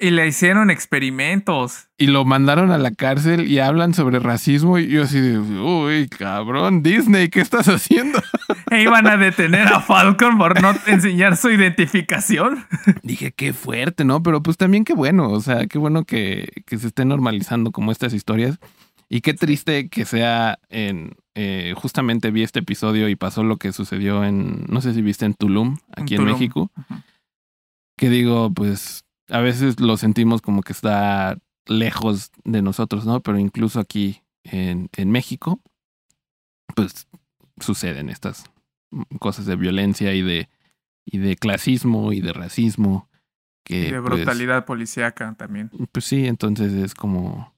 y 0.00 0.11
le 0.11 0.26
hicieron 0.26 0.70
experimentos. 0.70 1.88
y 1.98 2.06
lo 2.06 2.24
mandaron 2.24 2.70
a 2.70 2.78
la 2.78 2.90
cárcel 2.90 3.50
y 3.50 3.58
hablan 3.58 3.92
sobre 3.92 4.18
racismo 4.18 4.78
y 4.78 4.88
yo 4.88 5.02
así 5.02 5.20
de, 5.20 5.38
uy, 5.38 6.08
cabrón, 6.08 6.82
Disney, 6.82 7.28
¿qué 7.28 7.40
estás 7.40 7.68
haciendo? 7.68 8.18
E 8.70 8.82
iban 8.82 9.06
a 9.06 9.16
detener 9.16 9.68
a 9.68 9.80
Falcon 9.80 10.38
por 10.38 10.60
no 10.62 10.72
enseñar 10.86 11.36
su 11.36 11.50
identificación. 11.50 12.64
Dije, 13.02 13.32
qué 13.32 13.52
fuerte, 13.52 14.04
¿no? 14.04 14.22
Pero 14.22 14.42
pues 14.42 14.56
también 14.56 14.84
qué 14.84 14.94
bueno, 14.94 15.30
o 15.30 15.40
sea, 15.40 15.66
qué 15.66 15.78
bueno 15.78 16.04
que, 16.04 16.48
que 16.66 16.78
se 16.78 16.86
estén 16.88 17.08
normalizando 17.08 17.72
como 17.72 17.92
estas 17.92 18.14
historias. 18.14 18.58
Y 19.08 19.22
qué 19.22 19.34
triste 19.34 19.88
que 19.88 20.04
sea 20.04 20.60
en... 20.68 21.16
eh, 21.34 21.74
justamente 21.76 22.30
vi 22.30 22.44
este 22.44 22.60
episodio 22.60 23.08
y 23.08 23.16
pasó 23.16 23.42
lo 23.42 23.56
que 23.56 23.72
sucedió 23.72 24.24
en... 24.24 24.64
No 24.68 24.80
sé 24.80 24.94
si 24.94 25.02
viste 25.02 25.26
en 25.26 25.34
Tulum, 25.34 25.78
aquí 25.96 26.14
en, 26.14 26.20
Tulum. 26.20 26.32
México. 26.32 26.70
Que 27.96 28.08
digo, 28.08 28.52
pues 28.54 29.04
a 29.28 29.40
veces 29.40 29.80
lo 29.80 29.96
sentimos 29.96 30.42
como 30.42 30.62
que 30.62 30.72
está 30.72 31.36
lejos 31.66 32.30
de 32.44 32.62
nosotros, 32.62 33.04
¿no? 33.04 33.20
Pero 33.20 33.38
incluso 33.38 33.80
aquí 33.80 34.22
en, 34.44 34.88
en 34.96 35.10
México, 35.10 35.60
pues 36.76 37.08
suceden 37.58 38.10
estas 38.10 38.44
cosas 39.18 39.47
de 39.47 39.57
violencia 39.57 40.14
y 40.14 40.22
de, 40.22 40.49
y 41.05 41.18
de 41.18 41.36
clasismo 41.36 42.12
y 42.12 42.20
de 42.20 42.32
racismo. 42.32 43.09
Que, 43.64 43.88
Y 43.88 43.91
de 43.91 44.01
pues, 44.01 44.03
brutalidad 44.03 44.64
policíaca 44.64 45.34
también. 45.36 45.70
pues 45.93 46.05
sí, 46.05 46.26
entonces 46.26 46.72
es 46.72 46.95
como, 46.95 47.55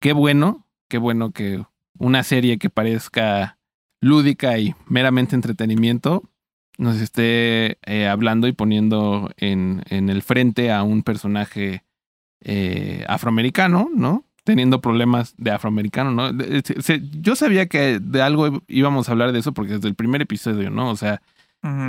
qué 0.00 0.12
bueno, 0.12 0.66
qué 0.88 0.98
bueno 0.98 1.32
que 1.32 1.64
una 1.98 2.22
serie 2.22 2.58
que 2.58 2.70
parezca 2.70 3.58
lúdica 4.00 4.58
y 4.58 4.74
meramente 4.86 5.36
entretenimiento 5.36 6.22
nos 6.78 7.00
esté 7.00 7.78
eh, 7.86 8.08
hablando 8.08 8.48
y 8.48 8.52
poniendo 8.52 9.30
en, 9.36 9.82
en 9.88 10.08
el 10.08 10.22
frente 10.22 10.72
a 10.72 10.82
un 10.82 11.02
personaje 11.02 11.84
eh, 12.40 13.04
afroamericano, 13.08 13.88
¿no? 13.94 14.24
Teniendo 14.44 14.80
problemas 14.80 15.34
de 15.38 15.52
afroamericano, 15.52 16.10
¿no? 16.10 16.30
Se- 16.80 17.00
yo 17.20 17.36
sabía 17.36 17.66
que 17.66 18.00
de 18.00 18.22
algo 18.22 18.62
íbamos 18.66 19.08
a 19.08 19.12
hablar 19.12 19.32
de 19.32 19.38
eso 19.38 19.52
porque 19.52 19.74
desde 19.74 19.88
el 19.88 19.94
primer 19.94 20.20
episodio, 20.22 20.68
¿no? 20.70 20.90
O 20.90 20.96
sea, 20.96 21.22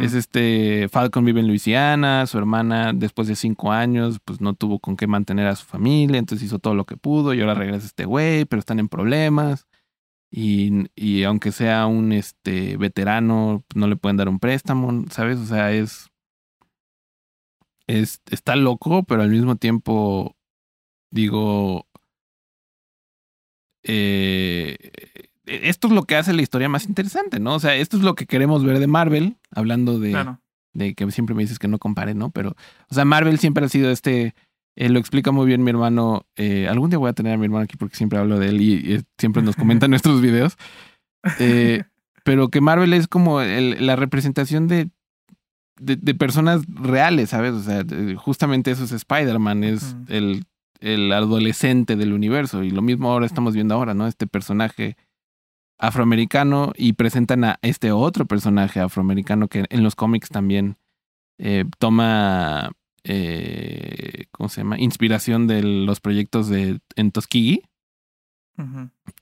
es 0.03 0.13
este, 0.13 0.87
Falcon 0.89 1.25
vive 1.25 1.39
en 1.39 1.47
Luisiana, 1.47 2.27
su 2.27 2.37
hermana 2.37 2.93
después 2.93 3.27
de 3.27 3.35
cinco 3.35 3.71
años 3.71 4.19
pues 4.23 4.39
no 4.39 4.53
tuvo 4.53 4.77
con 4.77 4.95
qué 4.95 5.07
mantener 5.07 5.47
a 5.47 5.55
su 5.55 5.65
familia, 5.65 6.19
entonces 6.19 6.45
hizo 6.45 6.59
todo 6.59 6.75
lo 6.75 6.85
que 6.85 6.95
pudo 6.95 7.33
y 7.33 7.41
ahora 7.41 7.55
regresa 7.55 7.87
este 7.87 8.05
güey, 8.05 8.45
pero 8.45 8.59
están 8.59 8.77
en 8.79 8.87
problemas 8.87 9.65
y, 10.29 10.89
y 10.95 11.23
aunque 11.23 11.51
sea 11.51 11.87
un 11.87 12.11
este 12.11 12.77
veterano 12.77 13.63
no 13.73 13.87
le 13.87 13.95
pueden 13.95 14.17
dar 14.17 14.29
un 14.29 14.37
préstamo, 14.37 15.05
¿sabes? 15.09 15.39
O 15.39 15.45
sea, 15.47 15.71
es, 15.71 16.11
es 17.87 18.21
está 18.29 18.55
loco, 18.55 19.01
pero 19.03 19.23
al 19.23 19.29
mismo 19.29 19.55
tiempo 19.55 20.35
digo, 21.11 21.87
eh, 23.83 24.77
esto 25.45 25.87
es 25.87 25.93
lo 25.93 26.03
que 26.03 26.15
hace 26.15 26.33
la 26.33 26.41
historia 26.41 26.69
más 26.69 26.85
interesante, 26.85 27.39
¿no? 27.39 27.55
O 27.55 27.59
sea, 27.59 27.75
esto 27.75 27.97
es 27.97 28.03
lo 28.03 28.15
que 28.15 28.25
queremos 28.25 28.63
ver 28.63 28.79
de 28.79 28.87
Marvel, 28.87 29.37
hablando 29.51 29.99
de, 29.99 30.11
Claro. 30.11 30.39
de 30.73 30.93
que 30.95 31.09
siempre 31.11 31.35
me 31.35 31.43
dices 31.43 31.59
que 31.59 31.67
no 31.67 31.79
compare, 31.79 32.13
¿no? 32.13 32.31
Pero, 32.31 32.55
o 32.89 32.93
sea, 32.93 33.05
Marvel 33.05 33.39
siempre 33.39 33.65
ha 33.65 33.69
sido 33.69 33.91
este, 33.91 34.35
eh, 34.75 34.89
lo 34.89 34.99
explica 34.99 35.31
muy 35.31 35.45
bien 35.45 35.63
mi 35.63 35.69
hermano, 35.69 36.25
eh, 36.37 36.67
algún 36.69 36.89
día 36.89 36.97
voy 36.99 37.09
a 37.09 37.13
tener 37.13 37.33
a 37.33 37.37
mi 37.37 37.45
hermano 37.45 37.63
aquí 37.65 37.75
porque 37.77 37.95
siempre 37.97 38.17
hablo 38.19 38.39
de 38.39 38.47
él 38.49 38.61
y, 38.61 38.73
y 38.95 39.01
siempre 39.17 39.43
nos 39.43 39.55
comenta 39.55 39.85
en 39.85 39.89
nuestros 39.91 40.21
videos, 40.21 40.57
eh, 41.39 41.83
pero 42.23 42.49
que 42.49 42.61
Marvel 42.61 42.93
es 42.93 43.07
como 43.07 43.41
el- 43.41 43.85
la 43.85 43.95
representación 43.97 44.67
de, 44.69 44.89
de, 45.79 45.97
de 45.97 46.15
personas 46.15 46.61
reales, 46.67 47.31
¿sabes? 47.31 47.51
O 47.53 47.61
sea, 47.61 47.83
justamente 48.15 48.71
eso 48.71 48.85
es 48.85 48.91
Spider-Man, 48.93 49.63
es 49.65 49.95
el, 50.07 50.45
el 50.83 51.11
adolescente 51.13 51.95
del 51.95 52.13
universo 52.13 52.63
y 52.63 52.69
lo 52.71 52.81
mismo 52.81 53.11
ahora 53.11 53.25
estamos 53.25 53.53
viendo 53.53 53.73
ahora, 53.73 53.93
¿no? 53.93 54.05
Este 54.07 54.27
personaje 54.27 54.97
afroamericano 55.79 56.71
y 56.75 56.93
presentan 56.93 57.43
a 57.43 57.59
este 57.61 57.91
otro 57.91 58.25
personaje 58.25 58.79
afroamericano 58.79 59.47
que 59.47 59.65
en 59.69 59.83
los 59.83 59.95
cómics 59.95 60.29
también 60.29 60.77
eh, 61.39 61.65
toma, 61.79 62.71
eh, 63.03 64.25
¿cómo 64.31 64.49
se 64.49 64.61
llama? 64.61 64.79
Inspiración 64.79 65.47
de 65.47 65.63
los 65.63 65.99
proyectos 65.99 66.47
de 66.49 66.79
en 66.95 67.11
Tuskegee. 67.11 67.63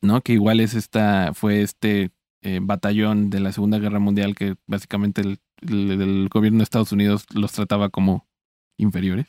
¿no? 0.02 0.22
Que 0.22 0.34
igual 0.34 0.60
es 0.60 0.74
esta, 0.74 1.34
fue 1.34 1.62
este 1.62 2.12
eh, 2.42 2.60
batallón 2.62 3.30
de 3.30 3.40
la 3.40 3.52
Segunda 3.54 3.80
Guerra 3.80 4.00
Mundial 4.00 4.36
que 4.36 4.56
básicamente 4.68 5.22
el, 5.22 5.40
el- 5.62 6.02
el 6.02 6.30
gobierno 6.30 6.58
de 6.60 6.64
Estados 6.64 6.92
Unidos 6.92 7.26
los 7.34 7.52
trataba 7.54 7.90
como 7.90 8.28
inferiores, 8.78 9.28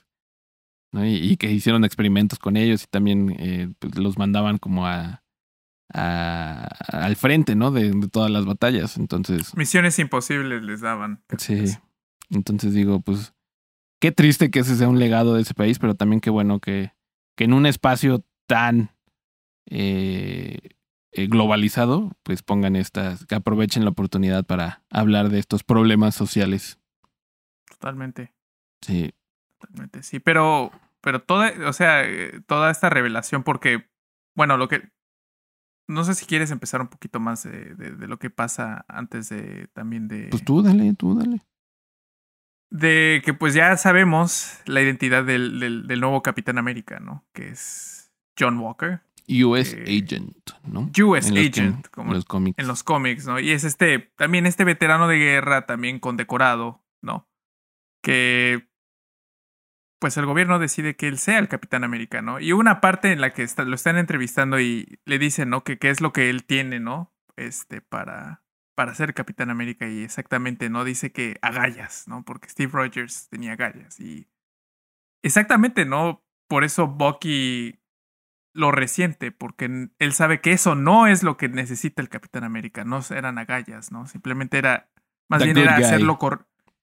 ¿no? 0.92 1.04
Y, 1.06 1.16
y 1.16 1.36
que 1.36 1.50
hicieron 1.50 1.84
experimentos 1.84 2.38
con 2.38 2.56
ellos 2.56 2.84
y 2.84 2.86
también 2.86 3.34
eh, 3.38 3.72
pues, 3.78 3.96
los 3.98 4.16
mandaban 4.18 4.58
como 4.58 4.86
a, 4.86 5.22
a- 5.92 6.68
al 6.90 7.16
frente, 7.16 7.54
¿no? 7.54 7.70
De, 7.70 7.90
de 7.90 8.08
todas 8.08 8.30
las 8.30 8.44
batallas. 8.44 8.96
Entonces, 8.96 9.56
Misiones 9.56 9.98
imposibles 9.98 10.62
les 10.62 10.80
daban. 10.80 11.22
sí. 11.38 11.64
Entonces 12.30 12.72
digo, 12.72 13.00
pues, 13.00 13.34
qué 14.00 14.10
triste 14.12 14.50
que 14.50 14.60
ese 14.60 14.76
sea 14.76 14.88
un 14.88 14.98
legado 14.98 15.34
de 15.34 15.42
ese 15.42 15.52
país, 15.54 15.78
pero 15.78 15.94
también 15.94 16.20
qué 16.20 16.30
bueno 16.30 16.60
que, 16.60 16.92
que 17.36 17.44
en 17.44 17.52
un 17.52 17.66
espacio 17.66 18.24
tan 18.46 18.90
eh, 19.66 20.58
eh, 21.12 21.26
globalizado, 21.26 22.10
pues 22.22 22.42
pongan 22.42 22.74
estas, 22.76 23.26
que 23.26 23.34
aprovechen 23.34 23.84
la 23.84 23.90
oportunidad 23.90 24.44
para 24.46 24.82
hablar 24.90 25.28
de 25.28 25.38
estos 25.38 25.62
problemas 25.62 26.14
sociales. 26.14 26.78
Totalmente. 27.70 28.32
Sí, 28.80 29.12
Totalmente, 29.62 30.02
sí, 30.02 30.18
pero, 30.20 30.70
pero 31.00 31.20
toda, 31.22 31.52
o 31.68 31.72
sea, 31.72 32.04
eh, 32.04 32.40
toda 32.46 32.70
esta 32.70 32.90
revelación, 32.90 33.42
porque, 33.44 33.88
bueno, 34.36 34.56
lo 34.56 34.68
que, 34.68 34.90
no 35.88 36.04
sé 36.04 36.14
si 36.14 36.26
quieres 36.26 36.50
empezar 36.50 36.80
un 36.80 36.88
poquito 36.88 37.20
más 37.20 37.42
de, 37.44 37.74
de- 37.74 37.92
de 37.92 38.06
lo 38.08 38.18
que 38.18 38.30
pasa 38.30 38.84
antes 38.88 39.28
de, 39.28 39.68
también 39.72 40.08
de, 40.08 40.28
pues 40.30 40.44
tú 40.44 40.62
dale, 40.62 40.94
tú 40.94 41.14
dale. 41.18 41.40
de 42.70 43.22
que 43.24 43.34
pues 43.34 43.54
ya 43.54 43.76
sabemos 43.76 44.58
la 44.66 44.80
identidad 44.80 45.24
del, 45.24 45.60
del, 45.60 45.86
del 45.86 46.00
nuevo 46.00 46.22
Capitán 46.22 46.58
América, 46.58 46.98
¿no? 47.00 47.24
Que 47.32 47.50
es 47.50 48.12
John 48.38 48.58
Walker, 48.58 49.00
US 49.44 49.74
Eh, 49.74 50.02
Agent, 50.02 50.50
¿no? 50.64 50.90
US 51.06 51.28
En 51.28 51.38
Agent, 51.38 51.88
como 51.88 52.10
en 52.10 52.14
los 52.16 52.24
cómics. 52.24 52.58
en 52.58 52.66
los 52.66 52.82
cómics, 52.82 53.26
¿no? 53.26 53.38
Y 53.38 53.50
es 53.50 53.64
este, 53.64 53.98
también 54.16 54.46
este 54.46 54.64
veterano 54.64 55.06
de 55.08 55.18
guerra, 55.18 55.66
también 55.66 55.98
condecorado, 56.00 56.82
¿no? 57.02 57.28
Que, 58.02 58.68
pues 60.02 60.16
el 60.16 60.26
gobierno 60.26 60.58
decide 60.58 60.96
que 60.96 61.06
él 61.06 61.16
sea 61.16 61.38
el 61.38 61.46
Capitán 61.46 61.84
América, 61.84 62.22
¿no? 62.22 62.40
Y 62.40 62.50
una 62.50 62.80
parte 62.80 63.12
en 63.12 63.20
la 63.20 63.32
que 63.32 63.44
está- 63.44 63.62
lo 63.62 63.76
están 63.76 63.96
entrevistando 63.98 64.58
y 64.58 64.98
le 65.04 65.20
dicen, 65.20 65.48
¿no? 65.48 65.62
Que 65.62 65.78
qué 65.78 65.90
es 65.90 66.00
lo 66.00 66.12
que 66.12 66.28
él 66.28 66.42
tiene, 66.44 66.80
¿no? 66.80 67.14
Este, 67.36 67.80
para, 67.82 68.42
para 68.74 68.96
ser 68.96 69.14
Capitán 69.14 69.48
América 69.48 69.86
y 69.86 70.02
exactamente, 70.02 70.68
¿no? 70.70 70.82
Dice 70.82 71.12
que 71.12 71.38
agallas, 71.40 72.08
¿no? 72.08 72.24
Porque 72.24 72.48
Steve 72.48 72.72
Rogers 72.74 73.28
tenía 73.28 73.52
agallas 73.52 74.00
y... 74.00 74.28
Exactamente, 75.22 75.84
¿no? 75.84 76.24
Por 76.48 76.64
eso 76.64 76.88
Bucky 76.88 77.78
lo 78.52 78.72
resiente, 78.72 79.30
porque 79.30 79.88
él 80.00 80.12
sabe 80.14 80.40
que 80.40 80.50
eso 80.50 80.74
no 80.74 81.06
es 81.06 81.22
lo 81.22 81.36
que 81.36 81.48
necesita 81.48 82.02
el 82.02 82.08
Capitán 82.08 82.42
América, 82.42 82.82
no 82.82 82.98
eran 83.08 83.38
agallas, 83.38 83.92
¿no? 83.92 84.08
Simplemente 84.08 84.58
era, 84.58 84.90
más 85.30 85.38
The 85.38 85.44
bien 85.44 85.58
era 85.58 85.76
hacerlo 85.76 86.18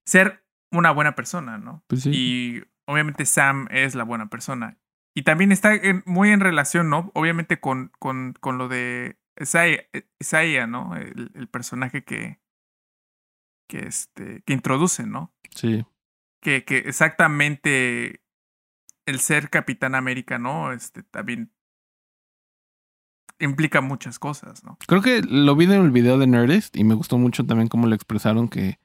ser 0.05 0.45
una 0.71 0.91
buena 0.91 1.15
persona, 1.15 1.57
¿no? 1.57 1.83
Pues 1.87 2.03
sí. 2.03 2.11
Y 2.13 2.63
obviamente 2.89 3.25
Sam 3.25 3.67
es 3.71 3.95
la 3.95 4.03
buena 4.03 4.29
persona. 4.29 4.77
Y 5.15 5.23
también 5.23 5.51
está 5.51 5.73
en- 5.75 6.03
muy 6.05 6.29
en 6.31 6.39
relación, 6.39 6.89
¿no? 6.89 7.11
Obviamente 7.13 7.59
con, 7.59 7.91
con, 7.99 8.33
con 8.39 8.57
lo 8.57 8.67
de 8.67 9.17
Isaiah, 9.39 10.67
¿no? 10.67 10.95
El, 10.95 11.31
el 11.33 11.47
personaje 11.47 12.03
que, 12.03 12.39
que, 13.69 13.79
este, 13.87 14.41
que 14.45 14.53
introduce, 14.53 15.05
¿no? 15.05 15.33
Sí. 15.51 15.85
que, 16.41 16.63
que 16.65 16.77
exactamente 16.79 18.21
el 19.05 19.19
ser 19.19 19.49
Capitán 19.49 19.95
América, 19.95 20.37
¿no? 20.39 20.71
Este 20.71 21.03
también 21.03 21.51
implica 23.39 23.81
muchas 23.81 24.19
cosas, 24.19 24.63
¿no? 24.63 24.77
Creo 24.87 25.01
que 25.01 25.21
lo 25.21 25.55
vi 25.55 25.65
en 25.65 25.71
el 25.71 25.91
video 25.91 26.17
de 26.17 26.27
Nerdist 26.27 26.75
y 26.75 26.83
me 26.83 26.93
gustó 26.95 27.17
mucho 27.17 27.45
también 27.45 27.67
cómo 27.69 27.87
lo 27.87 27.95
expresaron 27.95 28.49
que, 28.49 28.79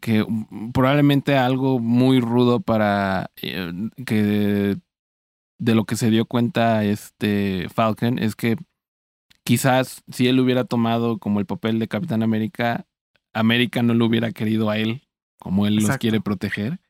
que 0.00 0.24
mm, 0.24 0.72
probablemente 0.72 1.36
algo 1.36 1.78
muy 1.78 2.20
rudo 2.20 2.60
para 2.60 3.30
eh, 3.42 3.72
que 4.06 4.76
de 5.58 5.74
lo 5.74 5.84
que 5.84 5.96
se 5.96 6.10
dio 6.10 6.24
cuenta 6.26 6.84
este 6.84 7.68
Falcon 7.72 8.18
es 8.18 8.34
que 8.34 8.56
quizás 9.44 10.02
si 10.10 10.26
él 10.28 10.40
hubiera 10.40 10.64
tomado 10.64 11.18
como 11.18 11.40
el 11.40 11.46
papel 11.46 11.78
de 11.78 11.88
Capitán 11.88 12.22
América, 12.22 12.86
América 13.32 13.82
no 13.82 13.94
lo 13.94 14.06
hubiera 14.06 14.32
querido 14.32 14.70
a 14.70 14.78
él 14.78 15.02
como 15.38 15.66
él 15.66 15.76
los 15.76 15.98
quiere 15.98 16.20
proteger 16.20 16.80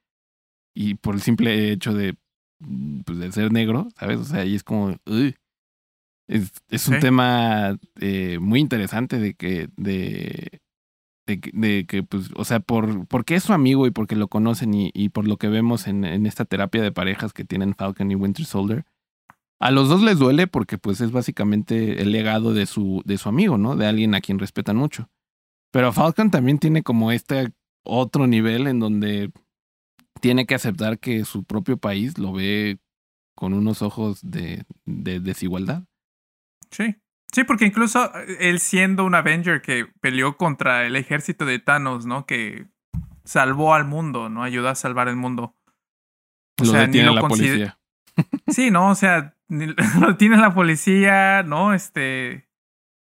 y 0.74 0.94
por 0.94 1.14
el 1.14 1.22
simple 1.22 1.70
hecho 1.72 1.92
de 1.94 2.14
mm, 2.60 3.00
pues, 3.00 3.18
de 3.18 3.32
ser 3.32 3.52
negro, 3.52 3.88
¿sabes? 3.98 4.18
O 4.18 4.24
sea, 4.24 4.44
y 4.44 4.54
es 4.54 4.62
como 4.64 4.96
"Uy". 5.06 5.34
es, 6.28 6.50
es 6.68 6.88
un 6.88 6.94
Sí. 6.94 7.00
tema 7.00 7.76
eh, 8.00 8.38
muy 8.40 8.60
interesante 8.60 9.18
de 9.18 9.34
que 9.34 9.68
de 9.76 10.60
de, 11.26 11.40
de 11.52 11.86
que 11.86 12.02
pues 12.02 12.30
o 12.34 12.44
sea 12.44 12.60
por 12.60 13.06
porque 13.06 13.34
es 13.34 13.44
su 13.44 13.52
amigo 13.52 13.86
y 13.86 13.90
porque 13.90 14.16
lo 14.16 14.28
conocen 14.28 14.74
y, 14.74 14.90
y 14.94 15.10
por 15.10 15.28
lo 15.28 15.36
que 15.36 15.48
vemos 15.48 15.86
en, 15.86 16.04
en 16.04 16.26
esta 16.26 16.44
terapia 16.44 16.82
de 16.82 16.92
parejas 16.92 17.32
que 17.32 17.44
tienen 17.44 17.74
Falcon 17.74 18.10
y 18.10 18.14
Winter 18.14 18.44
Soldier 18.44 18.84
a 19.60 19.70
los 19.70 19.88
dos 19.88 20.02
les 20.02 20.18
duele 20.18 20.48
porque 20.48 20.76
pues 20.76 21.00
es 21.00 21.12
básicamente 21.12 22.02
el 22.02 22.10
legado 22.10 22.52
de 22.52 22.66
su 22.66 23.02
de 23.04 23.16
su 23.16 23.28
amigo 23.28 23.58
no 23.58 23.76
de 23.76 23.86
alguien 23.86 24.14
a 24.14 24.20
quien 24.20 24.40
respetan 24.40 24.76
mucho. 24.76 25.08
Pero 25.70 25.92
Falcon 25.92 26.30
también 26.30 26.58
tiene 26.58 26.82
como 26.82 27.12
este 27.12 27.52
otro 27.84 28.26
nivel 28.26 28.66
en 28.66 28.80
donde 28.80 29.30
tiene 30.20 30.46
que 30.46 30.54
aceptar 30.54 30.98
que 30.98 31.24
su 31.24 31.44
propio 31.44 31.76
país 31.76 32.18
lo 32.18 32.32
ve 32.32 32.78
con 33.36 33.54
unos 33.54 33.82
ojos 33.82 34.20
de, 34.22 34.64
de 34.84 35.20
desigualdad. 35.20 35.84
Sí. 36.70 36.96
Sí, 37.32 37.44
porque 37.44 37.64
incluso 37.66 38.12
eh, 38.16 38.36
él 38.40 38.60
siendo 38.60 39.04
un 39.04 39.14
Avenger 39.14 39.62
que 39.62 39.86
peleó 40.00 40.36
contra 40.36 40.86
el 40.86 40.96
ejército 40.96 41.44
de 41.46 41.58
Thanos, 41.58 42.04
¿no? 42.06 42.26
Que 42.26 42.66
salvó 43.24 43.74
al 43.74 43.84
mundo, 43.84 44.28
¿no? 44.28 44.42
Ayudó 44.42 44.68
a 44.68 44.74
salvar 44.74 45.08
el 45.08 45.16
mundo. 45.16 45.56
O 46.60 46.64
lo 46.64 46.72
sea, 46.72 46.80
ni 46.82 46.86
detiene 46.86 47.06
lo 47.08 47.14
la 47.14 47.20
policía 47.22 47.78
Sí, 48.48 48.70
¿no? 48.70 48.90
O 48.90 48.94
sea, 48.94 49.34
lo 49.48 50.16
tiene 50.18 50.36
la 50.36 50.54
policía, 50.54 51.42
¿no? 51.42 51.72
Este. 51.74 52.48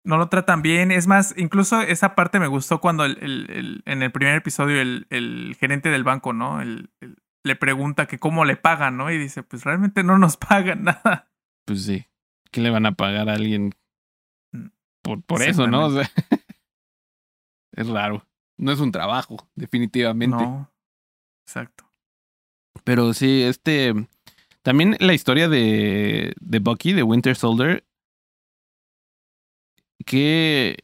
No 0.07 0.19
lo 0.19 0.29
tratan 0.29 0.61
bien. 0.63 0.91
Es 0.93 1.07
más, 1.07 1.35
incluso 1.39 1.81
esa 1.81 2.15
parte 2.15 2.39
me 2.39 2.47
gustó 2.47 2.79
cuando 2.81 3.05
el, 3.07 3.19
el- 3.23 3.51
el- 3.51 3.83
en 3.87 4.03
el 4.03 4.13
primer 4.13 4.35
episodio 4.37 4.81
el, 4.81 5.07
el 5.11 5.57
gerente 5.59 5.89
del 5.89 6.05
banco, 6.05 6.33
¿no? 6.35 6.61
El- 6.61 6.91
le 7.47 7.57
pregunta 7.57 8.07
que 8.07 8.19
cómo 8.19 8.45
le 8.47 8.57
pagan, 8.57 8.97
¿no? 8.97 9.11
Y 9.11 9.19
dice, 9.19 9.43
pues 9.43 9.65
realmente 9.65 10.03
no 10.03 10.19
nos 10.19 10.37
pagan 10.39 10.85
nada. 10.85 11.31
Pues 11.67 11.85
sí. 11.85 12.07
¿Qué 12.51 12.61
le 12.63 12.71
van 12.71 12.87
a 12.87 12.93
pagar 12.93 13.29
a 13.29 13.35
alguien 13.35 13.75
por, 15.05 15.23
por 15.23 15.43
eso, 15.43 15.67
no? 15.67 15.87
O 15.87 15.91
sea, 15.91 16.11
es 17.77 17.87
raro. 17.89 18.27
No 18.57 18.73
es 18.73 18.81
un 18.81 18.91
trabajo, 18.91 19.37
definitivamente. 19.55 20.37
No. 20.37 20.73
Exacto. 21.47 21.85
Pero 22.85 23.13
sí, 23.13 23.43
este. 23.43 23.95
También 24.63 24.97
la 24.99 25.13
historia 25.13 25.49
de, 25.49 26.35
de 26.41 26.59
Bucky, 26.59 26.95
de 26.95 27.03
Winter 27.03 27.37
Soldier. 27.37 27.85
Que. 30.07 30.79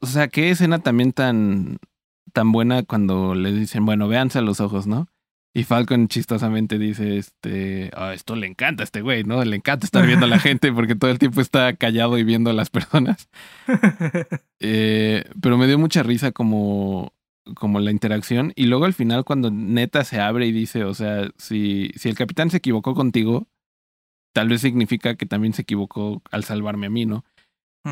O 0.00 0.06
sea, 0.06 0.28
qué 0.28 0.50
escena 0.50 0.78
también 0.78 1.12
tan. 1.12 1.78
tan 2.32 2.52
buena 2.52 2.84
cuando 2.84 3.34
le 3.34 3.52
dicen, 3.52 3.84
bueno, 3.84 4.06
véanse 4.06 4.38
a 4.38 4.42
los 4.42 4.60
ojos, 4.60 4.86
¿no? 4.86 5.08
Y 5.56 5.62
Falcon 5.62 6.08
chistosamente 6.08 6.78
dice, 6.78 7.16
este, 7.16 7.90
"Ah, 7.94 8.12
esto 8.12 8.34
le 8.34 8.48
encanta 8.48 8.82
a 8.82 8.84
este 8.84 9.02
güey, 9.02 9.22
¿no? 9.22 9.44
Le 9.44 9.54
encanta 9.54 9.86
estar 9.86 10.04
viendo 10.04 10.26
a 10.26 10.28
la 10.28 10.38
gente 10.40 10.72
porque 10.72 10.96
todo 10.96 11.10
el 11.12 11.18
tiempo 11.20 11.40
está 11.40 11.74
callado 11.74 12.18
y 12.18 12.24
viendo 12.24 12.50
a 12.50 12.54
las 12.54 12.70
personas. 12.70 13.28
Eh, 14.66 15.24
pero 15.42 15.58
me 15.58 15.66
dio 15.66 15.78
mucha 15.78 16.02
risa 16.02 16.32
como, 16.32 17.12
como 17.54 17.80
la 17.80 17.90
interacción. 17.90 18.52
Y 18.56 18.64
luego 18.66 18.86
al 18.86 18.94
final, 18.94 19.24
cuando 19.24 19.50
neta 19.50 20.04
se 20.04 20.20
abre 20.20 20.46
y 20.46 20.52
dice, 20.52 20.84
o 20.84 20.94
sea, 20.94 21.28
si, 21.36 21.90
si 21.96 22.08
el 22.08 22.14
capitán 22.16 22.48
se 22.50 22.56
equivocó 22.58 22.94
contigo, 22.94 23.46
tal 24.34 24.48
vez 24.48 24.62
significa 24.62 25.16
que 25.16 25.26
también 25.26 25.52
se 25.52 25.62
equivocó 25.62 26.22
al 26.30 26.44
salvarme 26.44 26.86
a 26.86 26.90
mí, 26.90 27.04
¿no? 27.06 27.24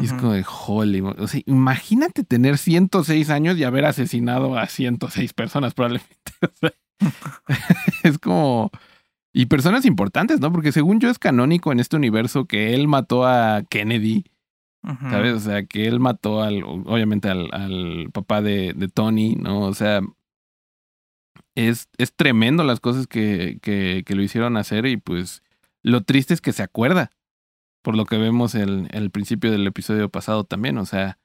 Y 0.00 0.06
es 0.06 0.14
como 0.14 0.32
de, 0.32 0.42
holy, 0.66 1.02
mo- 1.02 1.14
o 1.18 1.28
sea, 1.28 1.42
imagínate 1.44 2.24
tener 2.24 2.56
106 2.56 3.28
años 3.28 3.58
y 3.58 3.64
haber 3.64 3.84
asesinado 3.84 4.56
a 4.58 4.66
106 4.66 5.34
personas 5.34 5.74
probablemente. 5.74 6.12
O 6.42 6.50
sea, 6.58 6.72
es 8.02 8.18
como... 8.18 8.70
Y 9.34 9.46
personas 9.46 9.86
importantes, 9.86 10.40
¿no? 10.40 10.52
Porque 10.52 10.72
según 10.72 11.00
yo 11.00 11.08
es 11.08 11.18
canónico 11.18 11.72
en 11.72 11.80
este 11.80 11.96
universo 11.96 12.44
que 12.46 12.74
él 12.74 12.86
mató 12.88 13.26
a 13.26 13.62
Kennedy. 13.70 14.24
¿sabes? 15.10 15.34
O 15.34 15.40
sea, 15.40 15.64
que 15.64 15.86
él 15.86 16.00
mató 16.00 16.42
al, 16.42 16.64
obviamente 16.64 17.28
al, 17.28 17.48
al 17.52 18.10
papá 18.12 18.42
de, 18.42 18.72
de 18.74 18.88
Tony, 18.88 19.36
¿no? 19.36 19.60
O 19.60 19.74
sea, 19.74 20.00
es, 21.54 21.88
es 21.98 22.14
tremendo 22.14 22.64
las 22.64 22.80
cosas 22.80 23.06
que, 23.06 23.58
que, 23.62 24.02
que 24.06 24.14
lo 24.14 24.22
hicieron 24.22 24.56
hacer 24.56 24.86
y 24.86 24.96
pues 24.96 25.42
lo 25.82 26.02
triste 26.02 26.34
es 26.34 26.40
que 26.40 26.52
se 26.52 26.62
acuerda. 26.62 27.10
por 27.82 27.96
lo 27.96 28.06
que 28.06 28.16
vemos 28.18 28.54
en 28.54 28.88
el 28.92 29.10
principio 29.10 29.50
del 29.50 29.66
episodio 29.66 30.08
pasado 30.08 30.44
también. 30.44 30.78
O 30.78 30.86
sea, 30.86 31.18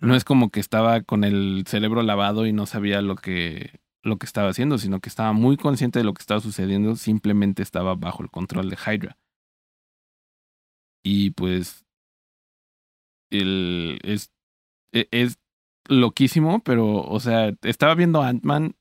no 0.00 0.14
es 0.16 0.24
como 0.24 0.50
que 0.50 0.60
estaba 0.60 1.02
con 1.02 1.24
el 1.24 1.64
cerebro 1.66 2.02
lavado 2.02 2.46
y 2.46 2.52
no 2.52 2.66
sabía 2.66 3.02
lo 3.02 3.16
que, 3.16 3.80
lo 4.02 4.18
que 4.18 4.26
estaba 4.26 4.50
haciendo, 4.50 4.78
sino 4.78 5.00
que 5.00 5.08
estaba 5.08 5.32
muy 5.32 5.56
consciente 5.56 5.98
de 5.98 6.04
lo 6.04 6.14
que 6.14 6.20
estaba 6.20 6.40
sucediendo, 6.40 6.96
simplemente 6.96 7.62
estaba 7.62 7.94
bajo 7.94 8.22
el 8.22 8.30
control 8.30 8.70
de 8.70 8.76
Hydra. 8.76 9.18
Y 11.02 11.30
pues 11.30 11.84
el, 13.30 13.98
es, 14.02 14.30
e, 14.92 15.08
es 15.10 15.38
loquísimo, 15.88 16.60
pero, 16.62 17.02
o 17.02 17.20
sea, 17.20 17.54
estaba 17.62 17.94
viendo 17.94 18.22
Ant-Man 18.22 18.76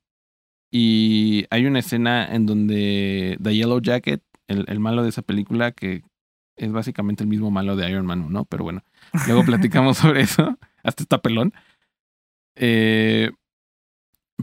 y 0.71 1.45
hay 1.49 1.65
una 1.65 1.79
escena 1.79 2.25
en 2.33 2.45
donde 2.45 3.37
The 3.41 3.55
Yellow 3.55 3.81
Jacket, 3.81 4.21
el, 4.47 4.65
el, 4.67 4.79
malo 4.79 5.03
de 5.03 5.09
esa 5.09 5.21
película, 5.21 5.71
que 5.71 6.03
es 6.57 6.71
básicamente 6.71 7.23
el 7.23 7.29
mismo 7.29 7.51
malo 7.51 7.75
de 7.75 7.89
Iron 7.89 8.05
Man 8.05 8.31
¿no? 8.31 8.45
Pero 8.45 8.63
bueno, 8.63 8.83
luego 9.27 9.45
platicamos 9.45 9.97
sobre 9.99 10.21
eso. 10.21 10.57
Hasta 10.83 11.03
está 11.03 11.21
pelón. 11.21 11.53
Eh, 12.55 13.31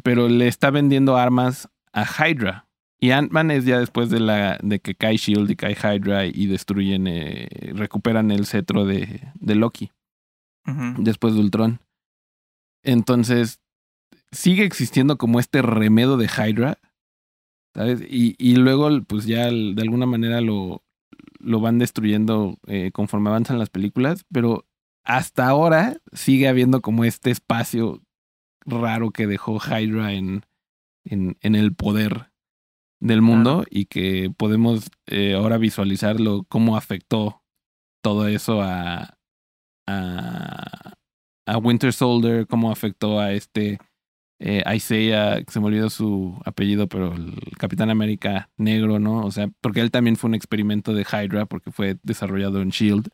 pero 0.03 0.29
le 0.29 0.49
está 0.49 0.71
vendiendo 0.71 1.17
armas 1.17 1.69
a 1.93 2.05
Hydra. 2.05 2.67
Y 3.01 3.11
Ant-Man 3.11 3.51
es 3.51 3.65
ya 3.65 3.79
después 3.79 4.09
de, 4.09 4.21
la, 4.21 4.59
de 4.63 4.81
que 4.81 4.95
cae 4.95 5.17
Shield 5.17 5.51
y 5.51 5.57
cae 5.57 5.77
Hydra 5.77 6.27
y 6.27 6.47
destruyen, 6.47 7.07
eh, 7.07 7.49
recuperan 7.75 8.31
el 8.31 8.47
cetro 8.47 8.87
de, 8.87 9.21
de 9.35 9.55
Loki. 9.55 9.91
Después 10.97 11.35
de 11.35 11.41
Ultron. 11.41 11.81
Entonces, 12.83 13.61
sigue 14.33 14.65
existiendo 14.65 15.19
como 15.19 15.39
este 15.39 15.61
remedo 15.61 16.17
de 16.17 16.27
Hydra. 16.27 16.79
¿Sabes? 17.75 18.01
Y, 18.09 18.37
y 18.39 18.57
luego, 18.57 18.89
pues 19.03 19.27
ya 19.27 19.51
de 19.51 19.83
alguna 19.83 20.07
manera 20.07 20.41
lo, 20.41 20.83
lo 21.39 21.61
van 21.61 21.79
destruyendo 21.79 22.57
eh, 22.67 22.91
conforme 22.93 23.29
avanzan 23.29 23.59
las 23.59 23.69
películas. 23.69 24.25
Pero 24.33 24.67
hasta 25.05 25.47
ahora 25.47 25.99
sigue 26.13 26.49
habiendo 26.49 26.81
como 26.81 27.05
este 27.05 27.31
espacio 27.31 28.01
raro 28.67 29.11
que 29.11 29.27
dejó 29.27 29.59
Hydra 29.59 30.13
en, 30.13 30.45
en, 31.05 31.37
en 31.41 31.55
el 31.55 31.75
poder 31.75 32.31
del 33.01 33.21
mundo 33.23 33.65
y 33.69 33.85
que 33.87 34.33
podemos 34.37 34.91
eh, 35.07 35.35
ahora 35.35 35.59
visualizarlo, 35.59 36.45
cómo 36.49 36.77
afectó 36.77 37.43
todo 38.03 38.27
eso 38.29 38.63
a, 38.63 39.19
a, 39.87 40.95
a 41.47 41.59
Winter 41.59 41.93
Soldier, 41.93 42.47
cómo 42.47 42.71
afectó 42.71 43.21
a 43.21 43.33
este 43.33 43.79
eh, 44.41 44.63
Isaiah, 44.75 45.43
que 45.43 45.53
se 45.53 45.61
me 45.61 45.67
olvidó 45.67 45.91
su 45.91 46.41
apellido, 46.45 46.89
pero 46.89 47.15
el 47.15 47.35
Capitán 47.59 47.91
América 47.91 48.51
negro, 48.57 48.99
¿no? 48.99 49.25
O 49.25 49.31
sea, 49.31 49.49
porque 49.61 49.81
él 49.81 49.91
también 49.91 50.17
fue 50.17 50.29
un 50.29 50.35
experimento 50.35 50.93
de 50.93 51.03
Hydra, 51.03 51.47
porque 51.47 51.71
fue 51.71 51.99
desarrollado 52.03 52.61
en 52.61 52.71
Shield. 52.71 53.09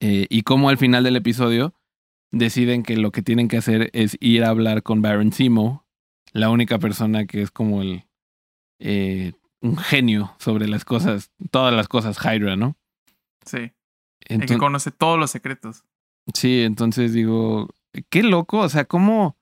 eh, 0.00 0.26
y 0.28 0.42
cómo 0.42 0.68
al 0.68 0.78
final 0.78 1.04
del 1.04 1.16
episodio 1.16 1.74
deciden 2.38 2.82
que 2.82 2.96
lo 2.96 3.10
que 3.10 3.22
tienen 3.22 3.48
que 3.48 3.56
hacer 3.56 3.90
es 3.92 4.16
ir 4.20 4.44
a 4.44 4.50
hablar 4.50 4.82
con 4.82 5.02
Baron 5.02 5.32
Simo, 5.32 5.86
la 6.32 6.50
única 6.50 6.78
persona 6.78 7.26
que 7.26 7.42
es 7.42 7.50
como 7.50 7.82
el 7.82 8.04
eh, 8.78 9.32
un 9.60 9.76
genio 9.76 10.34
sobre 10.38 10.68
las 10.68 10.84
cosas, 10.84 11.30
todas 11.50 11.74
las 11.74 11.88
cosas 11.88 12.18
Hydra, 12.18 12.56
¿no? 12.56 12.76
Sí. 13.44 13.72
el 14.26 14.46
que 14.46 14.58
conoce 14.58 14.90
todos 14.90 15.18
los 15.18 15.30
secretos. 15.30 15.84
Sí, 16.34 16.62
entonces 16.62 17.12
digo, 17.12 17.68
qué 18.10 18.22
loco, 18.22 18.58
o 18.58 18.68
sea, 18.68 18.84
cómo 18.84 19.36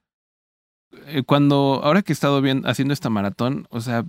eh, 1.07 1.23
cuando 1.23 1.81
ahora 1.83 2.01
que 2.01 2.11
he 2.11 2.13
estado 2.13 2.41
viendo, 2.41 2.69
haciendo 2.69 2.93
esta 2.93 3.09
maratón, 3.09 3.67
o 3.69 3.81
sea, 3.81 4.05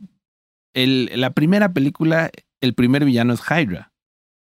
el, 0.75 1.11
la 1.15 1.31
primera 1.31 1.73
película, 1.73 2.31
el 2.61 2.75
primer 2.75 3.05
villano 3.05 3.33
es 3.33 3.41
Hydra. 3.41 3.93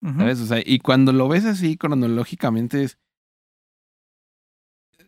¿Sabes? 0.01 0.39
O 0.39 0.45
sea, 0.45 0.61
y 0.65 0.79
cuando 0.79 1.11
lo 1.11 1.27
ves 1.27 1.43
así 1.43 1.75
cronológicamente 1.75 2.83
es 2.83 2.97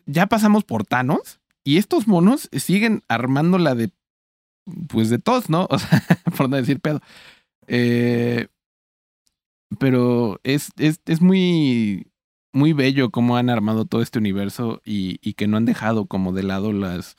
ya 0.06 0.26
pasamos 0.26 0.64
por 0.64 0.84
Thanos 0.84 1.40
y 1.64 1.78
estos 1.78 2.06
monos 2.06 2.48
siguen 2.52 3.02
armando 3.08 3.58
la 3.58 3.74
de, 3.74 3.90
pues 4.88 5.10
de 5.10 5.18
todos, 5.18 5.50
¿no? 5.50 5.66
O 5.70 5.78
sea, 5.78 6.02
por 6.36 6.48
no 6.48 6.56
decir 6.56 6.80
pedo. 6.80 7.00
Eh, 7.66 8.48
pero 9.78 10.40
es, 10.42 10.70
es, 10.78 11.00
es 11.06 11.20
muy, 11.20 12.06
muy 12.52 12.72
bello 12.72 13.10
cómo 13.10 13.36
han 13.36 13.50
armado 13.50 13.84
todo 13.84 14.02
este 14.02 14.18
universo 14.18 14.82
y, 14.84 15.18
y 15.22 15.34
que 15.34 15.46
no 15.46 15.56
han 15.56 15.64
dejado 15.64 16.06
como 16.06 16.32
de 16.32 16.42
lado 16.42 16.72
las, 16.72 17.16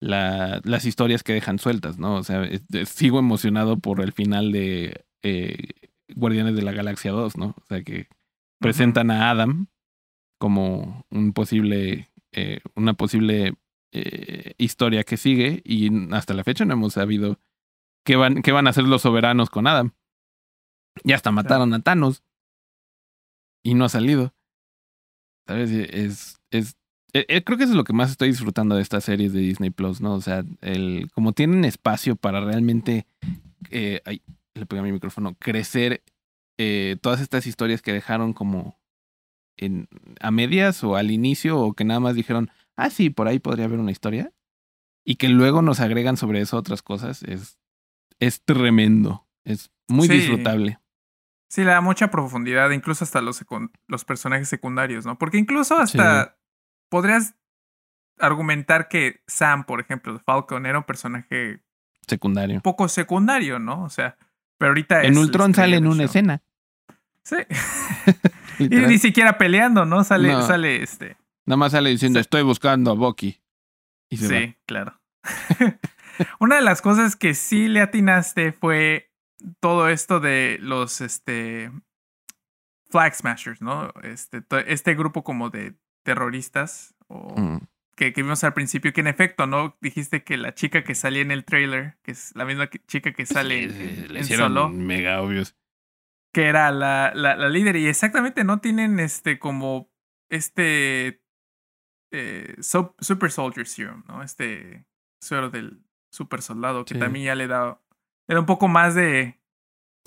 la, 0.00 0.60
las 0.64 0.84
historias 0.84 1.22
que 1.22 1.32
dejan 1.32 1.58
sueltas, 1.58 1.98
¿no? 1.98 2.16
O 2.16 2.24
sea, 2.24 2.46
sigo 2.84 3.18
emocionado 3.18 3.78
por 3.78 4.00
el 4.00 4.12
final 4.12 4.52
de 4.52 5.04
eh, 5.22 5.68
Guardianes 6.14 6.54
de 6.56 6.62
la 6.62 6.72
Galaxia 6.72 7.12
2, 7.12 7.36
¿no? 7.38 7.54
O 7.58 7.64
sea, 7.68 7.82
que 7.82 8.08
presentan 8.60 9.10
a 9.10 9.30
Adam 9.30 9.68
como 10.38 11.06
un 11.10 11.32
posible 11.32 12.08
eh, 12.34 12.60
una 12.74 12.94
posible 12.94 13.54
eh, 13.92 14.54
historia 14.58 15.04
que 15.04 15.16
sigue 15.16 15.62
y 15.64 15.90
hasta 16.12 16.34
la 16.34 16.44
fecha 16.44 16.64
no 16.64 16.74
hemos 16.74 16.94
sabido 16.94 17.38
qué 18.04 18.16
van, 18.16 18.42
qué 18.42 18.52
van 18.52 18.66
a 18.66 18.70
hacer 18.70 18.84
los 18.84 19.02
soberanos 19.02 19.50
con 19.50 19.66
Adam. 19.66 19.92
Ya 21.02 21.16
hasta 21.16 21.32
mataron 21.32 21.74
a 21.74 21.80
Thanos 21.80 22.22
y 23.62 23.74
no 23.74 23.84
ha 23.84 23.88
salido. 23.88 24.34
¿Sabes? 25.46 25.70
Es, 25.70 26.40
es, 26.50 26.76
eh, 27.12 27.44
creo 27.44 27.56
que 27.56 27.64
eso 27.64 27.72
es 27.72 27.76
lo 27.76 27.84
que 27.84 27.92
más 27.92 28.10
estoy 28.10 28.28
disfrutando 28.28 28.74
de 28.74 28.82
estas 28.82 29.04
series 29.04 29.32
de 29.32 29.40
Disney 29.40 29.70
Plus, 29.70 30.00
¿no? 30.00 30.14
O 30.14 30.20
sea, 30.20 30.44
el, 30.60 31.08
como 31.14 31.32
tienen 31.32 31.64
espacio 31.64 32.16
para 32.16 32.40
realmente, 32.40 33.06
eh, 33.70 34.00
ay, 34.04 34.22
le 34.54 34.66
pegué 34.66 34.80
a 34.80 34.84
mi 34.84 34.90
micrófono, 34.90 35.36
crecer 35.38 36.02
eh, 36.58 36.96
todas 37.00 37.20
estas 37.20 37.46
historias 37.46 37.82
que 37.82 37.92
dejaron 37.92 38.32
como 38.32 38.80
en, 39.56 39.88
a 40.20 40.30
medias 40.30 40.82
o 40.84 40.96
al 40.96 41.10
inicio 41.10 41.58
o 41.58 41.74
que 41.74 41.84
nada 41.84 42.00
más 42.00 42.14
dijeron, 42.14 42.50
ah, 42.76 42.90
sí, 42.90 43.10
por 43.10 43.28
ahí 43.28 43.38
podría 43.38 43.66
haber 43.66 43.78
una 43.78 43.90
historia. 43.90 44.32
Y 45.04 45.16
que 45.16 45.28
luego 45.28 45.60
nos 45.60 45.80
agregan 45.80 46.16
sobre 46.16 46.40
eso 46.40 46.56
otras 46.56 46.82
cosas, 46.82 47.22
es, 47.24 47.58
es 48.20 48.42
tremendo, 48.42 49.26
es 49.44 49.70
muy 49.86 50.08
disfrutable. 50.08 50.78
Sí, 51.50 51.62
le 51.62 51.70
da 51.70 51.82
mucha 51.82 52.10
profundidad, 52.10 52.70
incluso 52.70 53.04
hasta 53.04 53.20
los, 53.20 53.44
los 53.86 54.04
personajes 54.04 54.48
secundarios, 54.48 55.04
¿no? 55.04 55.18
Porque 55.18 55.38
incluso 55.38 55.76
hasta 55.76 56.38
podrías 56.88 57.34
argumentar 58.18 58.88
que 58.88 59.22
Sam, 59.26 59.64
por 59.64 59.80
ejemplo, 59.80 60.14
de 60.14 60.20
Falcon, 60.20 60.66
era 60.66 60.78
un 60.78 60.84
personaje 60.84 61.62
secundario. 62.06 62.56
Un 62.56 62.62
poco 62.62 62.88
secundario, 62.88 63.58
¿no? 63.58 63.84
O 63.84 63.90
sea, 63.90 64.16
pero 64.58 64.70
ahorita 64.70 65.02
En 65.02 65.18
Ultron 65.18 65.54
sale 65.54 65.76
en 65.76 65.86
una 65.86 66.04
escena. 66.04 66.42
Sí. 67.24 67.36
y 68.58 68.68
ni 68.68 68.98
siquiera 68.98 69.38
peleando, 69.38 69.84
¿no? 69.84 70.04
Sale, 70.04 70.42
sale 70.42 70.82
este. 70.82 71.16
Nada 71.46 71.56
más 71.56 71.72
sale 71.72 71.90
diciendo, 71.90 72.20
estoy 72.20 72.42
buscando 72.42 72.92
a 72.92 72.94
Bucky. 72.94 73.40
sí, 74.10 74.56
claro. 74.66 75.00
Una 76.38 76.56
de 76.56 76.62
las 76.62 76.80
cosas 76.80 77.16
que 77.16 77.34
sí 77.34 77.66
le 77.68 77.80
atinaste 77.80 78.52
fue 78.52 79.10
todo 79.60 79.88
esto 79.88 80.20
de 80.20 80.58
los 80.60 81.00
este 81.00 81.72
Flag 82.90 83.14
Smashers, 83.14 83.60
¿no? 83.60 83.92
Este, 84.02 84.42
este 84.66 84.94
grupo 84.94 85.24
como 85.24 85.50
de 85.50 85.74
terroristas 86.04 86.94
o 87.08 87.34
mm. 87.40 87.66
que, 87.96 88.12
que, 88.12 88.22
vimos 88.22 88.44
al 88.44 88.54
principio, 88.54 88.92
que 88.92 89.00
en 89.00 89.08
efecto, 89.08 89.46
¿no? 89.46 89.76
Dijiste 89.80 90.22
que 90.22 90.36
la 90.36 90.54
chica 90.54 90.84
que 90.84 90.94
salía 90.94 91.22
en 91.22 91.32
el 91.32 91.44
trailer, 91.44 91.96
que 92.02 92.12
es 92.12 92.32
la 92.36 92.44
misma 92.44 92.68
chica 92.86 93.12
que 93.12 93.26
sale 93.26 93.64
en, 93.64 94.24
solo. 94.24 94.68
Mega 94.68 95.20
obvios 95.20 95.56
que 96.34 96.48
era 96.48 96.72
la, 96.72 97.12
la, 97.14 97.36
la, 97.36 97.48
líder. 97.48 97.76
Y 97.76 97.86
exactamente 97.86 98.42
no 98.42 98.58
tienen 98.58 98.98
este 98.98 99.38
como 99.38 99.88
este 100.28 101.22
eh, 102.10 102.56
Super 102.60 103.30
Soldier 103.30 103.66
Serum, 103.66 104.02
¿no? 104.08 104.22
Este 104.22 104.84
suero 105.20 105.48
del 105.48 105.80
super 106.10 106.42
soldado, 106.42 106.84
que 106.84 106.96
también 106.96 107.26
ya 107.26 107.34
le 107.36 107.46
da, 107.46 107.80
le 108.26 108.34
da 108.34 108.40
un 108.40 108.46
poco 108.46 108.68
más 108.68 108.94
de... 108.94 109.40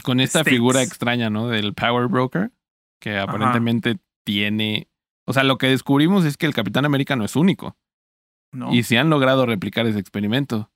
Con 0.04 0.20
esta 0.20 0.44
figura 0.44 0.84
extraña, 0.84 1.30
¿no? 1.30 1.48
Del 1.48 1.74
Power 1.74 2.08
Broker, 2.08 2.52
que 3.02 3.18
aparentemente 3.18 3.98
tiene... 4.26 4.90
O 5.26 5.34
sea, 5.34 5.44
lo 5.44 5.58
que 5.58 5.68
descubrimos 5.68 6.26
es 6.26 6.38
que 6.38 6.46
el 6.46 6.54
Capitán 6.54 6.86
América 6.86 7.16
no 7.16 7.26
es 7.26 7.36
único. 7.36 7.78
No. 8.52 8.74
Y 8.74 8.84
si 8.84 8.96
han 8.96 9.10
logrado 9.10 9.46
replicar 9.46 9.88
ese 9.88 10.00
experimento. 10.00 10.72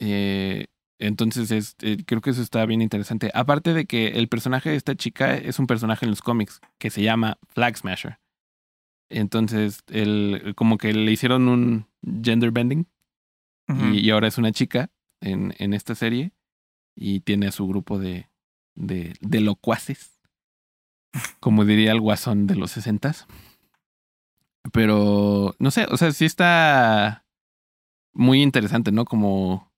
Eh, 0.00 0.66
entonces, 1.02 1.50
es, 1.50 1.74
eh, 1.80 1.96
creo 2.06 2.20
que 2.20 2.30
eso 2.30 2.40
está 2.40 2.64
bien 2.64 2.80
interesante. 2.80 3.32
Aparte 3.34 3.74
de 3.74 3.86
que 3.86 4.10
el 4.10 4.28
personaje 4.28 4.70
de 4.70 4.76
esta 4.76 4.94
chica 4.94 5.36
es 5.36 5.58
un 5.58 5.66
personaje 5.66 6.06
en 6.06 6.10
los 6.10 6.22
cómics 6.22 6.60
que 6.78 6.90
se 6.90 7.02
llama 7.02 7.38
Flag 7.48 7.76
Smasher. 7.76 8.20
Entonces, 9.10 9.80
él, 9.88 10.54
como 10.54 10.78
que 10.78 10.92
le 10.92 11.10
hicieron 11.10 11.48
un 11.48 11.86
gender 12.22 12.52
bending 12.52 12.86
y, 13.90 14.10
ahora 14.10 14.28
es 14.28 14.38
una 14.38 14.52
chica 14.52 14.90
en, 15.20 15.54
en 15.58 15.74
esta 15.74 15.96
serie 15.96 16.32
y 16.94 17.20
tiene 17.20 17.48
a 17.48 17.52
su 17.52 17.66
grupo 17.66 17.98
de, 17.98 18.28
de, 18.76 19.14
de 19.20 19.40
locuaces, 19.40 20.20
como 21.40 21.64
diría 21.64 21.90
el 21.90 22.00
guasón 22.00 22.46
de 22.46 22.54
los 22.54 22.70
sesentas. 22.70 23.26
Pero, 24.72 25.56
no 25.58 25.72
sé, 25.72 25.86
o 25.90 25.96
sea, 25.96 26.12
sí 26.12 26.26
está 26.26 27.24
muy 28.12 28.40
interesante, 28.40 28.92
¿no? 28.92 29.04
Como 29.04 29.71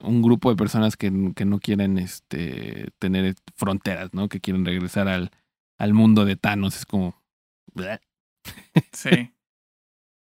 un 0.00 0.22
grupo 0.22 0.50
de 0.50 0.56
personas 0.56 0.96
que, 0.96 1.32
que 1.34 1.44
no 1.44 1.58
quieren 1.60 1.98
este, 1.98 2.90
tener 2.98 3.34
fronteras, 3.56 4.14
¿no? 4.14 4.28
Que 4.28 4.40
quieren 4.40 4.64
regresar 4.64 5.08
al, 5.08 5.30
al 5.78 5.94
mundo 5.94 6.24
de 6.24 6.36
Thanos. 6.36 6.76
Es 6.76 6.86
como... 6.86 7.20
Sí. 8.92 9.10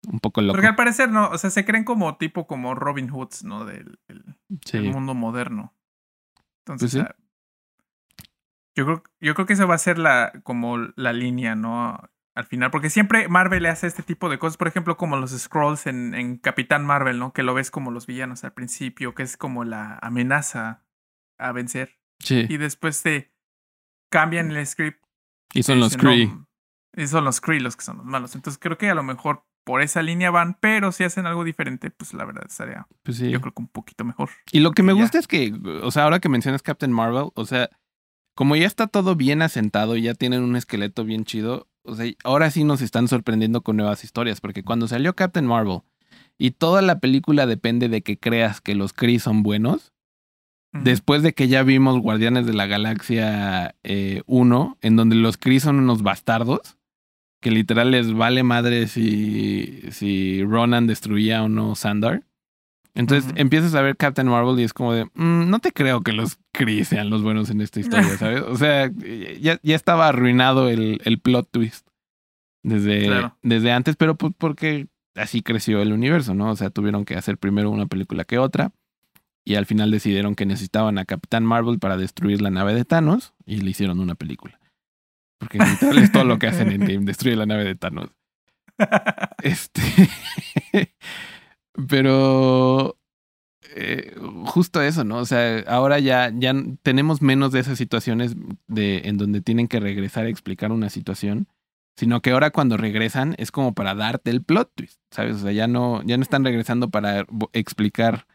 un 0.08 0.18
poco 0.20 0.40
loco. 0.40 0.54
Porque 0.54 0.66
al 0.68 0.76
parecer 0.76 1.10
no, 1.10 1.28
o 1.30 1.38
sea, 1.38 1.50
se 1.50 1.64
creen 1.64 1.84
como 1.84 2.16
tipo 2.16 2.46
como 2.46 2.74
Robin 2.74 3.08
Hoods, 3.10 3.44
¿no? 3.44 3.64
Del, 3.64 3.98
del- 4.08 4.36
Sí. 4.64 4.78
del 4.78 4.90
mundo 4.92 5.14
moderno. 5.14 5.74
Entonces, 6.64 6.94
Pues 6.94 7.06
sí. 7.06 8.24
yo 8.76 8.84
creo, 8.86 9.02
yo 9.20 9.34
creo 9.34 9.46
que 9.46 9.52
esa 9.54 9.66
va 9.66 9.74
a 9.74 9.78
ser 9.78 9.98
la, 9.98 10.32
como 10.42 10.78
la 10.96 11.12
línea, 11.12 11.54
¿no? 11.54 11.98
Al 12.36 12.44
final, 12.46 12.70
porque 12.70 12.90
siempre 12.90 13.28
Marvel 13.28 13.64
le 13.64 13.68
hace 13.68 13.86
este 13.88 14.02
tipo 14.04 14.28
de 14.28 14.38
cosas, 14.38 14.56
por 14.56 14.68
ejemplo, 14.68 14.96
como 14.96 15.16
los 15.16 15.30
Scrolls 15.36 15.86
en, 15.86 16.14
en 16.14 16.36
Capitán 16.38 16.86
Marvel, 16.86 17.18
¿no? 17.18 17.32
Que 17.32 17.42
lo 17.42 17.54
ves 17.54 17.70
como 17.70 17.90
los 17.90 18.06
villanos 18.06 18.44
al 18.44 18.52
principio, 18.52 19.14
que 19.14 19.24
es 19.24 19.36
como 19.36 19.64
la 19.64 19.98
amenaza 20.00 20.84
a 21.38 21.52
vencer. 21.52 21.98
Sí. 22.20 22.46
Y 22.48 22.56
después 22.56 23.02
te 23.02 23.32
cambian 24.10 24.50
el 24.52 24.66
script. 24.66 25.02
Y 25.54 25.64
son 25.64 25.80
los 25.80 25.96
no, 25.96 26.02
Kree. 26.04 26.30
y 26.96 27.06
son 27.08 27.24
los 27.24 27.40
Kree 27.40 27.60
los 27.60 27.76
que 27.76 27.84
son 27.84 27.96
los 27.98 28.06
malos. 28.06 28.34
Entonces 28.36 28.58
creo 28.62 28.78
que 28.78 28.88
a 28.90 28.94
lo 28.94 29.02
mejor 29.02 29.44
por 29.64 29.82
esa 29.82 30.00
línea 30.02 30.30
van, 30.30 30.56
pero 30.60 30.92
si 30.92 31.04
hacen 31.04 31.26
algo 31.26 31.44
diferente, 31.44 31.90
pues 31.90 32.14
la 32.14 32.24
verdad 32.24 32.44
estaría, 32.46 32.86
Pues 33.02 33.18
sí. 33.18 33.30
yo 33.30 33.40
creo 33.40 33.52
que 33.52 33.62
un 33.62 33.68
poquito 33.68 34.04
mejor. 34.04 34.30
Y 34.52 34.60
lo 34.60 34.70
que 34.72 34.82
me 34.82 34.94
ya. 34.94 35.00
gusta 35.00 35.18
es 35.18 35.26
que, 35.26 35.52
o 35.82 35.90
sea, 35.90 36.04
ahora 36.04 36.20
que 36.20 36.28
mencionas 36.28 36.62
Captain 36.62 36.92
Marvel, 36.92 37.30
o 37.34 37.44
sea, 37.44 37.68
como 38.36 38.54
ya 38.56 38.66
está 38.66 38.86
todo 38.86 39.16
bien 39.16 39.42
asentado 39.42 39.96
y 39.96 40.02
ya 40.02 40.14
tienen 40.14 40.42
un 40.42 40.56
esqueleto 40.56 41.04
bien 41.04 41.24
chido, 41.24 41.68
o 41.84 41.94
sea, 41.94 42.10
ahora 42.24 42.50
sí 42.50 42.64
nos 42.64 42.82
están 42.82 43.08
sorprendiendo 43.08 43.62
con 43.62 43.76
nuevas 43.76 44.04
historias, 44.04 44.40
porque 44.40 44.62
cuando 44.62 44.88
salió 44.88 45.14
Captain 45.14 45.46
Marvel 45.46 45.80
y 46.38 46.52
toda 46.52 46.82
la 46.82 47.00
película 47.00 47.46
depende 47.46 47.88
de 47.88 48.02
que 48.02 48.18
creas 48.18 48.60
que 48.60 48.74
los 48.74 48.92
Kree 48.92 49.18
son 49.18 49.42
buenos, 49.42 49.92
después 50.72 51.22
de 51.22 51.34
que 51.34 51.48
ya 51.48 51.62
vimos 51.62 52.00
Guardianes 52.00 52.46
de 52.46 52.54
la 52.54 52.66
Galaxia 52.66 53.74
eh, 53.82 54.22
1, 54.26 54.78
en 54.80 54.96
donde 54.96 55.16
los 55.16 55.36
Kree 55.36 55.60
son 55.60 55.78
unos 55.78 56.02
bastardos, 56.02 56.76
que 57.40 57.50
literal 57.50 57.90
les 57.90 58.12
vale 58.12 58.42
madre 58.42 58.86
si, 58.86 59.82
si 59.90 60.44
Ronan 60.44 60.86
destruía 60.86 61.42
o 61.42 61.48
no 61.48 61.74
Sandar. 61.74 62.22
Entonces 62.94 63.30
Ujú. 63.32 63.40
empiezas 63.40 63.74
a 63.74 63.82
ver 63.82 63.96
Captain 63.96 64.26
Marvel 64.28 64.58
y 64.58 64.64
es 64.64 64.72
como 64.72 64.92
de, 64.92 65.04
"Mm, 65.14 65.48
no 65.48 65.58
te 65.60 65.72
creo 65.72 66.00
que 66.02 66.12
los 66.12 66.38
Kree 66.52 66.84
sean 66.84 67.08
los 67.10 67.22
buenos 67.22 67.48
en 67.50 67.60
esta 67.60 67.80
historia, 67.80 68.16
¿sabes? 68.18 68.42
O 68.42 68.56
sea, 68.56 68.90
ya, 69.40 69.58
ya 69.62 69.76
estaba 69.76 70.08
arruinado 70.08 70.68
el, 70.68 71.00
el 71.04 71.18
plot 71.20 71.48
twist 71.50 71.86
desde, 72.62 73.06
Claro. 73.06 73.36
desde 73.42 73.72
antes, 73.72 73.96
pero 73.96 74.16
pues 74.16 74.32
porque 74.36 74.88
así 75.14 75.42
creció 75.42 75.80
el 75.82 75.92
universo, 75.92 76.34
¿no? 76.34 76.50
O 76.50 76.56
sea, 76.56 76.70
tuvieron 76.70 77.04
que 77.04 77.14
hacer 77.16 77.38
primero 77.38 77.70
una 77.70 77.86
película 77.86 78.24
que 78.24 78.38
otra 78.38 78.72
y 79.44 79.54
al 79.54 79.66
final 79.66 79.90
decidieron 79.90 80.34
que 80.34 80.44
necesitaban 80.46 80.98
a 80.98 81.04
Capitán 81.04 81.44
Marvel 81.44 81.78
para 81.78 81.96
destruir 81.96 82.42
la 82.42 82.50
nave 82.50 82.74
de 82.74 82.84
Thanos 82.84 83.34
y 83.46 83.56
le 83.58 83.70
hicieron 83.70 84.00
una 84.00 84.14
película. 84.14 84.58
Porque 85.38 85.58
es 85.58 86.12
todo 86.12 86.24
lo 86.24 86.38
que 86.38 86.48
hacen 86.48 86.68
en 86.70 86.82
Endgame, 86.82 87.06
destruye 87.06 87.36
la 87.36 87.46
nave 87.46 87.64
de 87.64 87.74
Thanos. 87.76 88.10
Este. 89.42 89.82
Pero. 91.88 92.96
eh, 93.76 94.14
justo 94.46 94.82
eso, 94.82 95.04
¿no? 95.04 95.18
O 95.18 95.24
sea, 95.24 95.60
ahora 95.66 95.98
ya, 95.98 96.32
ya 96.34 96.54
tenemos 96.82 97.22
menos 97.22 97.52
de 97.52 97.60
esas 97.60 97.78
situaciones 97.78 98.34
de, 98.66 99.02
en 99.04 99.16
donde 99.18 99.40
tienen 99.42 99.68
que 99.68 99.80
regresar 99.80 100.26
a 100.26 100.28
explicar 100.30 100.72
una 100.72 100.90
situación. 100.90 101.48
Sino 101.96 102.22
que 102.22 102.30
ahora 102.30 102.50
cuando 102.50 102.76
regresan 102.78 103.34
es 103.36 103.52
como 103.52 103.74
para 103.74 103.94
darte 103.94 104.30
el 104.30 104.42
plot 104.42 104.72
twist, 104.74 105.00
¿sabes? 105.10 105.36
O 105.36 105.38
sea, 105.40 105.52
ya 105.52 105.66
no, 105.66 106.02
ya 106.04 106.16
no 106.16 106.22
están 106.22 106.44
regresando 106.44 106.88
para 106.88 107.26
explicar 107.52 108.26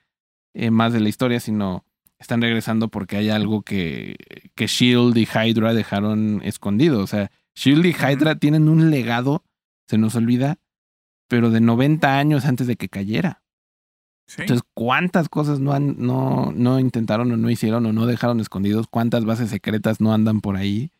eh, 0.53 0.69
más 0.69 0.93
de 0.93 0.99
la 0.99 1.09
historia, 1.09 1.39
sino 1.39 1.83
están 2.19 2.41
regresando 2.41 2.89
porque 2.89 3.17
hay 3.17 3.29
algo 3.29 3.63
que, 3.63 4.17
que 4.55 4.67
Shield 4.67 5.17
y 5.17 5.25
Hydra 5.25 5.73
dejaron 5.73 6.41
escondido. 6.43 7.01
O 7.01 7.07
sea, 7.07 7.31
Shield 7.55 7.85
y 7.85 7.93
Hydra 7.93 8.35
tienen 8.35 8.69
un 8.69 8.91
legado, 8.91 9.43
se 9.87 9.97
nos 9.97 10.15
olvida, 10.15 10.59
pero 11.27 11.49
de 11.49 11.61
90 11.61 12.17
años 12.17 12.45
antes 12.45 12.67
de 12.67 12.75
que 12.75 12.89
cayera. 12.89 13.43
Sí. 14.27 14.41
Entonces, 14.41 14.65
¿cuántas 14.73 15.29
cosas 15.29 15.59
no, 15.59 15.73
han, 15.73 15.95
no, 15.99 16.51
no 16.55 16.79
intentaron 16.79 17.31
o 17.31 17.37
no 17.37 17.49
hicieron 17.49 17.85
o 17.85 17.93
no 17.93 18.05
dejaron 18.05 18.39
escondidos? 18.39 18.87
¿Cuántas 18.87 19.25
bases 19.25 19.49
secretas 19.49 20.01
no 20.01 20.13
andan 20.13 20.41
por 20.41 20.55
ahí? 20.55 20.91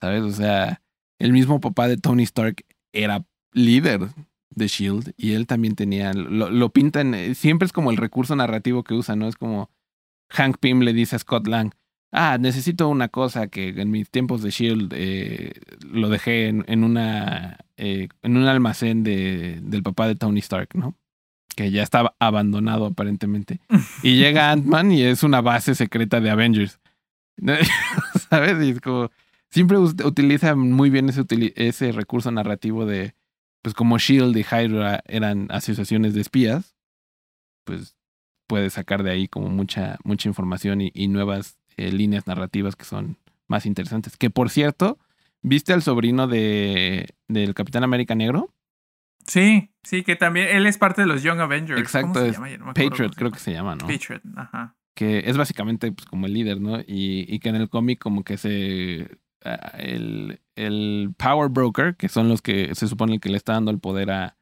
¿Sabes? 0.00 0.22
O 0.22 0.30
sea, 0.30 0.82
el 1.18 1.32
mismo 1.32 1.60
papá 1.60 1.88
de 1.88 1.96
Tony 1.96 2.22
Stark 2.22 2.64
era 2.92 3.24
líder 3.52 4.08
de 4.50 4.68
Shield 4.68 5.14
y 5.16 5.32
él 5.32 5.46
también 5.46 5.74
tenía, 5.74 6.12
lo, 6.12 6.50
lo 6.50 6.68
pintan, 6.70 7.14
eh, 7.14 7.34
siempre 7.34 7.66
es 7.66 7.72
como 7.72 7.90
el 7.90 7.96
recurso 7.96 8.36
narrativo 8.36 8.84
que 8.84 8.94
usan, 8.94 9.18
¿no? 9.18 9.28
Es 9.28 9.36
como 9.36 9.70
Hank 10.30 10.58
Pym 10.58 10.80
le 10.80 10.92
dice 10.92 11.16
a 11.16 11.18
Scott 11.18 11.46
Lang, 11.46 11.72
ah, 12.12 12.38
necesito 12.38 12.88
una 12.88 13.08
cosa 13.08 13.48
que 13.48 13.68
en 13.68 13.90
mis 13.90 14.10
tiempos 14.10 14.42
de 14.42 14.50
Shield 14.50 14.92
eh, 14.94 15.52
lo 15.90 16.08
dejé 16.08 16.48
en, 16.48 16.64
en 16.68 16.84
una, 16.84 17.58
eh, 17.76 18.08
en 18.22 18.36
un 18.36 18.44
almacén 18.46 19.04
de, 19.04 19.60
del 19.62 19.82
papá 19.82 20.06
de 20.08 20.14
Tony 20.14 20.40
Stark, 20.40 20.70
¿no? 20.74 20.94
Que 21.56 21.70
ya 21.70 21.82
estaba 21.82 22.14
abandonado 22.18 22.86
aparentemente. 22.86 23.60
Y 24.02 24.16
llega 24.16 24.52
Ant-Man 24.52 24.92
y 24.92 25.02
es 25.02 25.22
una 25.22 25.40
base 25.40 25.74
secreta 25.74 26.20
de 26.20 26.30
Avengers. 26.30 26.78
¿Sabes? 28.30 28.64
Y 28.64 28.70
es 28.70 28.80
como. 28.80 29.10
Siempre 29.50 29.78
utiliza 29.78 30.54
muy 30.54 30.90
bien 30.90 31.08
ese, 31.08 31.92
recurso 31.92 32.30
narrativo 32.30 32.84
de. 32.84 33.14
Pues 33.62 33.74
como 33.74 33.98
Shield 33.98 34.36
y 34.36 34.42
Hydra 34.42 35.02
eran 35.06 35.48
asociaciones 35.50 36.14
de 36.14 36.20
espías. 36.20 36.76
Pues 37.64 37.96
puede 38.46 38.70
sacar 38.70 39.02
de 39.02 39.10
ahí 39.10 39.26
como 39.26 39.48
mucha, 39.48 39.98
mucha 40.04 40.28
información 40.28 40.80
y, 40.80 40.90
y 40.94 41.08
nuevas 41.08 41.58
eh, 41.78 41.90
líneas 41.92 42.26
narrativas 42.26 42.76
que 42.76 42.84
son 42.84 43.16
más 43.46 43.64
interesantes. 43.64 44.16
Que 44.16 44.28
por 44.30 44.50
cierto, 44.50 44.98
¿viste 45.42 45.72
al 45.72 45.82
sobrino 45.82 46.26
de, 46.28 47.14
del 47.28 47.54
Capitán 47.54 47.84
América 47.84 48.14
Negro? 48.14 48.52
Sí, 49.26 49.70
sí, 49.82 50.02
que 50.04 50.16
también 50.16 50.48
él 50.48 50.66
es 50.66 50.78
parte 50.78 51.02
de 51.02 51.06
los 51.06 51.22
Young 51.22 51.40
Avengers. 51.40 51.80
Exacto, 51.80 52.14
¿Cómo 52.14 52.20
se 52.24 52.28
es 52.28 52.36
llama? 52.36 52.56
No 52.56 52.74
Patriot, 52.74 53.14
creo 53.14 53.30
que 53.30 53.38
se 53.38 53.52
llama, 53.52 53.74
¿no? 53.76 53.86
Patriot, 53.86 54.22
ajá. 54.36 54.76
que 54.94 55.24
es 55.26 55.36
básicamente 55.36 55.92
pues, 55.92 56.06
como 56.06 56.26
el 56.26 56.32
líder, 56.34 56.60
¿no? 56.60 56.80
Y, 56.80 57.26
y 57.28 57.38
que 57.38 57.48
en 57.50 57.56
el 57.56 57.68
cómic 57.68 57.98
como 57.98 58.24
que 58.24 58.36
se... 58.38 59.18
el, 59.78 60.40
el 60.56 61.14
Power 61.16 61.48
Broker, 61.50 61.94
que 61.96 62.08
son 62.08 62.28
los 62.28 62.42
que 62.42 62.74
se 62.74 62.88
supone 62.88 63.20
que 63.20 63.28
le 63.28 63.36
está 63.36 63.52
dando 63.52 63.70
el 63.70 63.78
poder 63.78 64.10
a, 64.10 64.36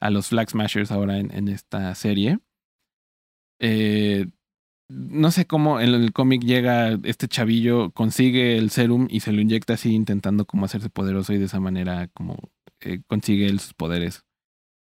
a 0.00 0.10
los 0.10 0.28
Flag 0.28 0.50
Smashers 0.50 0.90
ahora 0.90 1.18
en, 1.18 1.32
en 1.32 1.48
esta 1.48 1.94
serie. 1.94 2.38
eh, 3.60 4.26
no 4.92 5.30
sé 5.30 5.46
cómo 5.46 5.80
en 5.80 5.94
el 5.94 6.12
cómic 6.12 6.42
llega 6.42 6.98
este 7.04 7.28
chavillo, 7.28 7.90
consigue 7.90 8.58
el 8.58 8.70
serum 8.70 9.06
y 9.10 9.20
se 9.20 9.32
lo 9.32 9.40
inyecta 9.40 9.74
así 9.74 9.94
intentando 9.94 10.44
como 10.44 10.64
hacerse 10.64 10.90
poderoso 10.90 11.32
y 11.32 11.38
de 11.38 11.46
esa 11.46 11.60
manera 11.60 12.08
como 12.08 12.36
eh, 12.80 13.00
consigue 13.06 13.46
él 13.46 13.60
sus 13.60 13.74
poderes. 13.74 14.24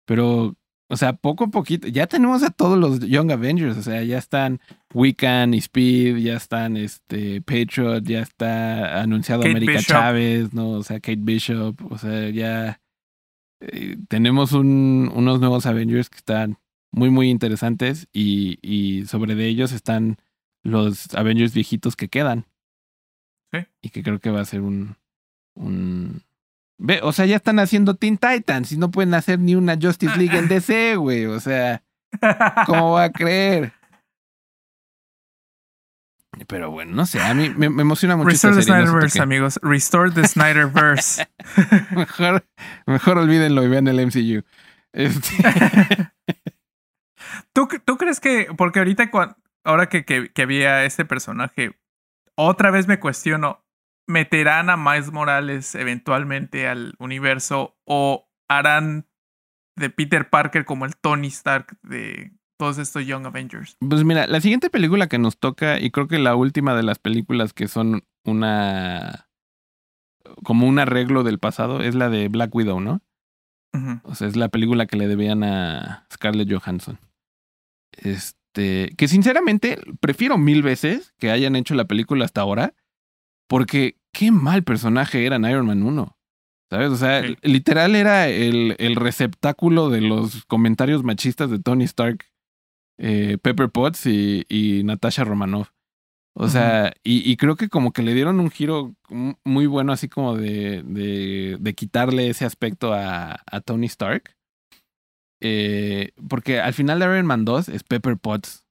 Pero, 0.07 0.57
o 0.89 0.97
sea, 0.97 1.13
poco 1.13 1.45
a 1.45 1.49
poquito, 1.49 1.89
ya 1.89 2.07
tenemos 2.07 2.43
a 2.43 2.51
todos 2.51 2.79
los 2.79 3.01
Young 3.01 3.31
Avengers, 3.31 3.77
o 3.77 3.83
sea, 3.83 4.03
ya 4.03 4.19
están 4.19 4.61
Wiccan 4.93 5.55
y 5.55 5.59
Speed, 5.59 6.17
ya 6.17 6.37
están 6.37 6.77
este 6.77 7.43
Patriot, 7.43 8.03
ya 8.03 8.21
está 8.21 9.01
anunciado 9.01 9.43
Kate 9.43 9.53
América 9.53 9.73
Bishop. 9.73 9.87
Chávez, 9.87 10.53
¿no? 10.53 10.71
O 10.71 10.83
sea, 10.83 11.01
Kate 11.01 11.21
Bishop, 11.21 11.81
o 11.93 11.99
sea, 11.99 12.31
ya 12.31 12.81
eh, 13.61 13.97
tenemos 14.09 14.53
un, 14.53 15.11
unos 15.15 15.41
nuevos 15.41 15.67
Avengers 15.67 16.09
que 16.09 16.17
están 16.17 16.59
muy, 16.93 17.11
muy 17.11 17.31
interesantes 17.31 18.09
y, 18.13 18.59
y 18.63 19.07
sobre 19.07 19.35
de 19.35 19.47
ellos 19.47 19.73
están 19.73 20.19
los 20.63 21.15
Avengers 21.15 21.55
viejitos 21.55 21.97
que 21.97 22.09
quedan. 22.09 22.47
Sí. 23.53 23.67
Y 23.83 23.91
que 23.91 24.03
creo 24.03 24.21
que 24.21 24.31
va 24.31 24.41
a 24.41 24.45
ser 24.45 24.61
un, 24.61 24.97
un... 25.55 26.23
Ve, 26.79 27.01
o 27.03 27.13
sea, 27.13 27.27
ya 27.27 27.37
están 27.37 27.59
haciendo 27.59 27.95
Teen 27.95 28.17
Titans 28.17 28.73
y 28.73 28.79
no 28.79 28.91
pueden 28.91 29.15
hacer 29.15 29.39
ni 29.39 29.55
una 29.55 29.77
Justice 29.81 30.17
League 30.17 30.37
en 30.37 30.49
DC, 30.49 30.97
güey. 30.97 31.27
O 31.27 31.41
sea, 31.41 31.83
¿cómo 32.67 32.93
va 32.93 33.05
a 33.05 33.13
creer? 33.13 33.73
Pero 36.47 36.71
bueno, 36.71 36.93
no 36.95 37.07
sé, 37.07 37.21
a 37.21 37.35
mí 37.35 37.51
me, 37.51 37.69
me 37.69 37.83
emociona 37.83 38.17
mucho. 38.17 38.31
esta 38.31 38.51
Restore 38.51 38.63
the 38.63 38.71
no 38.71 38.77
sé 38.79 38.85
Snyderverse, 38.85 39.21
amigos. 39.21 39.61
Restore 39.63 40.11
the 40.11 40.27
Snyderverse. 40.27 41.29
Mejor, 41.95 42.47
mejor 42.87 43.19
olvídenlo 43.19 43.63
y 43.63 43.69
vean 43.69 43.89
el 43.89 44.07
MCU. 44.07 44.43
Este, 44.93 45.37
¿Tú, 47.55 47.69
¿Tú 47.85 47.97
crees 47.97 48.21
que, 48.21 48.49
porque 48.57 48.79
ahorita, 48.79 49.11
ahora 49.65 49.89
que, 49.89 50.05
que, 50.05 50.31
que 50.33 50.43
había 50.43 50.85
este 50.85 51.05
personaje, 51.05 51.79
otra 52.37 52.71
vez 52.71 52.89
me 52.89 53.01
cuestiono, 53.01 53.65
¿meterán 54.07 54.71
a 54.71 54.77
Miles 54.77 55.13
Morales 55.13 55.75
eventualmente 55.75 56.69
al 56.69 56.95
universo 56.99 57.77
o 57.85 58.29
harán 58.49 59.07
de 59.77 59.91
Peter 59.91 60.29
Parker 60.29 60.65
como 60.65 60.85
el 60.85 60.97
Tony 60.97 61.29
Stark 61.29 61.79
de 61.83 62.33
todos 62.59 62.79
estos 62.79 63.07
Young 63.07 63.27
Avengers? 63.27 63.77
Pues 63.81 64.05
mira, 64.05 64.27
la 64.27 64.41
siguiente 64.41 64.71
película 64.71 65.09
que 65.09 65.19
nos 65.19 65.39
toca, 65.39 65.81
y 65.81 65.91
creo 65.91 66.09
que 66.09 66.19
la 66.19 66.35
última 66.37 66.75
de 66.75 66.83
las 66.83 66.99
películas 66.99 67.53
que 67.53 67.69
son 67.69 68.05
una. 68.25 69.29
como 70.45 70.67
un 70.67 70.79
arreglo 70.79 71.23
del 71.23 71.39
pasado, 71.39 71.81
es 71.81 71.95
la 71.95 72.11
de 72.11 72.29
Black 72.29 72.55
Widow, 72.55 72.81
¿no? 72.81 73.01
O 74.03 74.15
sea, 74.17 74.27
es 74.27 74.37
la 74.37 74.49
película 74.49 74.87
que 74.87 74.97
le 74.97 75.07
debían 75.07 75.45
a 75.45 76.07
Scarlett 76.13 76.53
Johansson. 76.53 76.99
Es, 77.93 78.37
Este, 78.53 78.95
que 78.97 79.07
sinceramente 79.07 79.79
prefiero 80.01 80.37
mil 80.37 80.63
veces 80.65 81.15
que 81.21 81.31
hayan 81.31 81.55
hecho 81.55 81.77
la 81.77 81.85
película 81.85 82.25
hasta 82.25 82.41
ahora, 82.41 82.75
porque 83.49 83.97
qué 84.13 84.33
mal 84.33 84.65
personaje 84.65 85.25
era 85.25 85.37
en 85.37 85.45
Iron 85.45 85.67
Man 85.67 85.83
1. 85.85 86.17
¿Sabes? 86.69 86.91
O 86.91 86.97
sea, 86.97 87.23
Sí. 87.23 87.37
literal 87.43 87.95
era 87.95 88.29
el, 88.29 88.75
el 88.79 88.97
receptáculo 88.97 89.89
de 89.89 90.01
los 90.01 90.45
comentarios 90.47 91.05
machistas 91.05 91.49
de 91.51 91.61
Tony 91.61 91.85
Stark, 91.85 92.25
eh, 92.99 93.39
Pepper 93.41 93.71
Potts 93.71 94.07
y, 94.07 94.45
y 94.49 94.83
Natasha 94.85 95.23
Romanoff. 95.25 95.71
O 96.35 96.49
sea, 96.49 96.93
y, 97.05 97.29
y 97.31 97.37
creo 97.37 97.55
que 97.57 97.69
como 97.69 97.93
que 97.93 98.03
le 98.03 98.15
dieron 98.15 98.41
un 98.41 98.51
giro 98.51 98.95
muy 99.45 99.67
bueno, 99.67 99.93
así 99.93 100.09
como 100.09 100.37
de, 100.37 100.83
de, 100.85 101.57
de 101.61 101.75
quitarle 101.75 102.31
ese 102.31 102.45
aspecto 102.45 102.95
a, 102.95 103.41
a 103.47 103.61
Tony 103.61 103.87
Stark. 103.87 104.37
Eh, 105.41 106.13
porque 106.29 106.61
al 106.61 106.75
final 106.75 106.99
de 106.99 107.07
Iron 107.07 107.27
Man 107.27 107.45
2 107.45 107.69
es 107.71 107.83
Pepper 107.83 108.19
Potts 108.19 108.65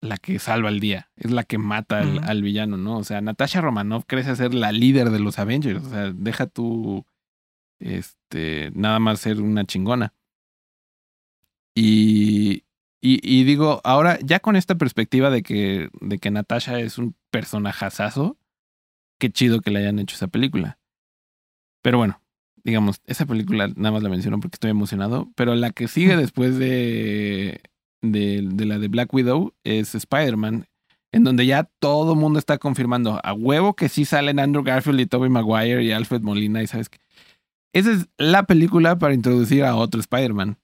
la 0.00 0.18
que 0.18 0.38
salva 0.38 0.68
el 0.68 0.80
día, 0.80 1.10
es 1.16 1.30
la 1.30 1.44
que 1.44 1.58
mata 1.58 2.00
al, 2.00 2.42
villano, 2.42 2.76
¿no? 2.76 2.98
O 2.98 3.04
sea, 3.04 3.20
Natasha 3.20 3.60
Romanoff 3.60 4.04
crece 4.06 4.36
ser 4.36 4.54
la 4.54 4.72
líder 4.72 5.10
de 5.10 5.20
los 5.20 5.38
Avengers, 5.38 5.84
o 5.84 5.90
sea, 5.90 6.12
deja 6.12 6.46
tú, 6.46 7.04
este, 7.80 8.70
nada 8.74 8.98
más 8.98 9.20
ser 9.20 9.40
una 9.40 9.64
chingona. 9.64 10.14
Y, 11.74 12.64
y, 13.00 13.20
y 13.22 13.44
digo, 13.44 13.80
ahora 13.84 14.18
ya 14.22 14.40
con 14.40 14.56
esta 14.56 14.76
perspectiva 14.76 15.30
de 15.30 15.42
que, 15.42 15.90
de 16.00 16.18
que 16.18 16.30
Natasha 16.30 16.78
es 16.80 16.98
un 16.98 17.14
personajazazo, 17.30 18.38
qué 19.18 19.30
chido 19.30 19.60
que 19.60 19.70
le 19.70 19.80
hayan 19.80 19.98
hecho 19.98 20.16
esa 20.16 20.28
película. 20.28 20.78
Pero 21.82 21.98
bueno, 21.98 22.20
digamos, 22.66 23.00
esa 23.06 23.26
película 23.26 23.68
nada 23.76 23.92
más 23.92 24.02
la 24.02 24.08
menciono 24.08 24.40
porque 24.40 24.56
estoy 24.56 24.72
emocionado, 24.72 25.30
pero 25.36 25.54
la 25.54 25.70
que 25.70 25.86
sigue 25.86 26.16
después 26.16 26.58
de, 26.58 27.60
de, 28.02 28.42
de 28.42 28.66
la 28.66 28.80
de 28.80 28.88
Black 28.88 29.14
Widow 29.14 29.54
es 29.62 29.94
Spider-Man, 29.94 30.66
en 31.12 31.22
donde 31.22 31.46
ya 31.46 31.70
todo 31.78 32.14
el 32.14 32.18
mundo 32.18 32.40
está 32.40 32.58
confirmando 32.58 33.20
a 33.22 33.32
huevo 33.32 33.76
que 33.76 33.88
sí 33.88 34.04
salen 34.04 34.40
Andrew 34.40 34.64
Garfield 34.64 34.98
y 34.98 35.06
Tobey 35.06 35.30
Maguire 35.30 35.84
y 35.84 35.92
Alfred 35.92 36.22
Molina 36.22 36.60
y 36.60 36.66
sabes 36.66 36.88
qué. 36.88 36.98
Esa 37.72 37.92
es 37.92 38.08
la 38.18 38.42
película 38.42 38.98
para 38.98 39.14
introducir 39.14 39.62
a 39.62 39.76
otro 39.76 40.00
Spider-Man. 40.00 40.58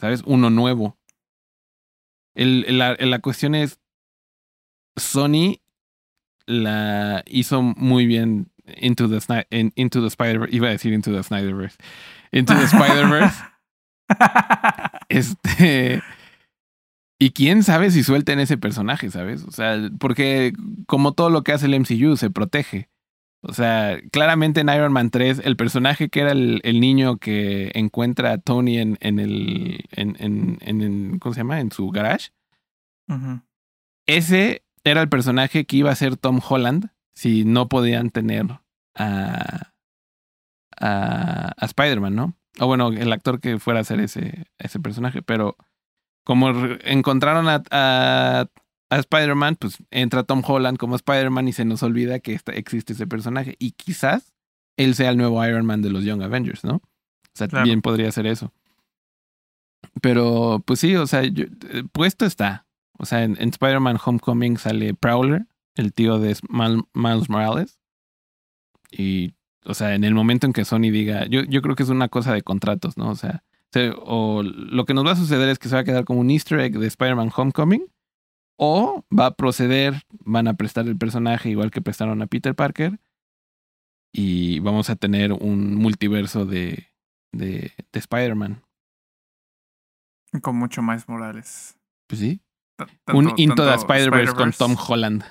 ¿Sabes? 0.00 0.22
Uno 0.26 0.50
nuevo. 0.50 0.98
El, 2.34 2.78
la, 2.78 2.96
la 2.98 3.18
cuestión 3.20 3.54
es, 3.54 3.78
Sony 4.96 5.60
la 6.46 7.22
hizo 7.26 7.62
muy 7.62 8.06
bien 8.06 8.51
Into 8.64 9.08
the, 9.08 9.16
Sni- 9.16 9.46
in- 9.50 9.72
into 9.76 10.00
the 10.00 10.08
Spider-Verse. 10.08 10.54
Iba 10.54 10.68
a 10.68 10.70
decir 10.70 10.92
Into 10.92 11.10
the 11.12 11.22
Snyderverse. 11.22 11.76
Into 12.30 12.54
the 12.54 12.64
Spider-Verse. 12.64 13.36
Este. 15.08 16.02
Y 17.18 17.30
quién 17.30 17.62
sabe 17.62 17.90
si 17.90 18.02
suelten 18.02 18.40
ese 18.40 18.56
personaje, 18.58 19.10
¿sabes? 19.10 19.44
O 19.44 19.50
sea, 19.52 19.78
porque 19.98 20.52
como 20.86 21.12
todo 21.12 21.30
lo 21.30 21.42
que 21.44 21.52
hace 21.52 21.66
el 21.66 21.78
MCU, 21.78 22.16
se 22.16 22.30
protege. 22.30 22.88
O 23.42 23.52
sea, 23.52 23.98
claramente 24.12 24.60
en 24.60 24.68
Iron 24.68 24.92
Man 24.92 25.10
3, 25.10 25.42
el 25.44 25.56
personaje 25.56 26.08
que 26.08 26.20
era 26.20 26.32
el, 26.32 26.60
el 26.64 26.80
niño 26.80 27.18
que 27.18 27.70
encuentra 27.74 28.32
a 28.32 28.38
Tony 28.38 28.78
en, 28.78 28.98
en 29.00 29.18
el. 29.18 29.84
En, 29.90 30.16
en, 30.20 31.18
¿Cómo 31.18 31.34
se 31.34 31.40
llama? 31.40 31.60
En 31.60 31.70
su 31.72 31.88
garage. 31.90 32.30
Ese 34.06 34.64
era 34.84 35.00
el 35.02 35.08
personaje 35.08 35.64
que 35.64 35.76
iba 35.76 35.90
a 35.90 35.96
ser 35.96 36.16
Tom 36.16 36.40
Holland 36.46 36.90
si 37.14 37.44
no 37.44 37.68
podían 37.68 38.10
tener 38.10 38.46
a, 38.94 39.72
a, 40.78 41.52
a 41.56 41.64
Spider-Man, 41.66 42.14
¿no? 42.14 42.34
O 42.58 42.66
bueno, 42.66 42.88
el 42.88 43.12
actor 43.12 43.40
que 43.40 43.58
fuera 43.58 43.80
a 43.80 43.84
ser 43.84 44.00
ese, 44.00 44.46
ese 44.58 44.78
personaje. 44.80 45.22
Pero 45.22 45.56
como 46.24 46.50
encontraron 46.84 47.48
a, 47.48 47.62
a, 47.70 48.46
a 48.90 48.96
Spider-Man, 48.98 49.56
pues 49.56 49.78
entra 49.90 50.22
Tom 50.24 50.42
Holland 50.46 50.78
como 50.78 50.96
Spider-Man 50.96 51.48
y 51.48 51.52
se 51.52 51.64
nos 51.64 51.82
olvida 51.82 52.18
que 52.20 52.38
existe 52.54 52.92
ese 52.92 53.06
personaje. 53.06 53.56
Y 53.58 53.72
quizás 53.72 54.32
él 54.76 54.94
sea 54.94 55.10
el 55.10 55.16
nuevo 55.16 55.44
Iron 55.46 55.64
Man 55.66 55.82
de 55.82 55.90
los 55.90 56.04
Young 56.04 56.22
Avengers, 56.22 56.64
¿no? 56.64 56.76
O 56.76 56.82
sea, 57.34 57.48
Claro. 57.48 57.64
bien 57.64 57.80
podría 57.80 58.12
ser 58.12 58.26
eso. 58.26 58.52
Pero, 60.00 60.62
pues 60.66 60.80
sí, 60.80 60.96
o 60.96 61.06
sea, 61.06 61.22
yo- 61.24 61.44
eh, 61.70 61.84
puesto 61.92 62.24
está. 62.26 62.66
O 62.98 63.06
sea, 63.06 63.24
en, 63.24 63.36
en 63.40 63.48
Spider-Man 63.50 63.98
Homecoming 64.04 64.58
sale 64.58 64.94
Prowler, 64.94 65.46
el 65.76 65.92
tío 65.92 66.18
de 66.18 66.36
Mal- 66.48 66.84
Miles 66.94 67.28
Morales. 67.30 67.78
Y, 68.90 69.34
o 69.64 69.74
sea, 69.74 69.94
en 69.94 70.04
el 70.04 70.14
momento 70.14 70.46
en 70.46 70.52
que 70.52 70.64
Sony 70.64 70.90
diga, 70.92 71.26
yo, 71.26 71.42
yo 71.44 71.62
creo 71.62 71.74
que 71.76 71.82
es 71.82 71.88
una 71.88 72.08
cosa 72.08 72.32
de 72.34 72.42
contratos, 72.42 72.96
¿no? 72.96 73.10
O 73.10 73.14
sea, 73.16 73.42
se- 73.72 73.92
o 73.96 74.42
lo 74.42 74.84
que 74.84 74.94
nos 74.94 75.06
va 75.06 75.12
a 75.12 75.16
suceder 75.16 75.48
es 75.48 75.58
que 75.58 75.68
se 75.68 75.74
va 75.74 75.80
a 75.80 75.84
quedar 75.84 76.04
como 76.04 76.20
un 76.20 76.30
easter 76.30 76.60
egg 76.60 76.78
de 76.78 76.86
Spider-Man 76.86 77.30
Homecoming. 77.34 77.86
O 78.58 79.02
va 79.18 79.26
a 79.26 79.34
proceder, 79.34 80.02
van 80.24 80.46
a 80.46 80.54
prestar 80.54 80.86
el 80.86 80.96
personaje 80.98 81.48
igual 81.50 81.70
que 81.70 81.80
prestaron 81.80 82.20
a 82.22 82.26
Peter 82.26 82.54
Parker. 82.54 83.00
Y 84.14 84.60
vamos 84.60 84.90
a 84.90 84.96
tener 84.96 85.32
un 85.32 85.74
multiverso 85.74 86.44
de, 86.44 86.86
de, 87.32 87.72
de 87.92 87.98
Spider-Man. 87.98 88.62
Con 90.42 90.56
mucho 90.56 90.82
más 90.82 91.08
Morales. 91.08 91.78
Pues 92.08 92.20
sí. 92.20 92.40
T- 92.76 92.84
un 93.14 93.32
Into 93.38 93.62
the 93.64 93.70
tanto 93.70 93.74
Spider-Verse 93.86 94.34
con 94.34 94.52
Tom 94.52 94.76
Holland. 94.86 95.24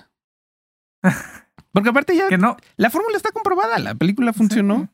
Porque 1.74 1.90
aparte 1.90 2.16
ya 2.16 2.28
Que 2.28 2.38
no. 2.38 2.58
la 2.78 2.90
fórmula 2.90 3.16
está 3.18 3.32
comprobada, 3.32 3.80
la 3.80 3.96
película 3.96 4.34
funcionó, 4.34 4.90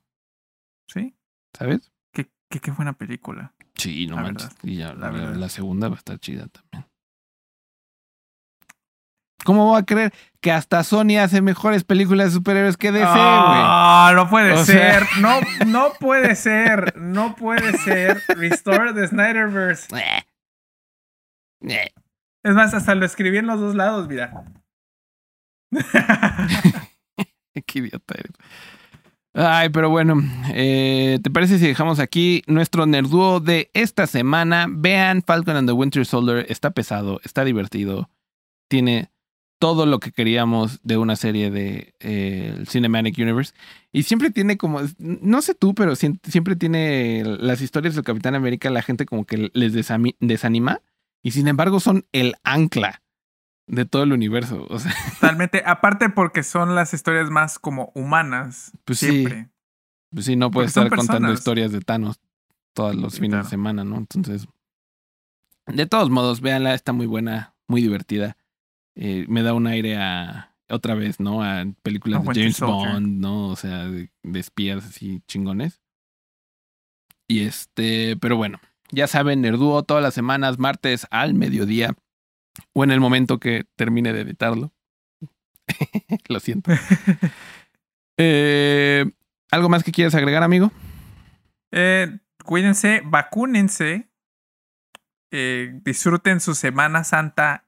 Sí. 0.87 1.15
¿sabes? 1.57 1.91
Qué, 2.13 2.29
qué, 2.49 2.59
qué 2.59 2.71
buena 2.71 2.93
película. 2.93 3.53
Sí, 3.75 4.07
no 4.07 4.15
La 4.17 4.21
manches. 4.23 4.47
verdad, 4.49 4.59
Y 4.63 4.75
ya, 4.77 4.93
la 4.93 4.99
la, 5.07 5.09
verdad. 5.11 5.35
la 5.35 5.49
segunda 5.49 5.87
va 5.89 5.95
a 5.95 5.97
estar 5.97 6.19
chida 6.19 6.47
también. 6.47 6.85
¿Cómo 9.45 9.71
va 9.71 9.79
a 9.79 9.85
creer 9.85 10.13
que 10.41 10.51
hasta 10.51 10.83
Sony 10.83 11.17
hace 11.21 11.41
mejores 11.41 11.83
películas 11.85 12.27
de 12.27 12.31
superhéroes 12.33 12.75
que 12.75 12.91
DC, 12.91 13.05
güey? 13.05 13.15
Ah, 13.17 14.11
no 14.15 14.29
puede 14.29 14.53
O 14.53 14.63
sea- 14.65 14.99
ser. 14.99 15.21
No, 15.21 15.39
no 15.67 15.93
puede 15.99 16.35
ser. 16.35 16.97
No 16.97 17.35
puede 17.35 17.77
ser. 17.77 18.21
Restore 18.29 18.93
the 18.93 19.07
Snyderverse. 19.07 19.87
Eh. 21.61 21.73
Eh. 21.73 21.91
Es 22.43 22.53
más, 22.53 22.73
hasta 22.75 22.93
lo 22.93 23.05
escribí 23.05 23.37
en 23.39 23.47
los 23.47 23.59
dos 23.59 23.73
lados, 23.73 24.07
mira. 24.07 24.43
Qué 27.65 27.79
idiota 27.79 28.15
eres. 28.17 28.33
Ay, 29.39 29.69
pero 29.69 29.91
bueno, 29.91 30.15
eh, 30.51 31.19
¿te 31.21 31.29
parece 31.29 31.59
si 31.59 31.67
dejamos 31.67 31.99
aquí 31.99 32.41
nuestro 32.47 32.87
nerduo 32.87 33.39
de 33.39 33.69
esta 33.75 34.07
semana? 34.07 34.65
Vean 34.67 35.21
Falcon 35.21 35.55
and 35.55 35.69
the 35.69 35.73
Winter 35.73 36.07
Soldier, 36.07 36.45
está 36.49 36.71
pesado, 36.71 37.19
está 37.23 37.45
divertido, 37.45 38.09
tiene 38.67 39.11
todo 39.59 39.85
lo 39.85 39.99
que 39.99 40.11
queríamos 40.11 40.79
de 40.81 40.97
una 40.97 41.15
serie 41.15 41.51
de 41.51 41.93
eh, 41.99 42.63
Cinematic 42.67 43.17
Universe 43.17 43.53
y 43.91 44.03
siempre 44.03 44.31
tiene 44.31 44.57
como, 44.57 44.81
no 44.97 45.41
sé 45.41 45.53
tú, 45.53 45.75
pero 45.75 45.95
siempre 45.95 46.55
tiene 46.55 47.23
las 47.23 47.61
historias 47.61 47.93
del 47.93 48.03
Capitán 48.03 48.33
América, 48.33 48.69
la 48.69 48.81
gente 48.81 49.05
como 49.05 49.25
que 49.25 49.51
les 49.53 49.73
desanima 49.73 50.81
y 51.23 51.31
sin 51.31 51.47
embargo 51.47 51.79
son 51.79 52.05
el 52.11 52.35
ancla 52.43 53.03
de 53.67 53.85
todo 53.85 54.03
el 54.03 54.13
universo, 54.13 54.65
o 54.69 54.79
sea. 54.79 54.93
Totalmente. 55.19 55.63
Aparte 55.65 56.09
porque 56.09 56.43
son 56.43 56.75
las 56.75 56.93
historias 56.93 57.29
más 57.29 57.59
como 57.59 57.91
humanas. 57.93 58.71
Pues 58.85 58.99
sí. 58.99 59.09
siempre. 59.09 59.49
Pues 60.09 60.25
sí, 60.25 60.35
no 60.35 60.51
puedes 60.51 60.71
son 60.71 60.85
estar 60.85 60.97
contando 60.97 61.31
historias 61.33 61.71
de 61.71 61.81
Thanos 61.81 62.19
todos 62.73 62.95
los 62.95 63.13
Sí, 63.13 63.19
fines 63.19 63.31
claro. 63.31 63.43
de 63.43 63.49
semana, 63.49 63.83
¿no? 63.83 63.97
Entonces, 63.97 64.47
de 65.65 65.85
todos 65.85 66.09
modos, 66.09 66.41
véanla, 66.41 66.73
está 66.73 66.93
muy 66.93 67.07
buena, 67.07 67.55
muy 67.67 67.81
divertida. 67.81 68.37
Eh, 68.95 69.25
me 69.27 69.43
da 69.43 69.53
un 69.53 69.67
aire 69.67 69.97
a, 69.97 70.55
otra 70.69 70.95
vez, 70.95 71.19
¿no? 71.19 71.43
A 71.43 71.65
películas 71.83 72.23
de 72.23 72.33
James. 72.33 72.59
Bond, 72.59 73.19
¿no? 73.19 73.49
O 73.49 73.55
sea, 73.55 73.87
de, 73.87 74.11
de 74.23 74.39
espías 74.39 74.85
así 74.85 75.21
chingones. 75.27 75.81
Y 77.27 77.41
este, 77.41 78.15
pero 78.17 78.37
bueno, 78.37 78.59
ya 78.91 79.07
saben, 79.07 79.41
Nerduo 79.41 79.83
todas 79.83 80.01
las 80.01 80.13
semanas, 80.13 80.59
martes 80.59 81.07
al 81.11 81.33
mediodía, 81.33 81.93
o 82.73 82.83
en 82.83 82.91
el 82.91 82.99
momento 82.99 83.39
que 83.39 83.65
termine 83.75 84.13
de 84.13 84.21
editarlo. 84.21 84.71
Lo 86.29 86.39
siento. 86.39 86.71
Eh, 88.19 89.05
¿Algo 89.51 89.69
más 89.69 89.83
que 89.83 89.91
quieras 89.91 90.15
agregar, 90.15 90.41
amigo? 90.41 90.71
Eh, 91.71 92.17
cuídense, 92.43 93.01
vacúnense. 93.05 94.09
eh, 95.31 95.79
disfruten 95.83 96.39
su 96.39 96.55
Semana 96.55 97.03
Santa 97.03 97.67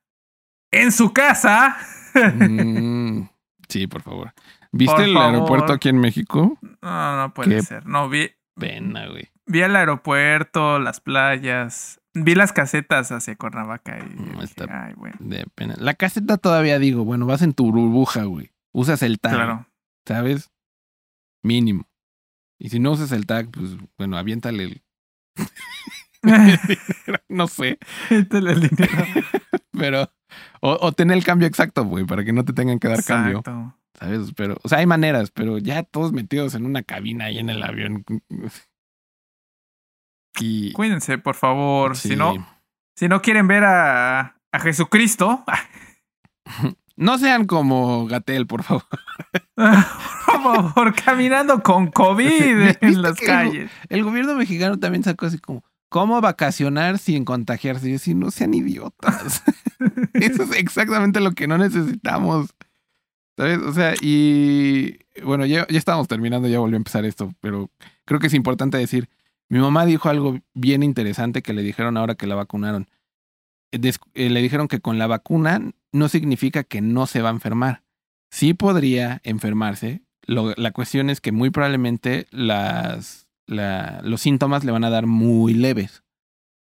en 0.71 0.91
su 0.91 1.13
casa. 1.13 1.77
Mm, 2.15 3.27
sí, 3.67 3.85
por 3.85 4.01
favor. 4.01 4.33
¿Viste 4.71 4.95
Por 4.95 5.03
el 5.03 5.13
favor. 5.13 5.33
aeropuerto 5.35 5.73
aquí 5.73 5.89
en 5.89 5.99
México? 5.99 6.57
No, 6.81 7.17
no 7.17 7.33
puede 7.33 7.57
Qué 7.57 7.61
ser. 7.61 7.85
No, 7.85 8.09
vi, 8.09 8.31
Pena, 8.55 9.07
güey. 9.07 9.29
vi 9.45 9.61
el 9.61 9.75
aeropuerto, 9.75 10.79
las 10.79 10.99
playas. 10.99 12.01
Vi 12.23 12.35
las 12.35 12.53
casetas 12.53 13.11
hacia 13.11 13.35
Cuernavaca 13.35 13.99
y 13.99 14.15
No, 14.15 14.23
dije, 14.33 14.43
está- 14.45 14.85
ay, 14.85 14.93
bueno. 14.95 15.15
De 15.19 15.45
pena. 15.55 15.75
La 15.77 15.93
caseta 15.93 16.37
todavía 16.37 16.79
digo, 16.79 17.03
bueno, 17.05 17.25
vas 17.25 17.41
en 17.41 17.53
tu 17.53 17.71
burbuja, 17.71 18.23
güey. 18.23 18.51
Usas 18.71 19.01
el 19.03 19.19
tag, 19.19 19.33
Claro. 19.33 19.67
¿sabes? 20.07 20.49
Mínimo. 21.43 21.87
Y 22.59 22.69
si 22.69 22.79
no 22.79 22.91
usas 22.91 23.11
el 23.11 23.25
tag, 23.25 23.49
pues 23.51 23.77
bueno, 23.97 24.17
aviéntale 24.17 24.63
el. 24.63 24.83
no 27.29 27.47
sé. 27.47 27.77
El 28.09 28.27
dinero. 28.29 29.05
Pero, 29.71 30.11
o, 30.61 30.77
o 30.81 30.91
tener 30.91 31.17
el 31.17 31.23
cambio 31.23 31.47
exacto, 31.47 31.85
güey, 31.85 32.05
para 32.05 32.25
que 32.25 32.33
no 32.33 32.43
te 32.43 32.53
tengan 32.53 32.79
que 32.79 32.89
dar 32.89 33.03
cambio. 33.03 33.39
Exacto. 33.39 33.75
¿Sabes? 33.97 34.33
Pero, 34.35 34.57
o 34.63 34.69
sea, 34.69 34.77
hay 34.79 34.85
maneras, 34.85 35.31
pero 35.31 35.57
ya 35.57 35.83
todos 35.83 36.13
metidos 36.13 36.55
en 36.55 36.65
una 36.65 36.83
cabina 36.83 37.25
ahí 37.25 37.37
en 37.37 37.49
el 37.49 37.61
avión. 37.63 38.05
Y. 40.39 40.71
Cuídense, 40.73 41.17
por 41.17 41.35
favor. 41.35 41.95
sí. 41.95 42.09
Si 42.09 42.15
no, 42.15 42.47
si 42.95 43.07
no 43.07 43.21
quieren 43.21 43.47
ver 43.47 43.63
a, 43.63 44.35
a 44.51 44.59
Jesucristo, 44.59 45.43
No 46.99 47.17
sean 47.17 47.45
como 47.45 48.07
Gatel, 48.07 48.45
por 48.45 48.61
favor. 48.61 48.83
por 49.55 49.73
favor, 50.25 50.93
caminando 50.93 51.63
con 51.63 51.91
COVID 51.91 52.57
¿Viste 52.65 52.85
en 52.85 53.01
las 53.01 53.17
calles. 53.17 53.71
El 53.87 54.03
gobierno 54.03 54.35
mexicano 54.35 54.77
también 54.77 55.05
sacó 55.05 55.27
así 55.27 55.37
como, 55.37 55.63
¿cómo 55.87 56.19
vacacionar 56.19 56.97
sin 56.97 57.23
contagiarse? 57.23 57.87
Y 57.87 57.93
yo, 57.93 57.99
sí, 57.99 58.15
no 58.15 58.31
sean 58.31 58.53
idiotas. 58.53 59.43
Eso 60.13 60.43
es 60.43 60.51
exactamente 60.57 61.21
lo 61.21 61.31
que 61.31 61.47
no 61.47 61.57
necesitamos. 61.57 62.53
¿Sabes? 63.37 63.59
O 63.59 63.71
sea, 63.71 63.93
y 64.01 64.99
bueno, 65.23 65.45
ya, 65.45 65.65
ya 65.69 65.77
estábamos 65.77 66.09
terminando, 66.09 66.49
ya 66.49 66.59
volvió 66.59 66.75
a 66.75 66.83
empezar 66.83 67.05
esto, 67.05 67.33
pero 67.39 67.71
creo 68.03 68.19
que 68.19 68.27
es 68.27 68.33
importante 68.33 68.77
decir, 68.77 69.07
mi 69.49 69.59
mamá 69.59 69.85
dijo 69.85 70.09
algo 70.09 70.39
bien 70.53 70.83
interesante 70.83 71.41
que 71.41 71.53
le 71.53 71.63
dijeron 71.63 71.97
ahora 71.97 72.15
que 72.15 72.27
la 72.27 72.35
vacunaron. 72.35 72.87
Des- 73.71 73.99
eh, 74.13 74.29
le 74.29 74.41
dijeron 74.41 74.67
que 74.67 74.79
con 74.79 74.97
la 74.97 75.07
vacuna 75.07 75.61
no 75.91 76.07
significa 76.09 76.63
que 76.63 76.81
no 76.81 77.07
se 77.07 77.21
va 77.21 77.29
a 77.29 77.33
enfermar. 77.33 77.83
Sí 78.31 78.53
podría 78.53 79.21
enfermarse. 79.23 80.01
La 80.27 80.71
cuestión 80.71 81.09
es 81.09 81.21
que 81.21 81.31
muy 81.31 81.49
probablemente 81.49 82.27
los 82.31 84.21
síntomas 84.21 84.63
le 84.63 84.71
van 84.71 84.83
a 84.83 84.89
dar 84.91 85.07
muy 85.07 85.53
leves. 85.55 86.03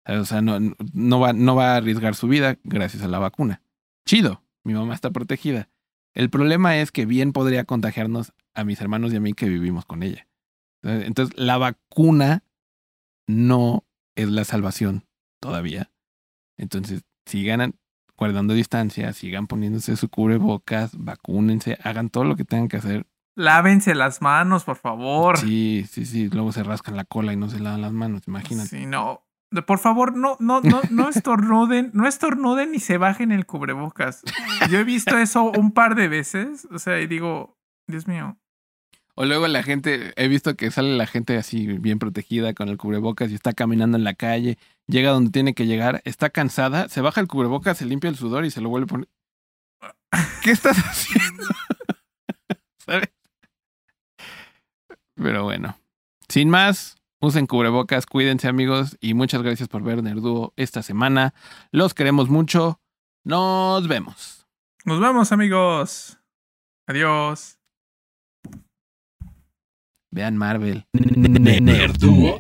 O 0.07 0.25
sea, 0.25 0.41
no, 0.41 1.21
va, 1.21 1.35
no 1.35 1.55
va 1.55 1.75
a 1.75 1.77
arriesgar 1.77 2.15
su 2.15 2.29
vida 2.29 2.57
gracias 2.65 3.03
a 3.03 3.09
la 3.09 3.19
vacuna. 3.19 3.61
Chido, 4.07 4.43
mi 4.65 4.73
mamá 4.73 4.95
está 4.95 5.11
protegida. 5.11 5.69
El 6.15 6.31
problema 6.31 6.79
es 6.79 6.91
que 6.91 7.05
bien 7.05 7.33
podría 7.35 7.65
contagiarnos 7.65 8.33
a 8.55 8.65
mis 8.65 8.81
hermanos 8.81 9.13
y 9.13 9.17
a 9.17 9.21
mí 9.21 9.35
que 9.35 9.49
vivimos 9.51 9.85
con 9.85 10.03
ella. 10.03 10.27
Entonces, 10.83 11.37
la 11.39 11.59
vacuna 11.59 12.43
no 13.29 13.85
es 14.17 14.29
la 14.29 14.45
salvación 14.45 15.05
todavía. 15.41 15.93
Entonces, 16.57 17.05
sigan 17.27 17.79
guardando 18.17 18.55
distancia, 18.55 19.13
sigan 19.13 19.47
poniéndose 19.47 19.97
su 19.97 20.09
cubrebocas, 20.09 20.99
vacúnense, 20.99 21.79
hagan 21.85 22.11
todo 22.11 22.25
lo 22.25 22.35
que 22.35 22.45
tengan 22.45 22.67
que 22.67 22.79
hacer. 22.79 23.07
Lávense 23.37 23.95
las 23.95 24.21
manos, 24.21 24.65
por 24.65 24.77
favor. 24.77 25.39
Sí, 25.39 25.87
sí, 25.89 26.05
sí. 26.05 26.29
Luego 26.29 26.51
se 26.51 26.65
rascan 26.65 26.97
la 26.97 27.05
cola 27.05 27.33
y 27.33 27.37
no 27.37 27.49
se 27.49 27.61
lavan 27.61 27.83
las 27.83 27.93
manos, 27.93 28.23
imagínate. 28.27 28.69
Sí, 28.69 28.87
no. 28.87 29.25
Por 29.65 29.79
favor, 29.79 30.17
no, 30.17 30.37
no, 30.41 30.61
no, 30.61 30.81
no 30.91 31.09
estornuden, 31.09 31.91
no 31.95 32.09
estornuden 32.09 32.73
ni 32.73 32.81
se 32.81 32.99
bajen 32.99 33.31
el 33.31 33.47
cubrebocas. 33.47 34.23
Yo 34.69 34.79
he 34.81 34.85
visto 34.85 35.17
eso 35.17 35.53
un 35.57 35.71
par 35.71 35.95
de 35.95 36.09
veces, 36.09 36.67
o 36.73 36.81
sea, 36.81 37.01
y 37.01 37.07
digo, 37.07 37.57
Dios 37.87 38.09
mío. 38.09 38.37
O 39.21 39.25
luego 39.25 39.49
la 39.49 39.65
gente, 39.65 40.13
he 40.15 40.29
visto 40.29 40.55
que 40.55 40.71
sale 40.71 40.97
la 40.97 41.05
gente 41.05 41.37
así 41.37 41.67
bien 41.67 41.99
protegida 41.99 42.55
con 42.55 42.69
el 42.69 42.79
cubrebocas 42.79 43.33
y 43.33 43.35
está 43.35 43.53
caminando 43.53 43.99
en 43.99 44.05
la 44.05 44.15
calle, 44.15 44.59
llega 44.87 45.11
donde 45.11 45.33
tiene 45.33 45.55
que 45.55 45.67
llegar, 45.67 46.03
está 46.05 46.31
cansada, 46.31 46.89
se 46.89 47.01
baja 47.01 47.21
el 47.21 47.27
cubrebocas, 47.27 47.79
se 47.79 47.85
limpia 47.85 48.11
el 48.11 48.15
sudor 48.15 48.45
y 48.45 48.53
se 48.53 48.61
lo 48.61 48.69
vuelve 48.69 48.85
a 48.85 48.87
poner. 48.87 49.09
¿Qué 50.45 50.53
estás 50.53 50.77
haciendo? 50.79 51.43
¿Sabes? 52.79 53.09
Pero 55.17 55.43
bueno, 55.43 55.77
sin 56.29 56.49
más, 56.49 56.97
usen 57.19 57.49
cubrebocas, 57.49 58.07
cuídense 58.07 58.47
amigos 58.47 58.99
y 59.01 59.15
muchas 59.15 59.43
gracias 59.43 59.69
por 59.69 59.83
ver 59.83 60.01
Nerduo 60.01 60.53
esta 60.55 60.85
semana. 60.85 61.35
Los 61.73 61.93
queremos 61.93 62.29
mucho. 62.29 62.81
Nos 63.25 63.89
vemos. 63.89 64.47
Nos 64.85 65.01
vemos, 65.01 65.33
amigos. 65.33 66.21
Adiós. 66.87 67.58
Vean 70.11 70.37
Marvel. 70.37 70.85
Nerduo 70.93 72.39